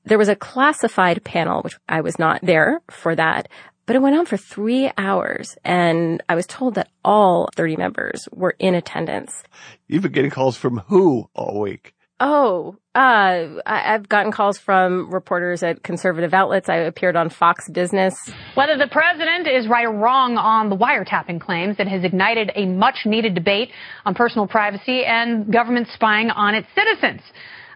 There 0.05 0.19
was 0.19 0.29
a 0.29 0.35
classified 0.35 1.23
panel, 1.23 1.63
which 1.63 1.77
I 1.89 2.01
was 2.01 2.19
not 2.19 2.41
there 2.43 2.81
for 2.91 3.15
that, 3.15 3.47
but 3.85 3.95
it 3.95 4.01
went 4.01 4.15
on 4.15 4.25
for 4.25 4.37
three 4.37 4.91
hours 4.97 5.57
and 5.63 6.21
I 6.27 6.35
was 6.35 6.47
told 6.47 6.75
that 6.75 6.89
all 7.03 7.49
30 7.55 7.77
members 7.77 8.27
were 8.31 8.55
in 8.59 8.75
attendance. 8.75 9.43
You've 9.87 10.03
been 10.03 10.11
getting 10.11 10.31
calls 10.31 10.57
from 10.57 10.79
who 10.87 11.29
all 11.33 11.59
week? 11.59 11.95
Oh, 12.17 12.77
uh, 12.95 13.59
I, 13.65 13.91
have 13.91 14.07
gotten 14.07 14.31
calls 14.31 14.57
from 14.57 15.13
reporters 15.13 15.63
at 15.63 15.83
conservative 15.83 16.33
outlets. 16.33 16.69
I 16.69 16.77
appeared 16.77 17.17
on 17.17 17.29
Fox 17.29 17.67
Business. 17.69 18.15
Whether 18.53 18.77
the 18.77 18.87
president 18.87 19.47
is 19.47 19.67
right 19.67 19.85
or 19.85 19.91
wrong 19.91 20.37
on 20.37 20.69
the 20.69 20.77
wiretapping 20.77 21.41
claims 21.41 21.75
that 21.75 21.89
has 21.89 22.05
ignited 22.05 22.51
a 22.55 22.67
much 22.67 23.05
needed 23.05 23.35
debate 23.35 23.71
on 24.05 24.15
personal 24.15 24.47
privacy 24.47 25.03
and 25.03 25.51
government 25.51 25.89
spying 25.93 26.29
on 26.29 26.55
its 26.55 26.69
citizens. 26.73 27.21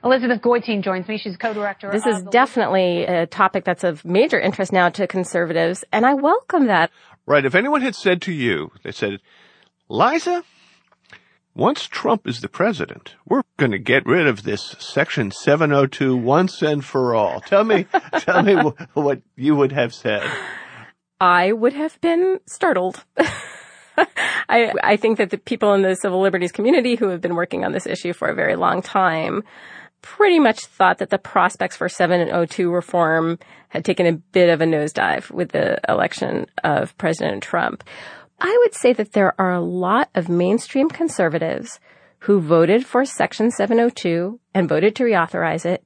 Elizabeth 0.04 0.42
Goitein 0.42 0.82
joins 0.82 1.08
me. 1.08 1.18
She's 1.18 1.38
co-director. 1.38 1.92
This 1.92 2.06
is 2.06 2.24
definitely 2.24 3.06
a 3.06 3.26
topic 3.26 3.66
that's 3.66 3.84
of 3.84 4.06
major 4.06 4.40
interest 4.40 4.72
now 4.72 4.90
to 4.90 5.08
conservatives, 5.08 5.84
and 5.92 6.06
I 6.06 6.14
welcome 6.14 6.68
that. 6.68 6.92
Right. 7.26 7.46
If 7.46 7.56
anyone 7.56 7.82
had 7.82 7.96
said 7.96 8.22
to 8.24 8.32
you, 8.32 8.72
they 8.84 8.92
said, 8.92 9.20
Liza, 9.90 10.44
once 11.54 11.88
Trump 11.88 12.28
is 12.28 12.42
the 12.42 12.48
president, 12.48 13.16
we're 13.28 13.44
going 13.58 13.72
to 13.72 13.80
get 13.80 14.06
rid 14.06 14.28
of 14.28 14.44
this 14.44 14.76
Section 14.80 15.32
702 15.32 16.16
once 16.16 16.62
and 16.62 16.84
for 16.84 17.14
all. 17.14 17.42
Tell 17.42 17.64
me, 17.64 17.86
tell 18.14 18.42
me 18.42 18.56
what 18.94 19.22
you 19.36 19.56
would 19.56 19.72
have 19.74 19.94
said. 19.94 20.24
I 21.20 21.52
would 21.52 21.74
have 21.74 22.00
been 22.00 22.40
startled. 22.46 23.04
I, 23.98 24.74
I 24.82 24.96
think 24.96 25.18
that 25.18 25.30
the 25.30 25.38
people 25.38 25.74
in 25.74 25.82
the 25.82 25.96
civil 25.96 26.22
liberties 26.22 26.54
community 26.54 26.96
who 26.96 27.10
have 27.10 27.20
been 27.20 27.36
working 27.36 27.66
on 27.66 27.74
this 27.74 27.86
issue 27.86 28.14
for 28.14 28.30
a 28.30 28.36
very 28.36 28.56
long 28.56 28.82
time 28.82 29.44
pretty 30.02 30.40
much 30.40 30.66
thought 30.66 31.00
that 31.00 31.10
the 31.10 31.18
prospects 31.18 31.76
for 31.76 31.90
702 31.90 32.72
reform 32.72 33.40
had 33.70 33.86
taken 33.86 34.06
a 34.06 34.14
bit 34.14 34.50
of 34.50 34.62
a 34.62 34.66
nosedive 34.66 35.30
with 35.32 35.52
the 35.52 35.80
election 35.88 36.46
of 36.64 36.98
President 36.98 37.44
Trump. 37.44 37.84
I 38.40 38.58
would 38.62 38.74
say 38.74 38.94
that 38.94 39.12
there 39.12 39.34
are 39.40 39.54
a 39.54 39.62
lot 39.62 40.10
of 40.16 40.30
mainstream 40.30 40.90
conservatives 40.90 41.80
who 42.20 42.40
voted 42.40 42.86
for 42.86 43.06
Section 43.06 43.52
702 43.52 44.40
and 44.54 44.70
voted 44.70 44.96
to 44.96 45.04
reauthorize 45.04 45.66
it 45.66 45.84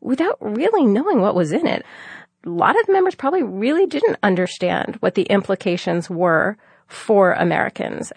without 0.00 0.36
really 0.40 0.84
knowing 0.84 1.20
what 1.20 1.34
was 1.34 1.52
in 1.52 1.66
it. 1.66 1.84
A 2.44 2.50
lot 2.50 2.78
of 2.78 2.88
members 2.88 3.14
probably 3.14 3.42
really 3.42 3.86
didn't 3.86 4.18
understand 4.22 4.96
what 5.00 5.14
the 5.14 5.22
implications 5.22 6.10
were 6.10 6.58
for 6.86 7.32
Americans. 7.32 8.12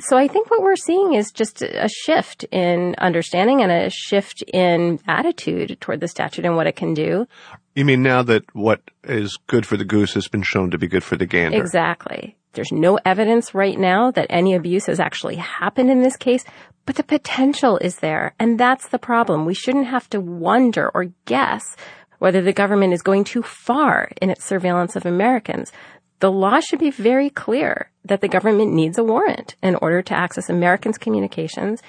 So 0.00 0.16
I 0.16 0.26
think 0.26 0.50
what 0.50 0.62
we're 0.62 0.76
seeing 0.76 1.14
is 1.14 1.30
just 1.30 1.62
a 1.62 1.88
shift 1.88 2.44
in 2.50 2.96
understanding 2.98 3.62
and 3.62 3.70
a 3.70 3.90
shift 3.90 4.42
in 4.52 4.98
attitude 5.06 5.80
toward 5.80 6.00
the 6.00 6.08
statute 6.08 6.44
and 6.44 6.56
what 6.56 6.66
it 6.66 6.74
can 6.74 6.94
do. 6.94 7.26
You 7.76 7.84
mean 7.84 8.02
now 8.02 8.22
that 8.24 8.44
what 8.54 8.82
is 9.04 9.38
good 9.46 9.66
for 9.66 9.76
the 9.76 9.84
goose 9.84 10.14
has 10.14 10.26
been 10.26 10.42
shown 10.42 10.70
to 10.72 10.78
be 10.78 10.88
good 10.88 11.04
for 11.04 11.16
the 11.16 11.26
gander? 11.26 11.58
Exactly. 11.58 12.36
There's 12.54 12.72
no 12.72 12.98
evidence 13.04 13.54
right 13.54 13.78
now 13.78 14.10
that 14.12 14.26
any 14.30 14.54
abuse 14.54 14.86
has 14.86 15.00
actually 15.00 15.36
happened 15.36 15.90
in 15.90 16.02
this 16.02 16.16
case, 16.16 16.44
but 16.86 16.96
the 16.96 17.02
potential 17.02 17.78
is 17.78 17.98
there. 17.98 18.34
And 18.38 18.58
that's 18.58 18.88
the 18.88 18.98
problem. 18.98 19.44
We 19.44 19.54
shouldn't 19.54 19.86
have 19.86 20.08
to 20.10 20.20
wonder 20.20 20.90
or 20.94 21.06
guess 21.24 21.76
whether 22.18 22.40
the 22.40 22.52
government 22.52 22.92
is 22.92 23.02
going 23.02 23.24
too 23.24 23.42
far 23.42 24.10
in 24.22 24.30
its 24.30 24.44
surveillance 24.44 24.96
of 24.96 25.04
Americans. 25.04 25.72
The 26.24 26.32
law 26.32 26.58
should 26.60 26.78
be 26.78 26.88
very 26.88 27.28
clear 27.28 27.90
that 28.06 28.22
the 28.22 28.28
government 28.28 28.72
needs 28.72 28.96
a 28.96 29.04
warrant 29.04 29.56
in 29.62 29.74
order 29.74 30.00
to 30.00 30.16
access 30.16 30.48
Americans' 30.48 30.96
communications 30.96 31.82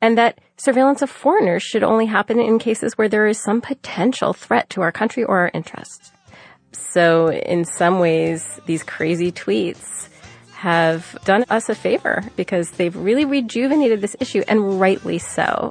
and 0.00 0.16
that 0.16 0.38
surveillance 0.56 1.02
of 1.02 1.10
foreigners 1.10 1.62
should 1.62 1.82
only 1.82 2.06
happen 2.06 2.40
in 2.40 2.58
cases 2.58 2.96
where 2.96 3.10
there 3.10 3.26
is 3.26 3.38
some 3.38 3.60
potential 3.60 4.32
threat 4.32 4.70
to 4.70 4.80
our 4.80 4.92
country 4.92 5.24
or 5.24 5.40
our 5.40 5.50
interests. 5.52 6.10
So 6.72 7.30
in 7.30 7.66
some 7.66 7.98
ways, 7.98 8.58
these 8.64 8.82
crazy 8.82 9.30
tweets 9.30 10.08
have 10.54 11.14
done 11.26 11.44
us 11.50 11.68
a 11.68 11.74
favor 11.74 12.24
because 12.34 12.70
they've 12.70 12.96
really 12.96 13.26
rejuvenated 13.26 14.00
this 14.00 14.16
issue 14.20 14.42
and 14.48 14.80
rightly 14.80 15.18
so. 15.18 15.70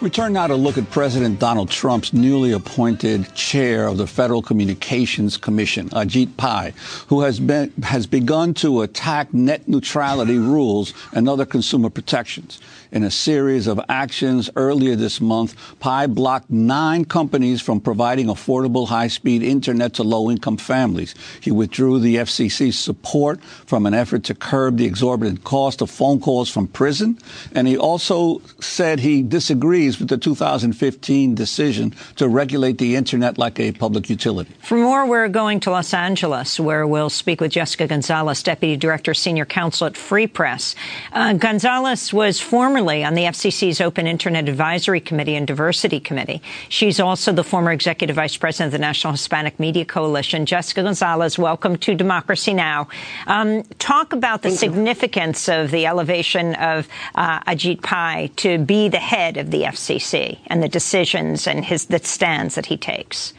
We 0.00 0.10
turn 0.10 0.34
now 0.34 0.46
to 0.46 0.54
look 0.54 0.78
at 0.78 0.88
President 0.92 1.40
Donald 1.40 1.70
Trump's 1.70 2.12
newly 2.12 2.52
appointed 2.52 3.34
chair 3.34 3.88
of 3.88 3.96
the 3.96 4.06
Federal 4.06 4.42
Communications 4.42 5.36
Commission, 5.36 5.88
Ajit 5.88 6.36
Pai, 6.36 6.72
who 7.08 7.22
has 7.22 7.40
been 7.40 7.72
has 7.82 8.06
begun 8.06 8.54
to 8.54 8.82
attack 8.82 9.34
net 9.34 9.66
neutrality 9.66 10.38
rules 10.38 10.94
and 11.12 11.28
other 11.28 11.44
consumer 11.44 11.90
protections. 11.90 12.60
In 12.90 13.04
a 13.04 13.10
series 13.10 13.66
of 13.66 13.78
actions 13.88 14.48
earlier 14.56 14.96
this 14.96 15.20
month, 15.20 15.54
Pai 15.78 16.06
blocked 16.06 16.48
nine 16.48 17.04
companies 17.04 17.60
from 17.60 17.80
providing 17.80 18.28
affordable 18.28 18.88
high-speed 18.88 19.42
internet 19.42 19.92
to 19.94 20.02
low-income 20.02 20.56
families. 20.56 21.14
He 21.40 21.50
withdrew 21.50 21.98
the 21.98 22.16
FCC's 22.16 22.78
support 22.78 23.42
from 23.42 23.84
an 23.84 23.92
effort 23.92 24.24
to 24.24 24.34
curb 24.34 24.78
the 24.78 24.86
exorbitant 24.86 25.44
cost 25.44 25.82
of 25.82 25.90
phone 25.90 26.18
calls 26.18 26.48
from 26.48 26.66
prison, 26.66 27.18
and 27.54 27.68
he 27.68 27.76
also 27.76 28.40
said 28.60 29.00
he 29.00 29.22
disagrees 29.22 29.98
with 29.98 30.08
the 30.08 30.16
2015 30.16 31.34
decision 31.34 31.94
to 32.16 32.26
regulate 32.26 32.78
the 32.78 32.96
internet 32.96 33.36
like 33.36 33.60
a 33.60 33.72
public 33.72 34.08
utility. 34.08 34.50
For 34.60 34.78
more, 34.78 35.06
we're 35.06 35.28
going 35.28 35.60
to 35.60 35.70
Los 35.70 35.92
Angeles, 35.92 36.58
where 36.58 36.86
we'll 36.86 37.10
speak 37.10 37.42
with 37.42 37.52
Jessica 37.52 37.86
Gonzalez, 37.86 38.42
Deputy 38.42 38.76
Director, 38.76 39.12
Senior 39.12 39.44
Counsel 39.44 39.88
at 39.88 39.96
Free 39.96 40.26
Press. 40.26 40.74
Uh, 41.12 41.34
Gonzalez 41.34 42.12
was 42.12 42.40
formerly 42.78 43.02
on 43.02 43.14
the 43.14 43.24
FCC's 43.24 43.80
Open 43.80 44.06
Internet 44.06 44.48
Advisory 44.48 45.00
Committee 45.00 45.34
and 45.34 45.48
Diversity 45.48 45.98
Committee. 45.98 46.40
She's 46.68 47.00
also 47.00 47.32
the 47.32 47.42
former 47.42 47.72
Executive 47.72 48.14
Vice 48.14 48.36
President 48.36 48.68
of 48.68 48.72
the 48.72 48.78
National 48.78 49.14
Hispanic 49.14 49.58
Media 49.58 49.84
Coalition. 49.84 50.46
Jessica 50.46 50.84
Gonzalez, 50.84 51.36
welcome 51.36 51.76
to 51.78 51.96
Democracy 51.96 52.54
Now! 52.54 52.86
Um, 53.26 53.64
talk 53.80 54.12
about 54.12 54.42
the 54.42 54.52
significance 54.52 55.48
of 55.48 55.72
the 55.72 55.86
elevation 55.86 56.54
of 56.54 56.86
uh, 57.16 57.40
Ajit 57.40 57.82
Pai 57.82 58.28
to 58.36 58.58
be 58.58 58.88
the 58.88 59.00
head 59.00 59.38
of 59.38 59.50
the 59.50 59.62
FCC 59.62 60.38
and 60.46 60.62
the 60.62 60.68
decisions 60.68 61.48
and 61.48 61.64
his 61.64 61.86
the 61.86 61.98
stands 61.98 62.54
that 62.54 62.66
he 62.66 62.76
takes. 62.76 63.34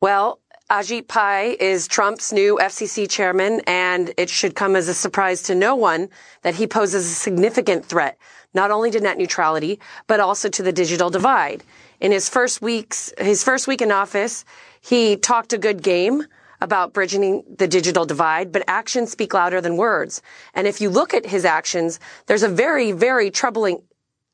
Well, 0.00 0.40
Ajit 0.72 1.06
Pai 1.06 1.54
is 1.60 1.86
Trump's 1.86 2.32
new 2.32 2.56
FCC 2.56 3.06
chairman, 3.06 3.60
and 3.66 4.14
it 4.16 4.30
should 4.30 4.54
come 4.54 4.74
as 4.74 4.88
a 4.88 4.94
surprise 4.94 5.42
to 5.42 5.54
no 5.54 5.76
one 5.76 6.08
that 6.40 6.54
he 6.54 6.66
poses 6.66 7.04
a 7.04 7.14
significant 7.14 7.84
threat, 7.84 8.16
not 8.54 8.70
only 8.70 8.90
to 8.90 8.98
net 8.98 9.18
neutrality, 9.18 9.78
but 10.06 10.18
also 10.18 10.48
to 10.48 10.62
the 10.62 10.72
digital 10.72 11.10
divide. 11.10 11.62
In 12.00 12.10
his 12.10 12.30
first 12.30 12.62
weeks, 12.62 13.12
his 13.18 13.44
first 13.44 13.68
week 13.68 13.82
in 13.82 13.92
office, 13.92 14.46
he 14.80 15.18
talked 15.18 15.52
a 15.52 15.58
good 15.58 15.82
game 15.82 16.24
about 16.62 16.94
bridging 16.94 17.44
the 17.58 17.68
digital 17.68 18.06
divide, 18.06 18.50
but 18.50 18.64
actions 18.66 19.12
speak 19.12 19.34
louder 19.34 19.60
than 19.60 19.76
words. 19.76 20.22
And 20.54 20.66
if 20.66 20.80
you 20.80 20.88
look 20.88 21.12
at 21.12 21.26
his 21.26 21.44
actions, 21.44 22.00
there's 22.28 22.44
a 22.44 22.48
very, 22.48 22.92
very 22.92 23.30
troubling 23.30 23.82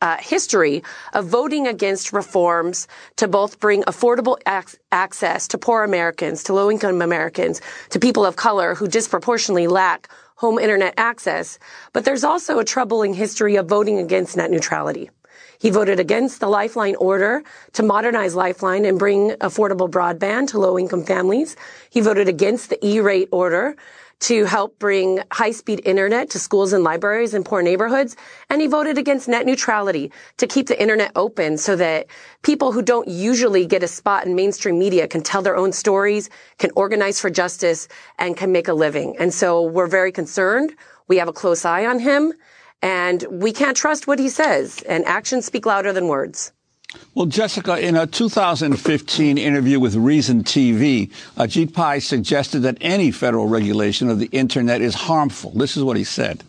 uh, 0.00 0.16
history 0.18 0.82
of 1.12 1.26
voting 1.26 1.66
against 1.66 2.12
reforms 2.12 2.86
to 3.16 3.28
both 3.28 3.58
bring 3.60 3.82
affordable 3.84 4.38
ac- 4.46 4.78
access 4.92 5.48
to 5.48 5.58
poor 5.58 5.84
Americans, 5.84 6.44
to 6.44 6.54
low 6.54 6.70
income 6.70 7.02
Americans, 7.02 7.60
to 7.90 7.98
people 7.98 8.24
of 8.24 8.36
color 8.36 8.74
who 8.74 8.88
disproportionately 8.88 9.66
lack 9.66 10.08
home 10.36 10.58
internet 10.58 10.94
access. 10.96 11.58
But 11.92 12.04
there's 12.04 12.24
also 12.24 12.58
a 12.58 12.64
troubling 12.64 13.14
history 13.14 13.56
of 13.56 13.68
voting 13.68 13.98
against 13.98 14.36
net 14.36 14.50
neutrality. 14.50 15.10
He 15.58 15.70
voted 15.70 15.98
against 15.98 16.38
the 16.38 16.46
Lifeline 16.46 16.94
order 16.96 17.42
to 17.72 17.82
modernize 17.82 18.36
Lifeline 18.36 18.84
and 18.84 18.98
bring 18.98 19.30
affordable 19.40 19.90
broadband 19.90 20.48
to 20.48 20.58
low 20.60 20.78
income 20.78 21.04
families. 21.04 21.56
He 21.90 22.00
voted 22.00 22.28
against 22.28 22.70
the 22.70 22.78
E-rate 22.86 23.28
order 23.32 23.74
to 24.20 24.44
help 24.44 24.78
bring 24.78 25.20
high-speed 25.32 25.80
internet 25.84 26.30
to 26.30 26.38
schools 26.38 26.72
and 26.72 26.82
libraries 26.82 27.34
in 27.34 27.44
poor 27.44 27.62
neighborhoods. 27.62 28.16
And 28.50 28.60
he 28.60 28.66
voted 28.66 28.98
against 28.98 29.28
net 29.28 29.46
neutrality 29.46 30.10
to 30.38 30.46
keep 30.46 30.66
the 30.66 30.80
internet 30.80 31.12
open 31.14 31.56
so 31.56 31.76
that 31.76 32.06
people 32.42 32.72
who 32.72 32.82
don't 32.82 33.08
usually 33.08 33.64
get 33.66 33.82
a 33.82 33.88
spot 33.88 34.26
in 34.26 34.34
mainstream 34.34 34.78
media 34.78 35.06
can 35.06 35.22
tell 35.22 35.42
their 35.42 35.56
own 35.56 35.72
stories, 35.72 36.30
can 36.58 36.70
organize 36.74 37.20
for 37.20 37.30
justice, 37.30 37.88
and 38.18 38.36
can 38.36 38.50
make 38.50 38.68
a 38.68 38.74
living. 38.74 39.16
And 39.18 39.32
so 39.32 39.62
we're 39.62 39.86
very 39.86 40.12
concerned. 40.12 40.74
We 41.06 41.18
have 41.18 41.28
a 41.28 41.32
close 41.32 41.64
eye 41.64 41.86
on 41.86 42.00
him 42.00 42.32
and 42.82 43.24
we 43.30 43.52
can't 43.52 43.76
trust 43.76 44.06
what 44.06 44.18
he 44.18 44.28
says 44.28 44.82
and 44.88 45.04
actions 45.04 45.46
speak 45.46 45.66
louder 45.66 45.92
than 45.92 46.06
words. 46.08 46.52
Well, 47.14 47.26
Jessica, 47.26 47.78
in 47.78 47.96
a 47.96 48.06
2015 48.06 49.36
interview 49.36 49.78
with 49.78 49.94
Reason 49.94 50.42
TV, 50.42 51.10
Ajit 51.36 51.74
Pai 51.74 52.00
suggested 52.00 52.60
that 52.60 52.78
any 52.80 53.10
federal 53.10 53.46
regulation 53.46 54.08
of 54.08 54.18
the 54.18 54.28
internet 54.32 54.80
is 54.80 54.94
harmful. 54.94 55.50
This 55.50 55.76
is 55.76 55.84
what 55.84 55.98
he 55.98 56.04
said. 56.04 56.44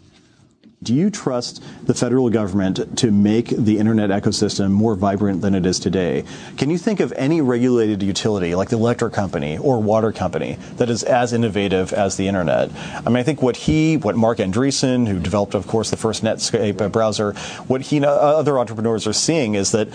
Do 0.81 0.93
you 0.93 1.09
trust 1.09 1.61
the 1.85 1.93
federal 1.93 2.29
government 2.29 2.97
to 2.99 3.11
make 3.11 3.49
the 3.49 3.79
internet 3.79 4.11
ecosystem 4.11 4.71
more 4.71 4.95
vibrant 4.95 5.41
than 5.41 5.53
it 5.53 5.65
is 5.65 5.77
today? 5.77 6.23
Can 6.55 6.69
you 6.69 6.77
think 6.77 7.01
of 7.01 7.11
any 7.17 7.41
regulated 7.41 8.01
utility 8.01 8.55
like 8.55 8.69
the 8.69 8.77
electric 8.77 9.11
company 9.11 9.57
or 9.57 9.81
water 9.81 10.13
company 10.13 10.57
that 10.77 10.89
is 10.89 11.03
as 11.03 11.33
innovative 11.33 11.91
as 11.91 12.15
the 12.15 12.29
internet? 12.29 12.71
I 13.05 13.09
mean, 13.09 13.17
I 13.17 13.23
think 13.23 13.41
what 13.41 13.57
he, 13.57 13.97
what 13.97 14.15
Marc 14.15 14.37
Andreessen, 14.37 15.05
who 15.05 15.19
developed, 15.19 15.53
of 15.53 15.67
course, 15.67 15.89
the 15.89 15.97
first 15.97 16.23
Netscape 16.23 16.89
browser, 16.93 17.33
what 17.67 17.81
he 17.81 17.97
and 17.97 18.05
other 18.05 18.57
entrepreneurs 18.57 19.05
are 19.05 19.11
seeing 19.11 19.55
is 19.55 19.73
that 19.73 19.89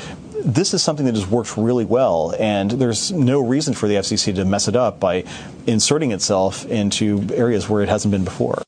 this 0.45 0.75
is 0.75 0.83
something 0.83 1.07
that 1.07 1.15
has 1.15 1.27
worked 1.27 1.57
really 1.57 1.85
well, 1.85 2.35
and 2.39 2.71
there's 2.71 3.11
no 3.11 3.41
reason 3.41 3.73
for 3.75 3.89
the 3.89 3.95
FCC 3.95 4.35
to 4.35 4.45
mess 4.45 4.69
it 4.69 4.77
up 4.77 5.01
by 5.01 5.25
inserting 5.67 6.13
itself 6.13 6.67
into 6.67 7.27
areas 7.35 7.69
where 7.69 7.83
it 7.83 7.89
hasn't 7.89 8.13
been 8.13 8.25
before. 8.25 8.63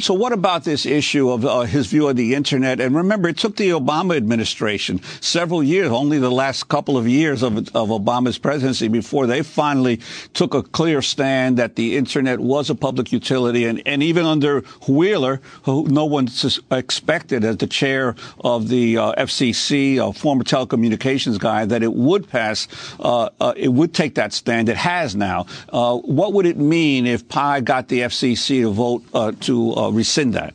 So, 0.00 0.14
what 0.14 0.32
about 0.32 0.64
this 0.64 0.86
issue 0.86 1.28
of 1.28 1.44
uh, 1.44 1.60
his 1.62 1.88
view 1.88 2.08
of 2.08 2.16
the 2.16 2.34
internet? 2.34 2.80
And 2.80 2.96
remember, 2.96 3.28
it 3.28 3.36
took 3.36 3.56
the 3.56 3.70
Obama 3.70 4.16
administration 4.16 5.02
several 5.20 5.62
years, 5.62 5.90
only 5.90 6.18
the 6.18 6.30
last 6.30 6.68
couple 6.68 6.96
of 6.96 7.06
years 7.06 7.42
of, 7.42 7.58
of 7.76 7.90
Obama's 7.90 8.38
presidency, 8.38 8.88
before 8.88 9.26
they 9.26 9.42
finally 9.42 10.00
took 10.32 10.54
a 10.54 10.62
clear 10.62 11.02
stand 11.02 11.58
that 11.58 11.76
the 11.76 11.98
internet 11.98 12.40
was 12.40 12.70
a 12.70 12.74
public 12.74 13.12
utility. 13.12 13.66
And, 13.66 13.82
and 13.84 14.02
even 14.02 14.24
under 14.24 14.62
Wheeler, 14.88 15.42
who 15.64 15.86
no 15.86 16.06
one 16.06 16.28
expected 16.70 17.44
as 17.44 17.58
the 17.58 17.66
chair 17.66 18.16
of 18.40 18.68
the 18.68 18.96
uh, 18.96 19.12
FCC, 19.22 19.98
a 19.98 20.10
former 20.14 20.42
telecommunications 20.42 21.38
guy, 21.38 21.66
that 21.66 21.82
it 21.82 21.92
would 21.92 22.30
pass, 22.30 22.66
uh, 22.98 23.28
uh, 23.38 23.52
it 23.58 23.68
would 23.68 23.92
take 23.92 24.14
that 24.14 24.32
stand. 24.32 24.70
It 24.70 24.78
has 24.78 25.14
now. 25.14 25.44
Uh, 25.68 25.98
what 25.98 26.32
would 26.32 26.46
it 26.46 26.56
mean 26.56 27.06
if 27.06 27.28
Pai 27.28 27.60
got 27.60 27.88
the 27.88 28.00
FCC 28.00 28.62
to 28.62 28.72
vote 28.72 29.04
uh, 29.12 29.32
to 29.40 29.81
uh, 29.82 29.90
rescind 29.90 30.34
that? 30.34 30.54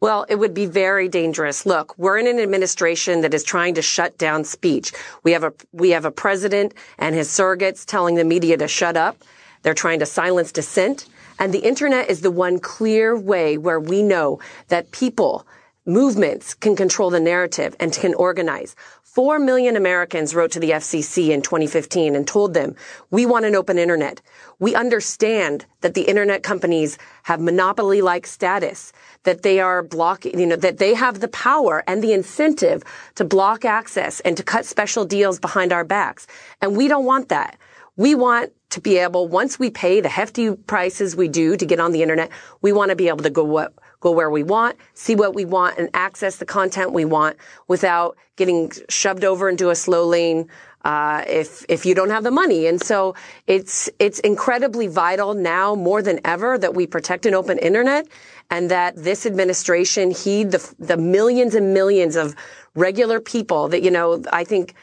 Well, 0.00 0.26
it 0.28 0.34
would 0.34 0.52
be 0.52 0.66
very 0.66 1.08
dangerous. 1.08 1.64
Look, 1.64 1.96
we're 1.96 2.18
in 2.18 2.26
an 2.26 2.40
administration 2.40 3.20
that 3.20 3.32
is 3.34 3.44
trying 3.44 3.74
to 3.74 3.82
shut 3.82 4.18
down 4.18 4.42
speech. 4.42 4.92
We 5.22 5.30
have 5.30 5.44
a, 5.44 5.52
we 5.70 5.90
have 5.90 6.04
a 6.04 6.10
president 6.10 6.74
and 6.98 7.14
his 7.14 7.28
surrogates 7.28 7.86
telling 7.86 8.16
the 8.16 8.24
media 8.24 8.56
to 8.56 8.66
shut 8.66 8.96
up. 8.96 9.22
They're 9.62 9.74
trying 9.74 10.00
to 10.00 10.06
silence 10.06 10.50
dissent. 10.50 11.06
And 11.38 11.54
the 11.54 11.60
internet 11.60 12.10
is 12.10 12.20
the 12.20 12.32
one 12.32 12.58
clear 12.58 13.16
way 13.16 13.56
where 13.56 13.78
we 13.78 14.02
know 14.02 14.40
that 14.68 14.90
people, 14.90 15.46
movements 15.86 16.54
can 16.54 16.74
control 16.74 17.10
the 17.10 17.20
narrative 17.20 17.76
and 17.78 17.92
can 17.92 18.14
organize. 18.14 18.74
Four 19.14 19.38
million 19.38 19.76
Americans 19.76 20.34
wrote 20.34 20.52
to 20.52 20.58
the 20.58 20.70
FCC 20.70 21.28
in 21.28 21.42
2015 21.42 22.16
and 22.16 22.26
told 22.26 22.54
them, 22.54 22.74
we 23.10 23.26
want 23.26 23.44
an 23.44 23.54
open 23.54 23.76
internet. 23.76 24.22
We 24.58 24.74
understand 24.74 25.66
that 25.82 25.92
the 25.92 26.04
internet 26.04 26.42
companies 26.42 26.96
have 27.24 27.38
monopoly-like 27.38 28.26
status, 28.26 28.90
that 29.24 29.42
they 29.42 29.60
are 29.60 29.82
blocking, 29.82 30.40
you 30.40 30.46
know, 30.46 30.56
that 30.56 30.78
they 30.78 30.94
have 30.94 31.20
the 31.20 31.28
power 31.28 31.84
and 31.86 32.02
the 32.02 32.14
incentive 32.14 32.84
to 33.16 33.24
block 33.26 33.66
access 33.66 34.20
and 34.20 34.34
to 34.38 34.42
cut 34.42 34.64
special 34.64 35.04
deals 35.04 35.38
behind 35.38 35.74
our 35.74 35.84
backs. 35.84 36.26
And 36.62 36.74
we 36.74 36.88
don't 36.88 37.04
want 37.04 37.28
that. 37.28 37.58
We 37.96 38.14
want 38.14 38.52
to 38.70 38.80
be 38.80 38.96
able, 38.96 39.28
once 39.28 39.58
we 39.58 39.68
pay 39.68 40.00
the 40.00 40.08
hefty 40.08 40.56
prices 40.56 41.14
we 41.14 41.28
do 41.28 41.58
to 41.58 41.66
get 41.66 41.80
on 41.80 41.92
the 41.92 42.00
internet, 42.00 42.30
we 42.62 42.72
want 42.72 42.88
to 42.88 42.96
be 42.96 43.08
able 43.08 43.24
to 43.24 43.30
go 43.30 43.44
what, 43.44 43.74
go 44.02 44.10
where 44.10 44.30
we 44.30 44.42
want, 44.42 44.76
see 44.94 45.14
what 45.14 45.34
we 45.34 45.46
want, 45.46 45.78
and 45.78 45.88
access 45.94 46.36
the 46.36 46.44
content 46.44 46.92
we 46.92 47.06
want 47.06 47.36
without 47.68 48.16
getting 48.36 48.70
shoved 48.88 49.24
over 49.24 49.48
into 49.48 49.70
a 49.70 49.74
slow 49.74 50.04
lane 50.06 50.48
uh, 50.84 51.24
if 51.28 51.64
if 51.68 51.86
you 51.86 51.94
don't 51.94 52.10
have 52.10 52.24
the 52.24 52.30
money. 52.30 52.66
And 52.66 52.80
so 52.82 53.14
it's 53.46 53.88
it's 53.98 54.18
incredibly 54.20 54.88
vital 54.88 55.34
now 55.34 55.74
more 55.74 56.02
than 56.02 56.20
ever 56.24 56.58
that 56.58 56.74
we 56.74 56.86
protect 56.86 57.24
an 57.24 57.34
open 57.34 57.58
internet 57.58 58.08
and 58.50 58.70
that 58.70 58.96
this 58.96 59.24
administration 59.24 60.10
heed 60.10 60.50
the 60.50 60.74
the 60.78 60.96
millions 60.96 61.54
and 61.54 61.72
millions 61.72 62.16
of 62.16 62.34
regular 62.74 63.20
people 63.20 63.68
that 63.68 63.82
you 63.82 63.90
know 63.90 64.22
I 64.32 64.44
think. 64.44 64.74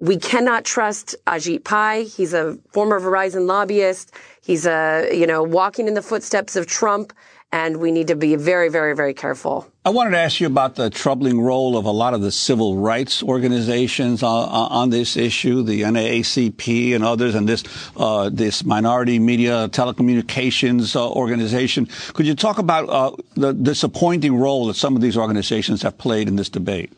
We 0.00 0.18
cannot 0.18 0.64
trust 0.64 1.14
Ajit 1.24 1.62
Pai. 1.62 2.04
He's 2.04 2.34
a 2.34 2.58
former 2.72 3.00
Verizon 3.00 3.46
lobbyist. 3.46 4.12
He's 4.42 4.66
a, 4.66 5.08
you 5.12 5.24
know, 5.24 5.42
walking 5.44 5.86
in 5.86 5.94
the 5.94 6.02
footsteps 6.02 6.56
of 6.56 6.66
Trump 6.66 7.12
and 7.54 7.76
we 7.76 7.92
need 7.92 8.08
to 8.08 8.16
be 8.16 8.34
very, 8.34 8.68
very, 8.68 8.96
very 8.96 9.14
careful. 9.14 9.64
I 9.84 9.90
wanted 9.90 10.10
to 10.10 10.18
ask 10.18 10.40
you 10.40 10.48
about 10.48 10.74
the 10.74 10.90
troubling 10.90 11.40
role 11.40 11.76
of 11.76 11.84
a 11.84 11.92
lot 11.92 12.12
of 12.12 12.20
the 12.20 12.32
civil 12.32 12.76
rights 12.78 13.22
organizations 13.22 14.24
on, 14.24 14.48
on 14.48 14.90
this 14.90 15.16
issue, 15.16 15.62
the 15.62 15.82
NAACP 15.82 16.96
and 16.96 17.04
others, 17.04 17.36
and 17.36 17.48
this 17.48 17.62
uh, 17.96 18.28
this 18.28 18.64
minority 18.64 19.20
media 19.20 19.68
telecommunications 19.68 20.96
uh, 20.96 21.08
organization. 21.08 21.86
Could 22.14 22.26
you 22.26 22.34
talk 22.34 22.58
about 22.58 22.88
uh, 22.88 23.14
the 23.36 23.52
disappointing 23.52 24.34
role 24.36 24.66
that 24.66 24.74
some 24.74 24.96
of 24.96 25.00
these 25.00 25.16
organizations 25.16 25.82
have 25.82 25.96
played 25.96 26.26
in 26.26 26.34
this 26.34 26.48
debate? 26.48 26.90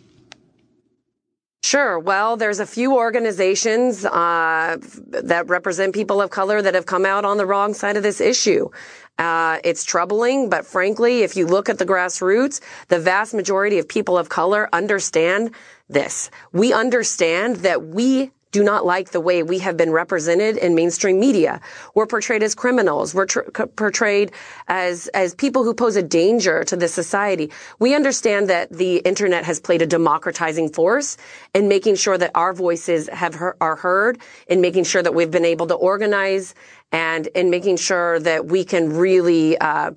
Sure. 1.62 1.98
Well, 1.98 2.36
there's 2.36 2.60
a 2.60 2.66
few 2.66 2.94
organizations 2.94 4.04
uh, 4.04 4.76
that 5.08 5.48
represent 5.48 5.94
people 5.94 6.22
of 6.22 6.30
color 6.30 6.62
that 6.62 6.74
have 6.74 6.86
come 6.86 7.04
out 7.04 7.24
on 7.24 7.38
the 7.38 7.44
wrong 7.44 7.74
side 7.74 7.96
of 7.96 8.04
this 8.04 8.20
issue. 8.20 8.70
Uh, 9.18 9.58
it's 9.64 9.84
troubling, 9.84 10.50
but 10.50 10.66
frankly, 10.66 11.22
if 11.22 11.36
you 11.36 11.46
look 11.46 11.68
at 11.68 11.78
the 11.78 11.86
grassroots, 11.86 12.60
the 12.88 12.98
vast 12.98 13.32
majority 13.32 13.78
of 13.78 13.88
people 13.88 14.18
of 14.18 14.28
color 14.28 14.68
understand 14.72 15.52
this. 15.88 16.30
We 16.52 16.72
understand 16.72 17.56
that 17.56 17.86
we 17.86 18.32
do 18.52 18.62
not 18.62 18.86
like 18.86 19.10
the 19.10 19.20
way 19.20 19.42
we 19.42 19.58
have 19.58 19.76
been 19.76 19.90
represented 19.90 20.56
in 20.56 20.74
mainstream 20.74 21.20
media. 21.20 21.60
We're 21.94 22.06
portrayed 22.06 22.42
as 22.42 22.54
criminals. 22.54 23.14
We're 23.14 23.26
tr- 23.26 23.40
portrayed 23.50 24.32
as, 24.68 25.08
as 25.08 25.34
people 25.34 25.64
who 25.64 25.74
pose 25.74 25.96
a 25.96 26.02
danger 26.02 26.64
to 26.64 26.76
the 26.76 26.88
society. 26.88 27.50
We 27.78 27.94
understand 27.94 28.48
that 28.48 28.70
the 28.70 28.96
internet 28.98 29.44
has 29.44 29.60
played 29.60 29.82
a 29.82 29.86
democratizing 29.86 30.70
force 30.70 31.16
in 31.54 31.68
making 31.68 31.96
sure 31.96 32.16
that 32.16 32.30
our 32.34 32.52
voices 32.52 33.08
have 33.12 33.36
are 33.60 33.76
heard, 33.76 34.18
in 34.46 34.60
making 34.60 34.84
sure 34.84 35.02
that 35.02 35.14
we've 35.14 35.30
been 35.30 35.44
able 35.44 35.66
to 35.66 35.74
organize 35.74 36.54
and 36.92 37.26
in 37.28 37.50
making 37.50 37.76
sure 37.76 38.18
that 38.20 38.46
we 38.46 38.64
can 38.64 38.92
really, 38.92 39.58
uh, 39.58 39.90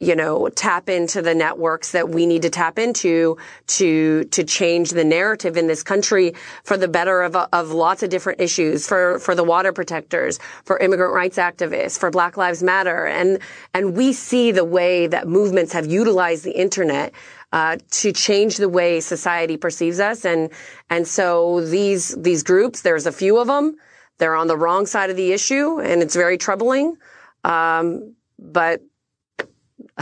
you 0.00 0.16
know, 0.16 0.48
tap 0.48 0.88
into 0.88 1.20
the 1.20 1.34
networks 1.34 1.92
that 1.92 2.08
we 2.08 2.24
need 2.24 2.40
to 2.40 2.48
tap 2.48 2.78
into 2.78 3.36
to, 3.66 4.24
to 4.24 4.42
change 4.42 4.90
the 4.90 5.04
narrative 5.04 5.58
in 5.58 5.66
this 5.66 5.82
country 5.82 6.32
for 6.64 6.78
the 6.78 6.88
better 6.88 7.20
of, 7.20 7.36
of 7.36 7.70
lots 7.70 8.02
of 8.02 8.08
different 8.08 8.40
issues, 8.40 8.88
for, 8.88 9.18
for 9.18 9.34
the 9.34 9.44
water 9.44 9.74
protectors, 9.74 10.38
for 10.64 10.78
immigrant 10.78 11.12
rights 11.12 11.36
activists, 11.36 11.98
for 11.98 12.10
Black 12.10 12.38
Lives 12.38 12.62
Matter. 12.62 13.06
And, 13.06 13.40
and 13.74 13.94
we 13.94 14.14
see 14.14 14.52
the 14.52 14.64
way 14.64 15.06
that 15.06 15.28
movements 15.28 15.74
have 15.74 15.84
utilized 15.84 16.44
the 16.44 16.58
internet 16.58 17.12
uh, 17.52 17.76
to 17.90 18.10
change 18.10 18.56
the 18.56 18.70
way 18.70 19.00
society 19.00 19.58
perceives 19.58 20.00
us. 20.00 20.24
And, 20.24 20.48
and 20.88 21.06
so 21.06 21.60
these, 21.60 22.14
these 22.14 22.42
groups, 22.42 22.80
there's 22.80 23.04
a 23.04 23.12
few 23.12 23.36
of 23.36 23.48
them. 23.48 23.76
They're 24.16 24.36
on 24.36 24.46
the 24.46 24.56
wrong 24.56 24.86
side 24.86 25.10
of 25.10 25.16
the 25.16 25.32
issue 25.32 25.78
and 25.78 26.02
it's 26.02 26.16
very 26.16 26.38
troubling. 26.38 26.96
Um, 27.44 28.14
but 28.38 28.82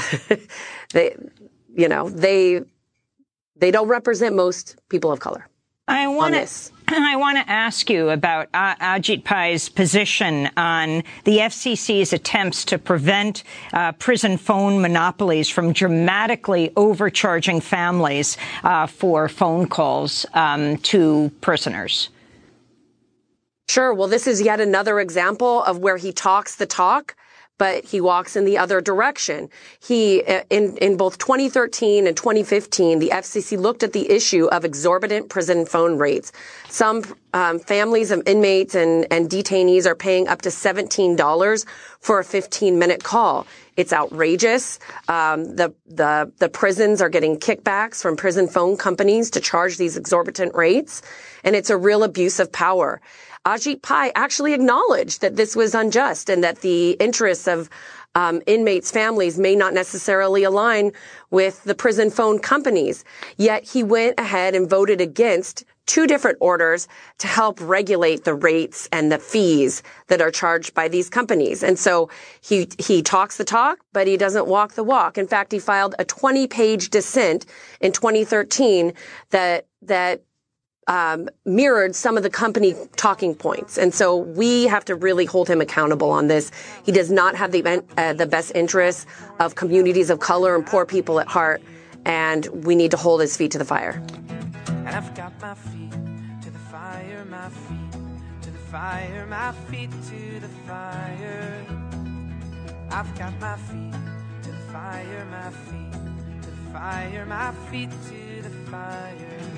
they, 0.92 1.16
you 1.74 1.88
know, 1.88 2.09
they, 2.09 2.62
they 3.57 3.70
don't 3.70 3.88
represent 3.88 4.34
most 4.34 4.76
people 4.88 5.12
of 5.12 5.20
color. 5.20 5.46
I 5.88 6.07
want 6.09 6.34
to. 6.49 6.72
I 6.90 7.16
want 7.16 7.36
to 7.36 7.51
ask 7.51 7.90
you 7.90 8.09
about 8.09 8.49
uh, 8.55 8.74
Ajit 8.76 9.22
Pai's 9.24 9.68
position 9.68 10.49
on 10.57 11.03
the 11.24 11.38
FCC's 11.38 12.14
attempts 12.14 12.64
to 12.66 12.78
prevent 12.78 13.42
uh, 13.74 13.92
prison 13.92 14.38
phone 14.38 14.80
monopolies 14.80 15.51
from 15.51 15.72
dramatically 15.72 16.72
overcharging 16.76 17.61
families 17.61 18.38
uh, 18.64 18.86
for 18.86 19.28
phone 19.28 19.68
calls 19.68 20.24
um, 20.32 20.78
to 20.78 21.30
prisoners. 21.42 22.09
Sure. 23.68 23.92
Well, 23.92 24.09
this 24.09 24.26
is 24.26 24.40
yet 24.40 24.61
another 24.61 24.99
example 24.99 25.62
of 25.64 25.78
where 25.78 25.99
he 25.99 26.11
talks 26.11 26.57
the 26.57 26.64
talk 26.64 27.16
but 27.59 27.85
he 27.85 28.01
walks 28.01 28.37
in 28.37 28.45
the 28.45 28.57
other 28.57 28.81
direction. 28.81 29.51
He, 29.81 30.23
uh, 30.23 30.43
in, 30.49 30.77
in 30.79 30.97
both 30.97 31.19
2013 31.19 32.07
and 32.07 32.17
2015, 32.17 33.01
the 33.01 33.11
FCC 33.11 33.59
looked 33.59 33.83
at 33.83 33.93
the 33.93 34.11
issue 34.11 34.47
of 34.47 34.65
exorbitant 34.65 35.29
prison 35.29 35.67
phone 35.67 35.99
rates. 35.99 36.33
Some 36.69 37.05
um, 37.35 37.59
families 37.59 38.11
of 38.11 38.23
inmates 38.27 38.75
and, 38.75 39.07
and 39.11 39.29
detainees 39.29 39.87
are 39.87 39.95
paying 39.95 40.29
up 40.29 40.43
to 40.43 40.49
$17 40.49 41.67
for 42.01 42.21
a 42.21 42.25
15 42.25 42.79
minute 42.79 43.03
call. 43.03 43.47
It's 43.77 43.93
outrageous. 43.93 44.79
Um, 45.09 45.57
the, 45.57 45.75
the, 45.87 46.33
the 46.39 46.49
prisons 46.49 47.01
are 47.03 47.09
getting 47.09 47.39
kickbacks 47.39 48.03
from 48.03 48.17
prison 48.17 48.49
phone 48.49 48.77
companies 48.77 49.31
to 49.31 49.41
charge 49.41 49.77
these 49.77 49.97
exorbitant 49.97 50.55
rates. 50.55 51.03
And 51.45 51.55
it's 51.55 51.71
a 51.71 51.77
real 51.77 52.03
abuse 52.03 52.41
of 52.41 52.51
power. 52.51 53.01
Ajit 53.49 53.80
Pai 53.80 54.12
actually 54.14 54.53
acknowledged 54.53 55.22
that 55.22 55.36
this 55.36 55.57
was 55.57 55.74
unjust 55.74 56.28
and 56.28 56.44
that 56.44 56.61
the 56.61 56.90
interests 57.01 57.49
of 57.49 57.70
um, 58.14 58.42
inmates' 58.46 58.90
families 58.90 59.38
may 59.38 59.57
not 59.57 59.72
necessarily 59.72 60.42
align 60.42 60.92
with 61.30 61.64
the 61.64 61.74
prison 61.74 62.11
phone 62.11 62.40
companies. 62.40 63.05
Yet 63.38 63.64
he 63.64 63.82
went 63.82 64.20
ahead 64.20 64.55
and 64.55 64.68
voted 64.68 65.01
against 65.01 65.64
two 65.86 66.07
different 66.07 66.36
orders 66.42 66.88
to 67.16 67.26
help 67.26 67.59
regulate 67.62 68.24
the 68.24 68.34
rates 68.34 68.86
and 68.92 69.11
the 69.11 69.18
fees 69.18 69.82
that 70.09 70.20
are 70.20 70.30
charged 70.30 70.74
by 70.74 70.86
these 70.86 71.09
companies. 71.09 71.62
And 71.62 71.78
so 71.78 72.11
he, 72.42 72.68
he 72.78 73.01
talks 73.01 73.38
the 73.38 73.44
talk, 73.44 73.78
but 73.94 74.07
he 74.07 74.18
doesn't 74.18 74.46
walk 74.46 74.74
the 74.74 74.84
walk. 74.84 75.16
In 75.16 75.26
fact, 75.26 75.53
he 75.53 75.59
filed 75.59 75.94
a 75.99 76.05
20 76.05 76.46
page 76.49 76.90
dissent 76.90 77.46
in 77.80 77.92
2013 77.92 78.92
that, 79.30 79.66
that 79.80 80.22
um, 80.89 81.28
mirrored 81.45 81.95
some 81.95 82.16
of 82.16 82.22
the 82.22 82.30
company 82.30 82.74
talking 82.97 83.34
points. 83.34 83.78
And 83.78 83.95
so 83.95 84.16
we 84.16 84.64
have 84.64 84.84
to 84.86 84.95
really 84.95 85.26
hold 85.26 85.49
him 85.49 85.61
accountable 85.61 86.11
on 86.11 86.26
this. 86.26 86.51
He 86.84 86.93
does 86.93 87.11
not 87.11 87.36
have 87.36 87.53
the, 87.53 87.84
uh, 87.97 88.14
the 88.14 88.26
best 88.26 88.53
interests 88.55 89.07
of 89.39 89.55
communities 89.55 90.11
of 90.11 90.18
color 90.18 90.57
and 90.57 90.66
poor 90.66 90.86
people 90.86 91.20
at 91.20 91.28
heart. 91.28 91.62
And 92.05 92.47
we 92.64 92.74
need 92.74 92.91
to 92.93 92.97
hold 92.97 93.20
his 93.20 93.36
feet 93.36 93.51
to 93.53 93.59
the 93.59 93.64
fire. 93.64 94.03
And 94.68 94.89
I've 94.89 95.14
got 95.14 95.39
my 95.41 95.55
feet 95.55 95.93
to 96.43 96.51
the 96.51 96.59
fire, 96.59 97.24
my 97.26 97.51
feet 97.51 97.93
to 98.43 98.51
the 98.51 98.59
fire, 98.59 99.26
my 99.26 99.53
feet 99.70 99.91
to 99.91 100.41
the 100.41 100.49
fire. 100.66 101.66
I've 102.91 103.18
got 103.18 103.39
my 103.39 103.57
feet 103.57 103.93
to 104.45 104.51
the 104.51 104.72
fire, 104.72 105.26
my 105.30 105.51
feet 105.51 105.93
to 106.43 106.51
the 106.51 106.72
fire, 106.72 107.26
my 107.26 107.53
feet 107.70 107.91
to 107.91 108.43
the 108.43 108.70
fire. 108.70 109.58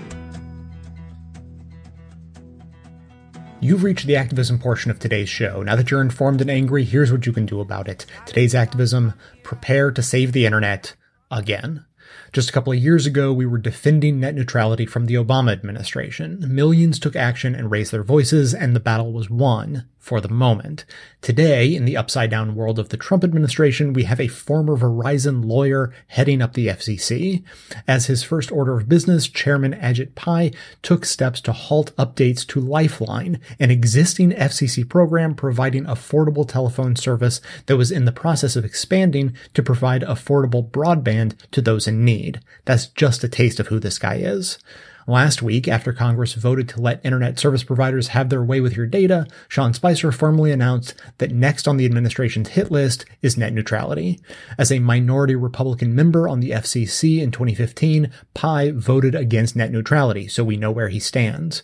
You've 3.62 3.84
reached 3.84 4.06
the 4.06 4.16
activism 4.16 4.58
portion 4.58 4.90
of 4.90 4.98
today's 4.98 5.28
show. 5.28 5.62
Now 5.62 5.76
that 5.76 5.90
you're 5.90 6.00
informed 6.00 6.40
and 6.40 6.50
angry, 6.50 6.82
here's 6.82 7.12
what 7.12 7.26
you 7.26 7.32
can 7.32 7.44
do 7.44 7.60
about 7.60 7.88
it. 7.88 8.06
Today's 8.24 8.54
activism 8.54 9.12
prepare 9.42 9.90
to 9.90 10.02
save 10.02 10.32
the 10.32 10.46
internet 10.46 10.94
again. 11.30 11.84
Just 12.32 12.48
a 12.48 12.52
couple 12.52 12.72
of 12.72 12.78
years 12.78 13.04
ago, 13.04 13.34
we 13.34 13.44
were 13.44 13.58
defending 13.58 14.18
net 14.18 14.34
neutrality 14.34 14.86
from 14.86 15.04
the 15.04 15.16
Obama 15.16 15.52
administration. 15.52 16.42
Millions 16.48 16.98
took 16.98 17.14
action 17.14 17.54
and 17.54 17.70
raised 17.70 17.92
their 17.92 18.02
voices, 18.02 18.54
and 18.54 18.74
the 18.74 18.80
battle 18.80 19.12
was 19.12 19.28
won 19.28 19.86
for 20.00 20.20
the 20.20 20.28
moment. 20.28 20.86
Today, 21.20 21.74
in 21.74 21.84
the 21.84 21.96
upside 21.96 22.30
down 22.30 22.54
world 22.54 22.78
of 22.78 22.88
the 22.88 22.96
Trump 22.96 23.22
administration, 23.22 23.92
we 23.92 24.04
have 24.04 24.18
a 24.18 24.28
former 24.28 24.76
Verizon 24.76 25.44
lawyer 25.44 25.92
heading 26.08 26.40
up 26.40 26.54
the 26.54 26.68
FCC. 26.68 27.44
As 27.86 28.06
his 28.06 28.22
first 28.22 28.50
order 28.50 28.78
of 28.78 28.88
business, 28.88 29.28
Chairman 29.28 29.74
Ajit 29.74 30.14
Pai 30.14 30.52
took 30.82 31.04
steps 31.04 31.42
to 31.42 31.52
halt 31.52 31.94
updates 31.96 32.46
to 32.48 32.60
Lifeline, 32.60 33.40
an 33.60 33.70
existing 33.70 34.30
FCC 34.30 34.88
program 34.88 35.34
providing 35.34 35.84
affordable 35.84 36.48
telephone 36.48 36.96
service 36.96 37.42
that 37.66 37.76
was 37.76 37.92
in 37.92 38.06
the 38.06 38.12
process 38.12 38.56
of 38.56 38.64
expanding 38.64 39.34
to 39.52 39.62
provide 39.62 40.02
affordable 40.02 40.68
broadband 40.68 41.34
to 41.50 41.60
those 41.60 41.86
in 41.86 42.04
need. 42.04 42.40
That's 42.64 42.86
just 42.86 43.22
a 43.22 43.28
taste 43.28 43.60
of 43.60 43.66
who 43.66 43.78
this 43.78 43.98
guy 43.98 44.16
is. 44.16 44.58
Last 45.06 45.42
week, 45.42 45.66
after 45.66 45.92
Congress 45.92 46.34
voted 46.34 46.68
to 46.70 46.80
let 46.80 47.04
internet 47.04 47.38
service 47.38 47.64
providers 47.64 48.08
have 48.08 48.28
their 48.28 48.44
way 48.44 48.60
with 48.60 48.76
your 48.76 48.86
data, 48.86 49.26
Sean 49.48 49.72
Spicer 49.72 50.12
formally 50.12 50.52
announced 50.52 50.94
that 51.18 51.32
next 51.32 51.66
on 51.66 51.76
the 51.76 51.86
administration's 51.86 52.50
hit 52.50 52.70
list 52.70 53.04
is 53.22 53.36
net 53.36 53.52
neutrality. 53.52 54.20
As 54.58 54.70
a 54.70 54.78
minority 54.78 55.34
Republican 55.34 55.94
member 55.94 56.28
on 56.28 56.40
the 56.40 56.50
FCC 56.50 57.20
in 57.20 57.30
2015, 57.30 58.10
Pai 58.34 58.70
voted 58.70 59.14
against 59.14 59.56
net 59.56 59.72
neutrality, 59.72 60.28
so 60.28 60.44
we 60.44 60.56
know 60.56 60.70
where 60.70 60.88
he 60.88 61.00
stands. 61.00 61.62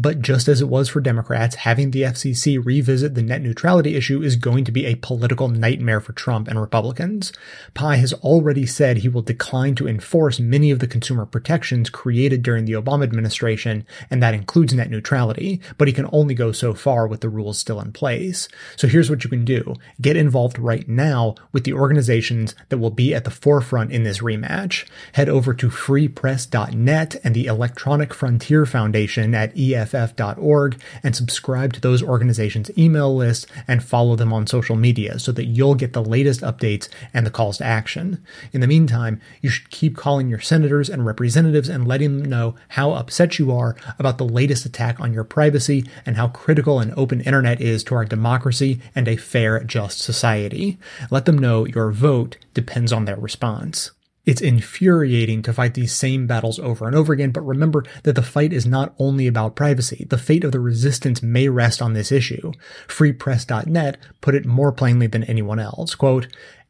But 0.00 0.22
just 0.22 0.46
as 0.46 0.60
it 0.60 0.68
was 0.68 0.88
for 0.88 1.00
Democrats, 1.00 1.56
having 1.56 1.90
the 1.90 2.02
FCC 2.02 2.64
revisit 2.64 3.16
the 3.16 3.22
net 3.22 3.42
neutrality 3.42 3.96
issue 3.96 4.22
is 4.22 4.36
going 4.36 4.64
to 4.64 4.70
be 4.70 4.86
a 4.86 4.94
political 4.94 5.48
nightmare 5.48 6.00
for 6.00 6.12
Trump 6.12 6.46
and 6.46 6.60
Republicans. 6.60 7.32
Pai 7.74 7.98
has 7.98 8.12
already 8.12 8.64
said 8.64 8.98
he 8.98 9.08
will 9.08 9.22
decline 9.22 9.74
to 9.74 9.88
enforce 9.88 10.38
many 10.38 10.70
of 10.70 10.78
the 10.78 10.86
consumer 10.86 11.26
protections 11.26 11.90
created 11.90 12.44
during 12.44 12.64
the 12.64 12.74
Obama 12.74 13.02
administration, 13.02 13.84
and 14.08 14.22
that 14.22 14.34
includes 14.34 14.72
net 14.72 14.88
neutrality, 14.88 15.60
but 15.78 15.88
he 15.88 15.94
can 15.94 16.08
only 16.12 16.34
go 16.34 16.52
so 16.52 16.74
far 16.74 17.08
with 17.08 17.20
the 17.20 17.28
rules 17.28 17.58
still 17.58 17.80
in 17.80 17.90
place. 17.90 18.48
So 18.76 18.86
here's 18.86 19.10
what 19.10 19.24
you 19.24 19.30
can 19.30 19.44
do. 19.44 19.74
Get 20.00 20.16
involved 20.16 20.60
right 20.60 20.88
now 20.88 21.34
with 21.50 21.64
the 21.64 21.72
organizations 21.72 22.54
that 22.68 22.78
will 22.78 22.90
be 22.90 23.12
at 23.16 23.24
the 23.24 23.32
forefront 23.32 23.90
in 23.90 24.04
this 24.04 24.18
rematch. 24.18 24.86
Head 25.14 25.28
over 25.28 25.52
to 25.54 25.68
freepress.net 25.68 27.16
and 27.24 27.34
the 27.34 27.46
Electronic 27.46 28.14
Frontier 28.14 28.64
Foundation 28.64 29.34
at 29.34 29.58
EF 29.58 29.87
EFF.org 29.94 30.80
and 31.02 31.16
subscribe 31.16 31.72
to 31.72 31.80
those 31.80 32.02
organizations' 32.02 32.70
email 32.76 33.14
lists 33.14 33.46
and 33.66 33.82
follow 33.82 34.16
them 34.16 34.32
on 34.32 34.46
social 34.46 34.76
media 34.76 35.18
so 35.18 35.32
that 35.32 35.46
you'll 35.46 35.74
get 35.74 35.92
the 35.92 36.04
latest 36.04 36.40
updates 36.40 36.88
and 37.14 37.26
the 37.26 37.30
calls 37.30 37.58
to 37.58 37.64
action. 37.64 38.24
In 38.52 38.60
the 38.60 38.66
meantime, 38.66 39.20
you 39.40 39.50
should 39.50 39.70
keep 39.70 39.96
calling 39.96 40.28
your 40.28 40.40
senators 40.40 40.88
and 40.88 41.06
representatives 41.06 41.68
and 41.68 41.86
letting 41.86 42.18
them 42.18 42.30
know 42.30 42.54
how 42.68 42.92
upset 42.92 43.38
you 43.38 43.52
are 43.52 43.76
about 43.98 44.18
the 44.18 44.24
latest 44.24 44.66
attack 44.66 45.00
on 45.00 45.12
your 45.12 45.24
privacy 45.24 45.84
and 46.04 46.16
how 46.16 46.28
critical 46.28 46.80
an 46.80 46.92
open 46.96 47.20
internet 47.22 47.60
is 47.60 47.82
to 47.84 47.94
our 47.94 48.04
democracy 48.04 48.80
and 48.94 49.08
a 49.08 49.16
fair, 49.16 49.62
just 49.64 50.00
society. 50.00 50.78
Let 51.10 51.24
them 51.24 51.38
know 51.38 51.66
your 51.66 51.90
vote 51.90 52.36
depends 52.54 52.92
on 52.92 53.04
their 53.04 53.16
response. 53.16 53.90
It's 54.28 54.42
infuriating 54.42 55.40
to 55.44 55.54
fight 55.54 55.72
these 55.72 55.94
same 55.94 56.26
battles 56.26 56.58
over 56.58 56.86
and 56.86 56.94
over 56.94 57.14
again, 57.14 57.30
but 57.30 57.46
remember 57.46 57.82
that 58.02 58.14
the 58.14 58.20
fight 58.20 58.52
is 58.52 58.66
not 58.66 58.94
only 58.98 59.26
about 59.26 59.56
privacy. 59.56 60.06
The 60.10 60.18
fate 60.18 60.44
of 60.44 60.52
the 60.52 60.60
resistance 60.60 61.22
may 61.22 61.48
rest 61.48 61.80
on 61.80 61.94
this 61.94 62.12
issue. 62.12 62.52
FreePress.net 62.88 63.96
put 64.20 64.34
it 64.34 64.44
more 64.44 64.70
plainly 64.70 65.06
than 65.06 65.24
anyone 65.24 65.58
else. 65.58 65.94
Quote, 65.94 66.26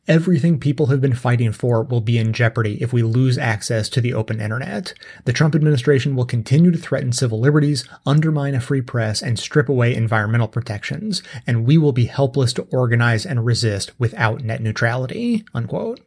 Everything 0.06 0.60
people 0.60 0.86
have 0.86 1.00
been 1.00 1.16
fighting 1.16 1.50
for 1.50 1.82
will 1.82 2.00
be 2.00 2.16
in 2.16 2.32
jeopardy 2.32 2.80
if 2.80 2.92
we 2.92 3.02
lose 3.02 3.36
access 3.36 3.88
to 3.88 4.00
the 4.00 4.14
open 4.14 4.40
internet. 4.40 4.94
The 5.24 5.32
Trump 5.32 5.56
administration 5.56 6.14
will 6.14 6.26
continue 6.26 6.70
to 6.70 6.78
threaten 6.78 7.10
civil 7.12 7.40
liberties, 7.40 7.84
undermine 8.06 8.54
a 8.54 8.60
free 8.60 8.82
press, 8.82 9.20
and 9.20 9.36
strip 9.36 9.68
away 9.68 9.96
environmental 9.96 10.46
protections, 10.46 11.24
and 11.44 11.66
we 11.66 11.76
will 11.76 11.92
be 11.92 12.04
helpless 12.04 12.52
to 12.52 12.68
organize 12.70 13.26
and 13.26 13.44
resist 13.44 13.90
without 13.98 14.44
net 14.44 14.62
neutrality. 14.62 15.44
Unquote. 15.52 15.98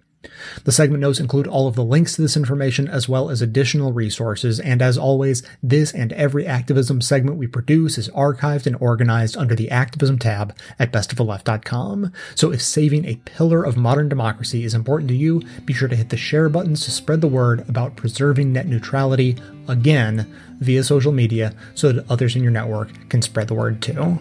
The 0.64 0.72
segment 0.72 1.02
notes 1.02 1.20
include 1.20 1.48
all 1.48 1.68
of 1.68 1.76
the 1.76 1.84
links 1.84 2.16
to 2.16 2.22
this 2.22 2.38
information 2.38 2.88
as 2.88 3.10
well 3.10 3.30
as 3.30 3.42
additional 3.42 3.92
resources, 3.92 4.60
and 4.60 4.82
as 4.82 4.98
always, 4.98 5.42
this 5.64 5.94
and 5.94 6.14
every 6.14 6.46
activism 6.46 7.02
segment 7.02 7.38
we 7.38 7.48
produce 7.48 7.98
is 7.98 8.10
archived 8.10 8.68
and 8.68 8.78
organized 8.80 9.36
under 9.36 9.56
the 9.56 9.72
activism 9.72 10.20
tab 10.20 10.56
at 10.78 10.92
bestoftheleft.com. 10.92 12.14
So 12.36 12.52
if 12.52 12.62
saving 12.62 13.06
a 13.06 13.16
pillar 13.26 13.64
of 13.64 13.78
modern 13.78 14.10
democracy 14.10 14.64
is 14.64 14.74
important 14.74 15.10
to 15.10 15.16
you, 15.16 15.42
be 15.66 15.74
sure 15.74 15.88
to 15.88 15.96
hit 15.96 16.10
the 16.10 16.18
share 16.18 16.50
buttons 16.50 16.86
to 16.86 16.92
spread 16.92 17.22
the 17.22 17.28
word 17.28 17.68
about 17.68 17.96
preserving 17.96 18.54
net 18.54 18.68
neutrality 18.68 19.38
again 19.68 20.32
via 20.60 20.84
social 20.84 21.12
media 21.12 21.56
so 21.74 21.92
that 21.92 22.10
others 22.12 22.36
in 22.36 22.44
your 22.44 22.52
network 22.52 23.10
can 23.10 23.22
spread 23.22 23.48
the 23.48 23.56
word 23.56 23.82
too. 23.82 24.20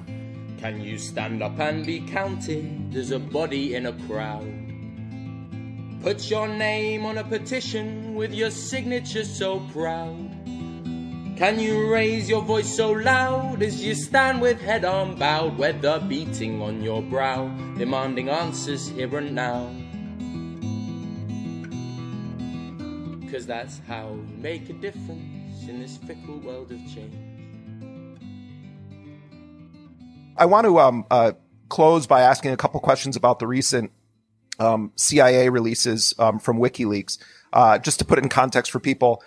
Can 0.58 0.80
you 0.80 0.98
stand 0.98 1.42
up 1.42 1.58
and 1.58 1.84
be 1.84 2.00
counted 2.00 2.94
as 2.94 3.10
a 3.10 3.18
body 3.18 3.74
in 3.74 3.86
a 3.86 3.92
crowd? 4.06 4.46
Put 6.02 6.30
your 6.30 6.48
name 6.48 7.04
on 7.04 7.18
a 7.18 7.24
petition 7.24 8.14
with 8.14 8.32
your 8.32 8.50
signature 8.50 9.22
so 9.22 9.60
proud. 9.70 10.30
Can 11.36 11.60
you 11.60 11.92
raise 11.92 12.26
your 12.26 12.40
voice 12.40 12.74
so 12.74 12.92
loud 12.92 13.62
as 13.62 13.84
you 13.84 13.94
stand 13.94 14.40
with 14.40 14.58
head 14.62 14.86
unbowed, 14.86 15.58
weather 15.58 16.02
beating 16.08 16.62
on 16.62 16.82
your 16.82 17.02
brow, 17.02 17.48
demanding 17.76 18.30
answers 18.30 18.88
here 18.88 19.14
and 19.18 19.34
now? 19.34 19.68
Cause 23.30 23.46
that's 23.46 23.80
how 23.86 24.08
you 24.08 24.36
make 24.38 24.70
a 24.70 24.72
difference 24.72 25.68
in 25.68 25.80
this 25.80 25.98
fickle 25.98 26.38
world 26.38 26.72
of 26.72 26.78
change. 26.94 27.14
I 30.34 30.46
want 30.46 30.64
to 30.64 30.78
um, 30.78 31.04
uh, 31.10 31.32
close 31.68 32.06
by 32.06 32.22
asking 32.22 32.52
a 32.52 32.56
couple 32.56 32.80
questions 32.80 33.16
about 33.16 33.38
the 33.38 33.46
recent 33.46 33.92
um, 34.60 34.92
CIA 34.96 35.48
releases 35.48 36.14
um, 36.18 36.38
from 36.38 36.58
WikiLeaks. 36.58 37.18
Uh, 37.52 37.78
just 37.78 37.98
to 37.98 38.04
put 38.04 38.18
it 38.18 38.22
in 38.22 38.28
context 38.28 38.70
for 38.70 38.78
people, 38.78 39.22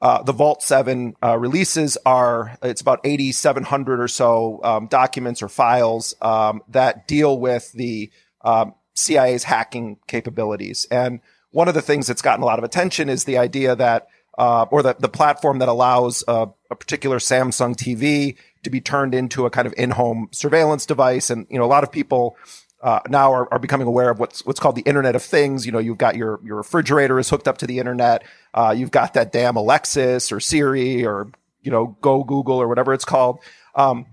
uh, 0.00 0.20
the 0.24 0.32
Vault 0.32 0.62
7 0.62 1.14
uh, 1.22 1.38
releases 1.38 1.96
are, 2.04 2.58
it's 2.60 2.80
about 2.80 2.98
8,700 3.04 4.00
or 4.00 4.08
so 4.08 4.58
um, 4.64 4.88
documents 4.88 5.42
or 5.42 5.48
files 5.48 6.14
um, 6.20 6.60
that 6.68 7.06
deal 7.06 7.38
with 7.38 7.70
the 7.72 8.10
um, 8.44 8.74
CIA's 8.96 9.44
hacking 9.44 9.98
capabilities. 10.08 10.88
And 10.90 11.20
one 11.52 11.68
of 11.68 11.74
the 11.74 11.82
things 11.82 12.08
that's 12.08 12.22
gotten 12.22 12.42
a 12.42 12.46
lot 12.46 12.58
of 12.58 12.64
attention 12.64 13.08
is 13.08 13.24
the 13.24 13.38
idea 13.38 13.76
that, 13.76 14.08
uh, 14.36 14.66
or 14.72 14.82
the, 14.82 14.96
the 14.98 15.08
platform 15.08 15.60
that 15.60 15.68
allows 15.68 16.24
a 16.26 16.48
particular 16.70 17.18
Samsung 17.18 17.76
TV 17.76 18.36
to 18.64 18.70
be 18.70 18.80
turned 18.80 19.14
into 19.14 19.46
a 19.46 19.50
kind 19.50 19.66
of 19.66 19.74
in-home 19.76 20.28
surveillance 20.32 20.84
device. 20.84 21.30
And, 21.30 21.46
you 21.48 21.58
know, 21.58 21.64
a 21.64 21.66
lot 21.66 21.84
of 21.84 21.92
people 21.92 22.36
uh, 22.82 23.00
now 23.08 23.32
are, 23.32 23.52
are, 23.52 23.60
becoming 23.60 23.86
aware 23.86 24.10
of 24.10 24.18
what's 24.18 24.44
what's 24.44 24.58
called 24.58 24.74
the 24.74 24.82
Internet 24.82 25.14
of 25.14 25.22
Things. 25.22 25.64
You 25.64 25.70
know, 25.70 25.78
you've 25.78 25.98
got 25.98 26.16
your 26.16 26.40
your 26.42 26.56
refrigerator 26.56 27.18
is 27.20 27.30
hooked 27.30 27.46
up 27.46 27.58
to 27.58 27.66
the 27.66 27.78
internet. 27.78 28.24
Uh, 28.52 28.74
you've 28.76 28.90
got 28.90 29.14
that 29.14 29.30
damn 29.30 29.54
Alexis 29.56 30.32
or 30.32 30.40
Siri 30.40 31.06
or 31.06 31.30
you 31.60 31.70
know 31.70 31.96
Go 32.00 32.24
Google 32.24 32.60
or 32.60 32.66
whatever 32.66 32.92
it's 32.92 33.04
called. 33.04 33.38
Um, 33.76 34.06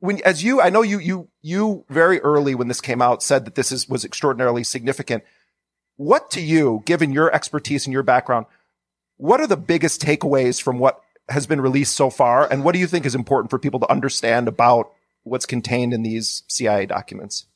when 0.00 0.20
as 0.24 0.42
you, 0.42 0.62
I 0.62 0.70
know 0.70 0.80
you 0.80 0.98
you 0.98 1.28
you 1.42 1.84
very 1.90 2.20
early 2.20 2.54
when 2.54 2.68
this 2.68 2.80
came 2.80 3.02
out 3.02 3.22
said 3.22 3.44
that 3.44 3.54
this 3.54 3.70
is 3.70 3.86
was 3.86 4.04
extraordinarily 4.04 4.64
significant. 4.64 5.22
What 5.96 6.30
to 6.32 6.40
you, 6.40 6.82
given 6.86 7.12
your 7.12 7.32
expertise 7.32 7.86
and 7.86 7.92
your 7.92 8.02
background, 8.02 8.46
what 9.18 9.40
are 9.40 9.46
the 9.46 9.58
biggest 9.58 10.00
takeaways 10.00 10.60
from 10.60 10.78
what 10.78 11.00
has 11.28 11.46
been 11.46 11.60
released 11.60 11.94
so 11.94 12.08
far, 12.08 12.50
and 12.50 12.64
what 12.64 12.72
do 12.72 12.78
you 12.78 12.86
think 12.86 13.04
is 13.04 13.14
important 13.14 13.50
for 13.50 13.58
people 13.58 13.80
to 13.80 13.90
understand 13.90 14.48
about 14.48 14.90
what's 15.22 15.46
contained 15.46 15.92
in 15.92 16.02
these 16.02 16.44
CIA 16.48 16.86
documents? 16.86 17.46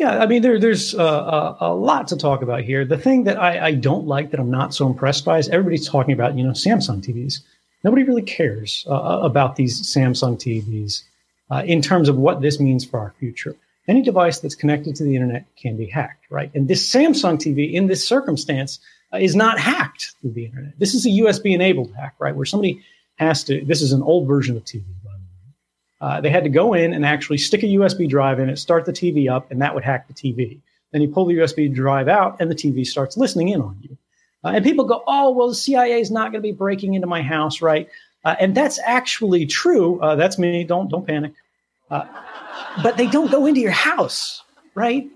Yeah, 0.00 0.18
I 0.18 0.26
mean, 0.26 0.40
there, 0.40 0.58
there's 0.58 0.94
uh, 0.94 1.56
a, 1.60 1.66
a, 1.66 1.74
lot 1.74 2.08
to 2.08 2.16
talk 2.16 2.40
about 2.40 2.62
here. 2.62 2.86
The 2.86 2.96
thing 2.96 3.24
that 3.24 3.38
I, 3.38 3.66
I, 3.66 3.74
don't 3.74 4.06
like, 4.06 4.30
that 4.30 4.40
I'm 4.40 4.50
not 4.50 4.72
so 4.72 4.86
impressed 4.86 5.26
by, 5.26 5.36
is 5.36 5.50
everybody's 5.50 5.86
talking 5.86 6.14
about, 6.14 6.38
you 6.38 6.42
know, 6.42 6.52
Samsung 6.52 7.02
TVs. 7.02 7.40
Nobody 7.84 8.04
really 8.04 8.22
cares 8.22 8.86
uh, 8.88 8.94
uh, 8.94 9.18
about 9.18 9.56
these 9.56 9.82
Samsung 9.82 10.38
TVs 10.38 11.02
uh, 11.50 11.64
in 11.66 11.82
terms 11.82 12.08
of 12.08 12.16
what 12.16 12.40
this 12.40 12.58
means 12.58 12.82
for 12.82 12.98
our 12.98 13.12
future. 13.18 13.54
Any 13.88 14.00
device 14.00 14.40
that's 14.40 14.54
connected 14.54 14.96
to 14.96 15.04
the 15.04 15.14
internet 15.14 15.44
can 15.56 15.76
be 15.76 15.84
hacked, 15.84 16.30
right? 16.30 16.50
And 16.54 16.66
this 16.66 16.90
Samsung 16.90 17.36
TV, 17.36 17.70
in 17.70 17.86
this 17.86 18.08
circumstance, 18.08 18.78
uh, 19.12 19.18
is 19.18 19.36
not 19.36 19.60
hacked 19.60 20.14
through 20.22 20.32
the 20.32 20.46
internet. 20.46 20.78
This 20.78 20.94
is 20.94 21.04
a 21.04 21.10
USB 21.10 21.52
enabled 21.54 21.92
hack, 21.94 22.14
right? 22.18 22.34
Where 22.34 22.46
somebody 22.46 22.82
has 23.16 23.44
to, 23.44 23.62
this 23.66 23.82
is 23.82 23.92
an 23.92 24.02
old 24.02 24.26
version 24.26 24.56
of 24.56 24.64
TV, 24.64 24.82
uh, 26.00 26.20
they 26.20 26.30
had 26.30 26.44
to 26.44 26.50
go 26.50 26.72
in 26.72 26.94
and 26.94 27.04
actually 27.04 27.38
stick 27.38 27.62
a 27.62 27.66
USB 27.66 28.08
drive 28.08 28.40
in 28.40 28.48
it, 28.48 28.58
start 28.58 28.86
the 28.86 28.92
TV 28.92 29.30
up, 29.30 29.50
and 29.50 29.60
that 29.60 29.74
would 29.74 29.84
hack 29.84 30.08
the 30.08 30.14
TV. 30.14 30.58
Then 30.92 31.02
you 31.02 31.08
pull 31.08 31.26
the 31.26 31.34
USB 31.34 31.72
drive 31.72 32.08
out, 32.08 32.40
and 32.40 32.50
the 32.50 32.54
TV 32.54 32.86
starts 32.86 33.16
listening 33.16 33.50
in 33.50 33.60
on 33.60 33.76
you. 33.82 33.96
Uh, 34.42 34.52
and 34.54 34.64
people 34.64 34.86
go, 34.86 35.02
"Oh, 35.06 35.30
well, 35.30 35.48
the 35.48 35.54
CIA 35.54 36.00
is 36.00 36.10
not 36.10 36.32
going 36.32 36.42
to 36.42 36.48
be 36.48 36.52
breaking 36.52 36.94
into 36.94 37.06
my 37.06 37.22
house, 37.22 37.60
right?" 37.60 37.88
Uh, 38.24 38.36
and 38.40 38.54
that's 38.54 38.78
actually 38.84 39.46
true. 39.46 40.00
Uh, 40.00 40.16
that's 40.16 40.38
me. 40.38 40.64
Don't 40.64 40.90
don't 40.90 41.06
panic. 41.06 41.34
Uh, 41.90 42.06
but 42.82 42.96
they 42.96 43.06
don't 43.06 43.30
go 43.30 43.46
into 43.46 43.60
your 43.60 43.70
house, 43.72 44.42
right? 44.74 45.10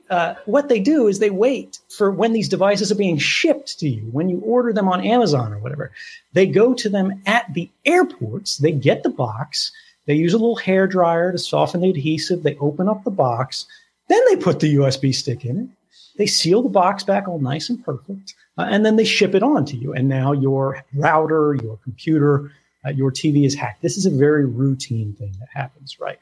What 0.44 0.68
they 0.68 0.80
do 0.80 1.06
is 1.06 1.18
they 1.18 1.30
wait 1.30 1.78
for 1.88 2.10
when 2.10 2.32
these 2.32 2.48
devices 2.48 2.90
are 2.90 2.96
being 2.96 3.16
shipped 3.16 3.78
to 3.78 3.88
you. 3.88 4.02
When 4.10 4.28
you 4.28 4.40
order 4.40 4.72
them 4.72 4.88
on 4.88 5.00
Amazon 5.04 5.52
or 5.52 5.58
whatever, 5.58 5.92
they 6.32 6.46
go 6.46 6.74
to 6.74 6.88
them 6.88 7.22
at 7.26 7.52
the 7.54 7.70
airports. 7.84 8.58
They 8.58 8.72
get 8.72 9.04
the 9.04 9.10
box 9.10 9.72
they 10.06 10.14
use 10.14 10.34
a 10.34 10.38
little 10.38 10.56
hair 10.56 10.86
dryer 10.86 11.32
to 11.32 11.38
soften 11.38 11.80
the 11.80 11.90
adhesive. 11.90 12.42
They 12.42 12.56
open 12.56 12.88
up 12.88 13.04
the 13.04 13.10
box. 13.10 13.66
Then 14.08 14.20
they 14.28 14.36
put 14.36 14.60
the 14.60 14.74
USB 14.76 15.14
stick 15.14 15.44
in 15.44 15.58
it. 15.58 15.68
They 16.16 16.26
seal 16.26 16.62
the 16.62 16.68
box 16.68 17.02
back 17.02 17.26
all 17.26 17.40
nice 17.40 17.70
and 17.70 17.84
perfect. 17.84 18.34
Uh, 18.56 18.66
and 18.70 18.84
then 18.84 18.96
they 18.96 19.04
ship 19.04 19.34
it 19.34 19.42
on 19.42 19.64
to 19.66 19.76
you. 19.76 19.92
And 19.92 20.08
now 20.08 20.32
your 20.32 20.84
router, 20.94 21.56
your 21.62 21.78
computer, 21.78 22.52
uh, 22.84 22.90
your 22.90 23.10
TV 23.10 23.46
is 23.46 23.54
hacked. 23.54 23.82
This 23.82 23.96
is 23.96 24.06
a 24.06 24.10
very 24.10 24.44
routine 24.44 25.14
thing 25.14 25.34
that 25.40 25.48
happens, 25.52 25.98
right? 25.98 26.18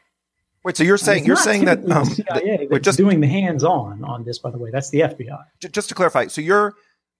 Wait, 0.64 0.76
so 0.76 0.84
you're 0.84 0.96
saying 0.96 1.24
you're 1.24 1.36
saying 1.36 1.64
that 1.64 1.78
um, 1.90 2.04
the 2.04 2.24
CIA 2.28 2.68
that's 2.70 2.84
just 2.84 2.98
doing 2.98 3.20
the 3.20 3.26
hands-on 3.26 4.04
on 4.04 4.22
this? 4.24 4.38
By 4.38 4.50
the 4.50 4.58
way, 4.58 4.70
that's 4.70 4.90
the 4.90 5.00
FBI. 5.00 5.44
Just 5.72 5.88
to 5.88 5.94
clarify, 5.94 6.28
so 6.28 6.40
you're, 6.40 6.74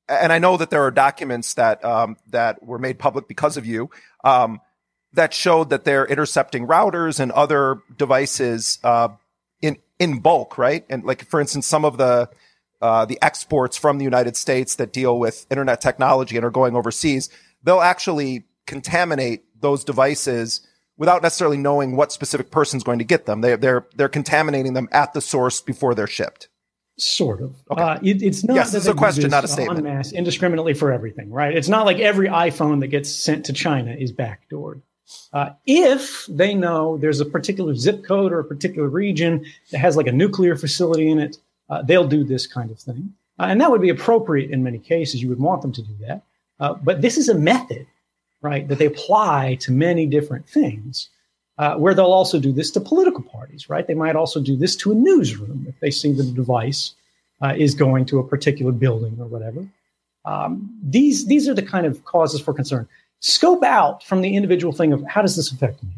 and 0.08 0.32
I 0.32 0.38
know 0.38 0.56
that 0.56 0.70
there 0.70 0.84
are 0.84 0.92
documents 0.92 1.54
that 1.54 1.84
um, 1.84 2.16
that 2.28 2.62
were 2.62 2.78
made 2.78 3.00
public 3.00 3.26
because 3.26 3.56
of 3.56 3.66
you. 3.66 3.90
Um, 4.22 4.60
that 5.14 5.34
showed 5.34 5.70
that 5.70 5.84
they're 5.84 6.06
intercepting 6.06 6.66
routers 6.66 7.20
and 7.20 7.32
other 7.32 7.80
devices 7.96 8.78
uh, 8.84 9.08
in 9.60 9.78
in 9.98 10.20
bulk, 10.20 10.58
right? 10.58 10.84
And 10.88 11.04
like 11.04 11.26
for 11.26 11.40
instance, 11.40 11.66
some 11.66 11.84
of 11.84 11.96
the 11.96 12.30
uh, 12.80 13.04
the 13.04 13.18
exports 13.22 13.76
from 13.76 13.98
the 13.98 14.04
United 14.04 14.36
States 14.36 14.74
that 14.76 14.92
deal 14.92 15.18
with 15.18 15.46
internet 15.50 15.80
technology 15.80 16.36
and 16.36 16.44
are 16.44 16.50
going 16.50 16.74
overseas, 16.74 17.30
they'll 17.62 17.80
actually 17.80 18.44
contaminate 18.66 19.44
those 19.60 19.84
devices 19.84 20.66
without 20.96 21.22
necessarily 21.22 21.56
knowing 21.56 21.96
what 21.96 22.12
specific 22.12 22.50
person's 22.50 22.82
going 22.82 22.98
to 22.98 23.04
get 23.04 23.26
them. 23.26 23.40
They, 23.40 23.56
they're 23.56 23.86
they're 23.94 24.08
contaminating 24.08 24.74
them 24.74 24.88
at 24.92 25.12
the 25.12 25.20
source 25.20 25.60
before 25.60 25.94
they're 25.94 26.06
shipped. 26.06 26.48
Sort 26.98 27.40
of. 27.40 27.56
Okay. 27.70 27.82
Uh, 27.82 27.98
it, 28.02 28.22
it's 28.22 28.44
not. 28.44 28.54
Yes, 28.54 28.74
it's 28.74 28.86
a 28.86 28.94
question, 28.94 29.30
not 29.30 29.44
a 29.44 29.48
statement. 29.48 29.84
Mass, 29.84 30.12
indiscriminately 30.12 30.74
for 30.74 30.92
everything, 30.92 31.30
right? 31.30 31.56
It's 31.56 31.68
not 31.68 31.86
like 31.86 31.98
every 31.98 32.28
iPhone 32.28 32.80
that 32.80 32.88
gets 32.88 33.10
sent 33.10 33.46
to 33.46 33.52
China 33.52 33.92
is 33.92 34.12
backdoored. 34.12 34.82
Uh, 35.32 35.50
if 35.66 36.26
they 36.26 36.54
know 36.54 36.96
there's 36.98 37.20
a 37.20 37.24
particular 37.24 37.74
zip 37.74 38.04
code 38.04 38.32
or 38.32 38.40
a 38.40 38.44
particular 38.44 38.88
region 38.88 39.44
that 39.70 39.78
has 39.78 39.96
like 39.96 40.06
a 40.06 40.12
nuclear 40.12 40.56
facility 40.56 41.08
in 41.08 41.18
it, 41.18 41.38
uh, 41.70 41.82
they'll 41.82 42.06
do 42.06 42.24
this 42.24 42.46
kind 42.46 42.70
of 42.70 42.78
thing. 42.78 43.12
Uh, 43.38 43.44
and 43.44 43.60
that 43.60 43.70
would 43.70 43.80
be 43.80 43.88
appropriate 43.88 44.50
in 44.50 44.62
many 44.62 44.78
cases. 44.78 45.22
You 45.22 45.28
would 45.28 45.40
want 45.40 45.62
them 45.62 45.72
to 45.72 45.82
do 45.82 45.94
that. 46.06 46.22
Uh, 46.60 46.74
but 46.74 47.00
this 47.02 47.16
is 47.16 47.28
a 47.28 47.34
method, 47.34 47.86
right, 48.40 48.68
that 48.68 48.78
they 48.78 48.86
apply 48.86 49.56
to 49.60 49.72
many 49.72 50.06
different 50.06 50.48
things. 50.48 51.08
Uh, 51.58 51.76
where 51.76 51.92
they'll 51.92 52.06
also 52.06 52.40
do 52.40 52.50
this 52.50 52.70
to 52.70 52.80
political 52.80 53.22
parties, 53.22 53.68
right? 53.68 53.86
They 53.86 53.94
might 53.94 54.16
also 54.16 54.40
do 54.40 54.56
this 54.56 54.74
to 54.76 54.90
a 54.90 54.94
newsroom 54.94 55.66
if 55.68 55.78
they 55.80 55.90
see 55.90 56.10
that 56.12 56.26
a 56.26 56.32
device 56.32 56.94
uh, 57.42 57.54
is 57.56 57.74
going 57.74 58.06
to 58.06 58.18
a 58.18 58.26
particular 58.26 58.72
building 58.72 59.18
or 59.20 59.26
whatever. 59.26 59.66
Um, 60.24 60.74
these 60.82 61.26
these 61.26 61.48
are 61.48 61.54
the 61.54 61.62
kind 61.62 61.84
of 61.84 62.04
causes 62.04 62.40
for 62.40 62.54
concern 62.54 62.88
scope 63.22 63.64
out 63.64 64.04
from 64.04 64.20
the 64.20 64.36
individual 64.36 64.72
thing 64.72 64.92
of 64.92 65.02
how 65.06 65.22
does 65.22 65.36
this 65.36 65.50
affect 65.50 65.82
me? 65.82 65.90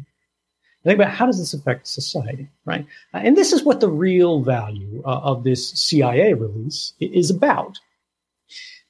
Think 0.83 0.99
about 0.99 1.11
how 1.11 1.25
does 1.25 1.39
this 1.39 1.55
affect 1.55 1.87
society, 1.87 2.47
right? 2.63 2.85
Uh, 3.13 3.17
and 3.17 3.35
this 3.35 3.51
is 3.51 3.63
what 3.63 3.79
the 3.79 3.89
real 3.89 4.41
value 4.41 5.01
uh, 5.03 5.19
of 5.19 5.43
this 5.43 5.71
CIA 5.71 6.33
release 6.33 6.93
is 6.99 7.31
about. 7.31 7.79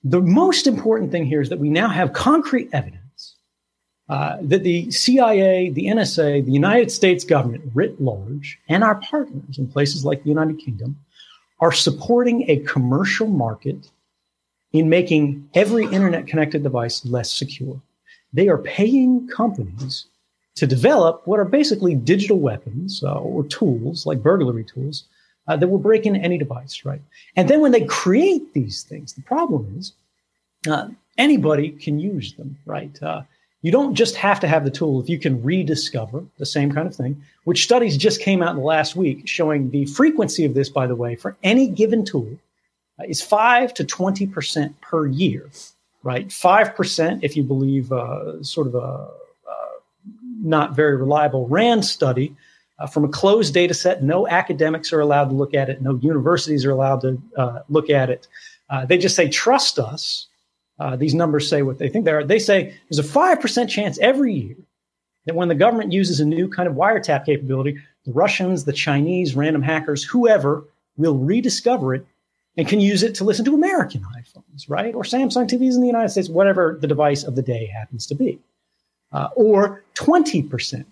The 0.03 0.21
most 0.21 0.67
important 0.67 1.11
thing 1.11 1.25
here 1.25 1.39
is 1.39 1.49
that 1.49 1.59
we 1.59 1.69
now 1.69 1.87
have 1.87 2.11
concrete 2.11 2.69
evidence 2.73 3.37
uh, 4.09 4.37
that 4.41 4.63
the 4.63 4.91
CIA, 4.91 5.69
the 5.69 5.85
NSA, 5.85 6.45
the 6.45 6.51
United 6.51 6.91
States 6.91 7.23
government 7.23 7.71
writ 7.73 7.99
large, 7.99 8.59
and 8.67 8.83
our 8.83 8.95
partners 8.95 9.57
in 9.57 9.67
places 9.67 10.03
like 10.03 10.21
the 10.23 10.29
United 10.29 10.59
Kingdom 10.59 10.97
are 11.61 11.71
supporting 11.71 12.49
a 12.49 12.57
commercial 12.57 13.27
market 13.27 13.89
in 14.73 14.89
making 14.89 15.49
every 15.53 15.85
internet 15.85 16.27
connected 16.27 16.61
device 16.61 17.05
less 17.05 17.31
secure. 17.31 17.81
They 18.35 18.49
are 18.49 18.57
paying 18.57 19.27
companies 19.27 20.05
to 20.55 20.67
develop 20.67 21.21
what 21.25 21.39
are 21.39 21.45
basically 21.45 21.95
digital 21.95 22.39
weapons 22.39 23.01
uh, 23.03 23.15
or 23.15 23.45
tools 23.45 24.05
like 24.05 24.21
burglary 24.21 24.65
tools 24.65 25.05
uh, 25.47 25.55
that 25.55 25.67
will 25.67 25.77
break 25.77 26.05
into 26.05 26.19
any 26.19 26.37
device, 26.37 26.83
right? 26.83 27.01
And 27.35 27.49
then 27.49 27.61
when 27.61 27.71
they 27.71 27.85
create 27.85 28.53
these 28.53 28.83
things, 28.83 29.13
the 29.13 29.21
problem 29.21 29.75
is 29.77 29.93
uh, 30.67 30.89
anybody 31.17 31.69
can 31.69 31.99
use 31.99 32.33
them, 32.33 32.57
right? 32.65 33.01
Uh, 33.01 33.21
you 33.61 33.71
don't 33.71 33.95
just 33.95 34.15
have 34.15 34.39
to 34.41 34.47
have 34.47 34.63
the 34.63 34.71
tool 34.71 35.01
if 35.01 35.09
you 35.09 35.17
can 35.17 35.41
rediscover 35.41 36.23
the 36.37 36.45
same 36.45 36.71
kind 36.71 36.87
of 36.87 36.95
thing, 36.95 37.23
which 37.45 37.63
studies 37.63 37.97
just 37.97 38.21
came 38.21 38.43
out 38.43 38.51
in 38.51 38.57
the 38.57 38.61
last 38.61 38.95
week 38.95 39.27
showing 39.27 39.71
the 39.71 39.85
frequency 39.85 40.45
of 40.45 40.53
this, 40.53 40.69
by 40.69 40.87
the 40.87 40.95
way, 40.95 41.15
for 41.15 41.35
any 41.41 41.67
given 41.67 42.03
tool 42.03 42.37
uh, 42.99 43.03
is 43.07 43.21
5 43.21 43.73
to 43.75 43.83
20% 43.83 44.73
per 44.81 45.07
year, 45.07 45.49
right? 46.05 46.29
5% 46.29 47.19
if 47.21 47.35
you 47.35 47.43
believe 47.43 47.91
uh, 47.91 48.41
sort 48.41 48.67
of 48.67 48.75
a 48.75 49.09
not 50.45 50.75
very 50.75 50.95
reliable 50.95 51.47
RAND 51.47 51.83
study 51.83 52.35
uh, 52.79 52.87
from 52.87 53.03
a 53.03 53.09
closed 53.09 53.53
data 53.53 53.73
set. 53.73 54.03
No 54.03 54.27
academics 54.27 54.93
are 54.93 54.99
allowed 54.99 55.29
to 55.29 55.35
look 55.35 55.53
at 55.53 55.69
it. 55.69 55.81
No 55.81 55.95
universities 55.95 56.65
are 56.65 56.71
allowed 56.71 57.01
to 57.01 57.21
uh, 57.35 57.59
look 57.67 57.89
at 57.89 58.09
it. 58.09 58.27
Uh, 58.69 58.85
they 58.85 58.97
just 58.97 59.15
say, 59.15 59.29
trust 59.29 59.79
us. 59.79 60.27
Uh, 60.77 60.95
these 60.95 61.13
numbers 61.13 61.49
say 61.49 61.61
what 61.61 61.77
they 61.77 61.89
think 61.89 62.05
they 62.05 62.11
are. 62.11 62.23
They 62.23 62.39
say 62.39 62.75
there's 62.89 62.99
a 62.99 63.09
5% 63.09 63.69
chance 63.69 63.97
every 63.99 64.33
year 64.33 64.55
that 65.25 65.35
when 65.35 65.47
the 65.47 65.55
government 65.55 65.91
uses 65.91 66.19
a 66.19 66.25
new 66.25 66.49
kind 66.49 66.67
of 66.67 66.75
wiretap 66.75 67.25
capability, 67.25 67.79
the 68.05 68.11
Russians, 68.11 68.65
the 68.65 68.73
Chinese, 68.73 69.35
random 69.35 69.61
hackers, 69.61 70.03
whoever 70.03 70.65
will 70.97 71.17
rediscover 71.17 71.95
it 71.95 72.05
and 72.57 72.67
can 72.67 72.79
use 72.79 73.03
it 73.03 73.15
to 73.15 73.23
listen 73.23 73.45
to 73.45 73.53
American 73.53 74.05
iPhones, 74.17 74.69
right? 74.69 74.95
Or 74.95 75.03
Samsung 75.03 75.47
TVs 75.47 75.75
in 75.75 75.81
the 75.81 75.87
United 75.87 76.09
States, 76.09 76.29
whatever 76.29 76.77
the 76.79 76.87
device 76.87 77.23
of 77.23 77.35
the 77.35 77.41
day 77.41 77.65
happens 77.65 78.07
to 78.07 78.15
be 78.15 78.39
uh, 79.11 79.29
or 79.35 79.83
20% 79.95 80.85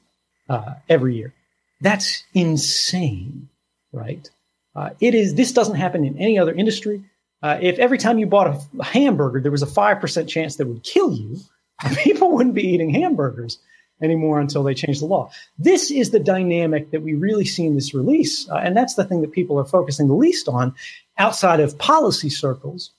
uh, 0.49 0.73
every 0.89 1.15
year. 1.15 1.33
That's 1.81 2.23
insane, 2.33 3.49
right? 3.91 4.29
Uh, 4.75 4.91
it 5.01 5.13
is. 5.13 5.35
This 5.35 5.51
doesn't 5.51 5.75
happen 5.75 6.05
in 6.05 6.17
any 6.17 6.39
other 6.39 6.53
industry. 6.53 7.03
Uh, 7.41 7.59
if 7.61 7.77
every 7.77 7.97
time 7.97 8.17
you 8.17 8.25
bought 8.25 8.47
a, 8.47 8.83
hamburger, 8.83 9.41
there 9.41 9.51
was 9.51 9.61
a 9.61 9.67
five 9.67 9.99
percent 9.99 10.29
chance 10.29 10.55
that 10.55 10.67
would 10.67 10.83
kill 10.83 11.13
you, 11.13 11.37
people 11.97 12.31
wouldn't 12.31 12.55
be 12.55 12.67
eating 12.69 12.89
hamburgers 12.89 13.59
anymore 14.01 14.39
until 14.39 14.63
they 14.63 14.73
change 14.73 14.99
the 14.99 15.05
law. 15.05 15.29
This 15.59 15.91
is 15.91 16.11
the 16.11 16.19
dynamic 16.19 16.91
that 16.91 17.03
we 17.03 17.13
really 17.13 17.45
see 17.45 17.65
in 17.65 17.75
this 17.75 17.93
release, 17.93 18.49
uh, 18.49 18.55
and 18.55 18.75
that's 18.75 18.95
the 18.95 19.03
thing 19.03 19.21
that 19.21 19.33
people 19.33 19.59
are 19.59 19.65
focusing 19.65 20.07
the 20.07 20.15
least 20.15 20.47
on 20.47 20.73
outside 21.17 21.59
of 21.59 21.77
policy 21.77 22.29
circles, 22.29 22.91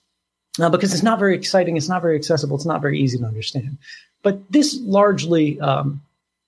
uh, 0.60 0.70
because 0.70 0.92
it's 0.92 1.02
not 1.02 1.18
very 1.18 1.34
exciting, 1.34 1.76
it's 1.76 1.88
not 1.88 2.02
very 2.02 2.16
accessible, 2.16 2.56
it's 2.56 2.66
not 2.66 2.80
very 2.80 2.98
easy 2.98 3.18
to 3.18 3.24
understand. 3.24 3.76
But 4.22 4.50
this 4.50 4.78
largely 4.82 5.60
um, 5.60 6.00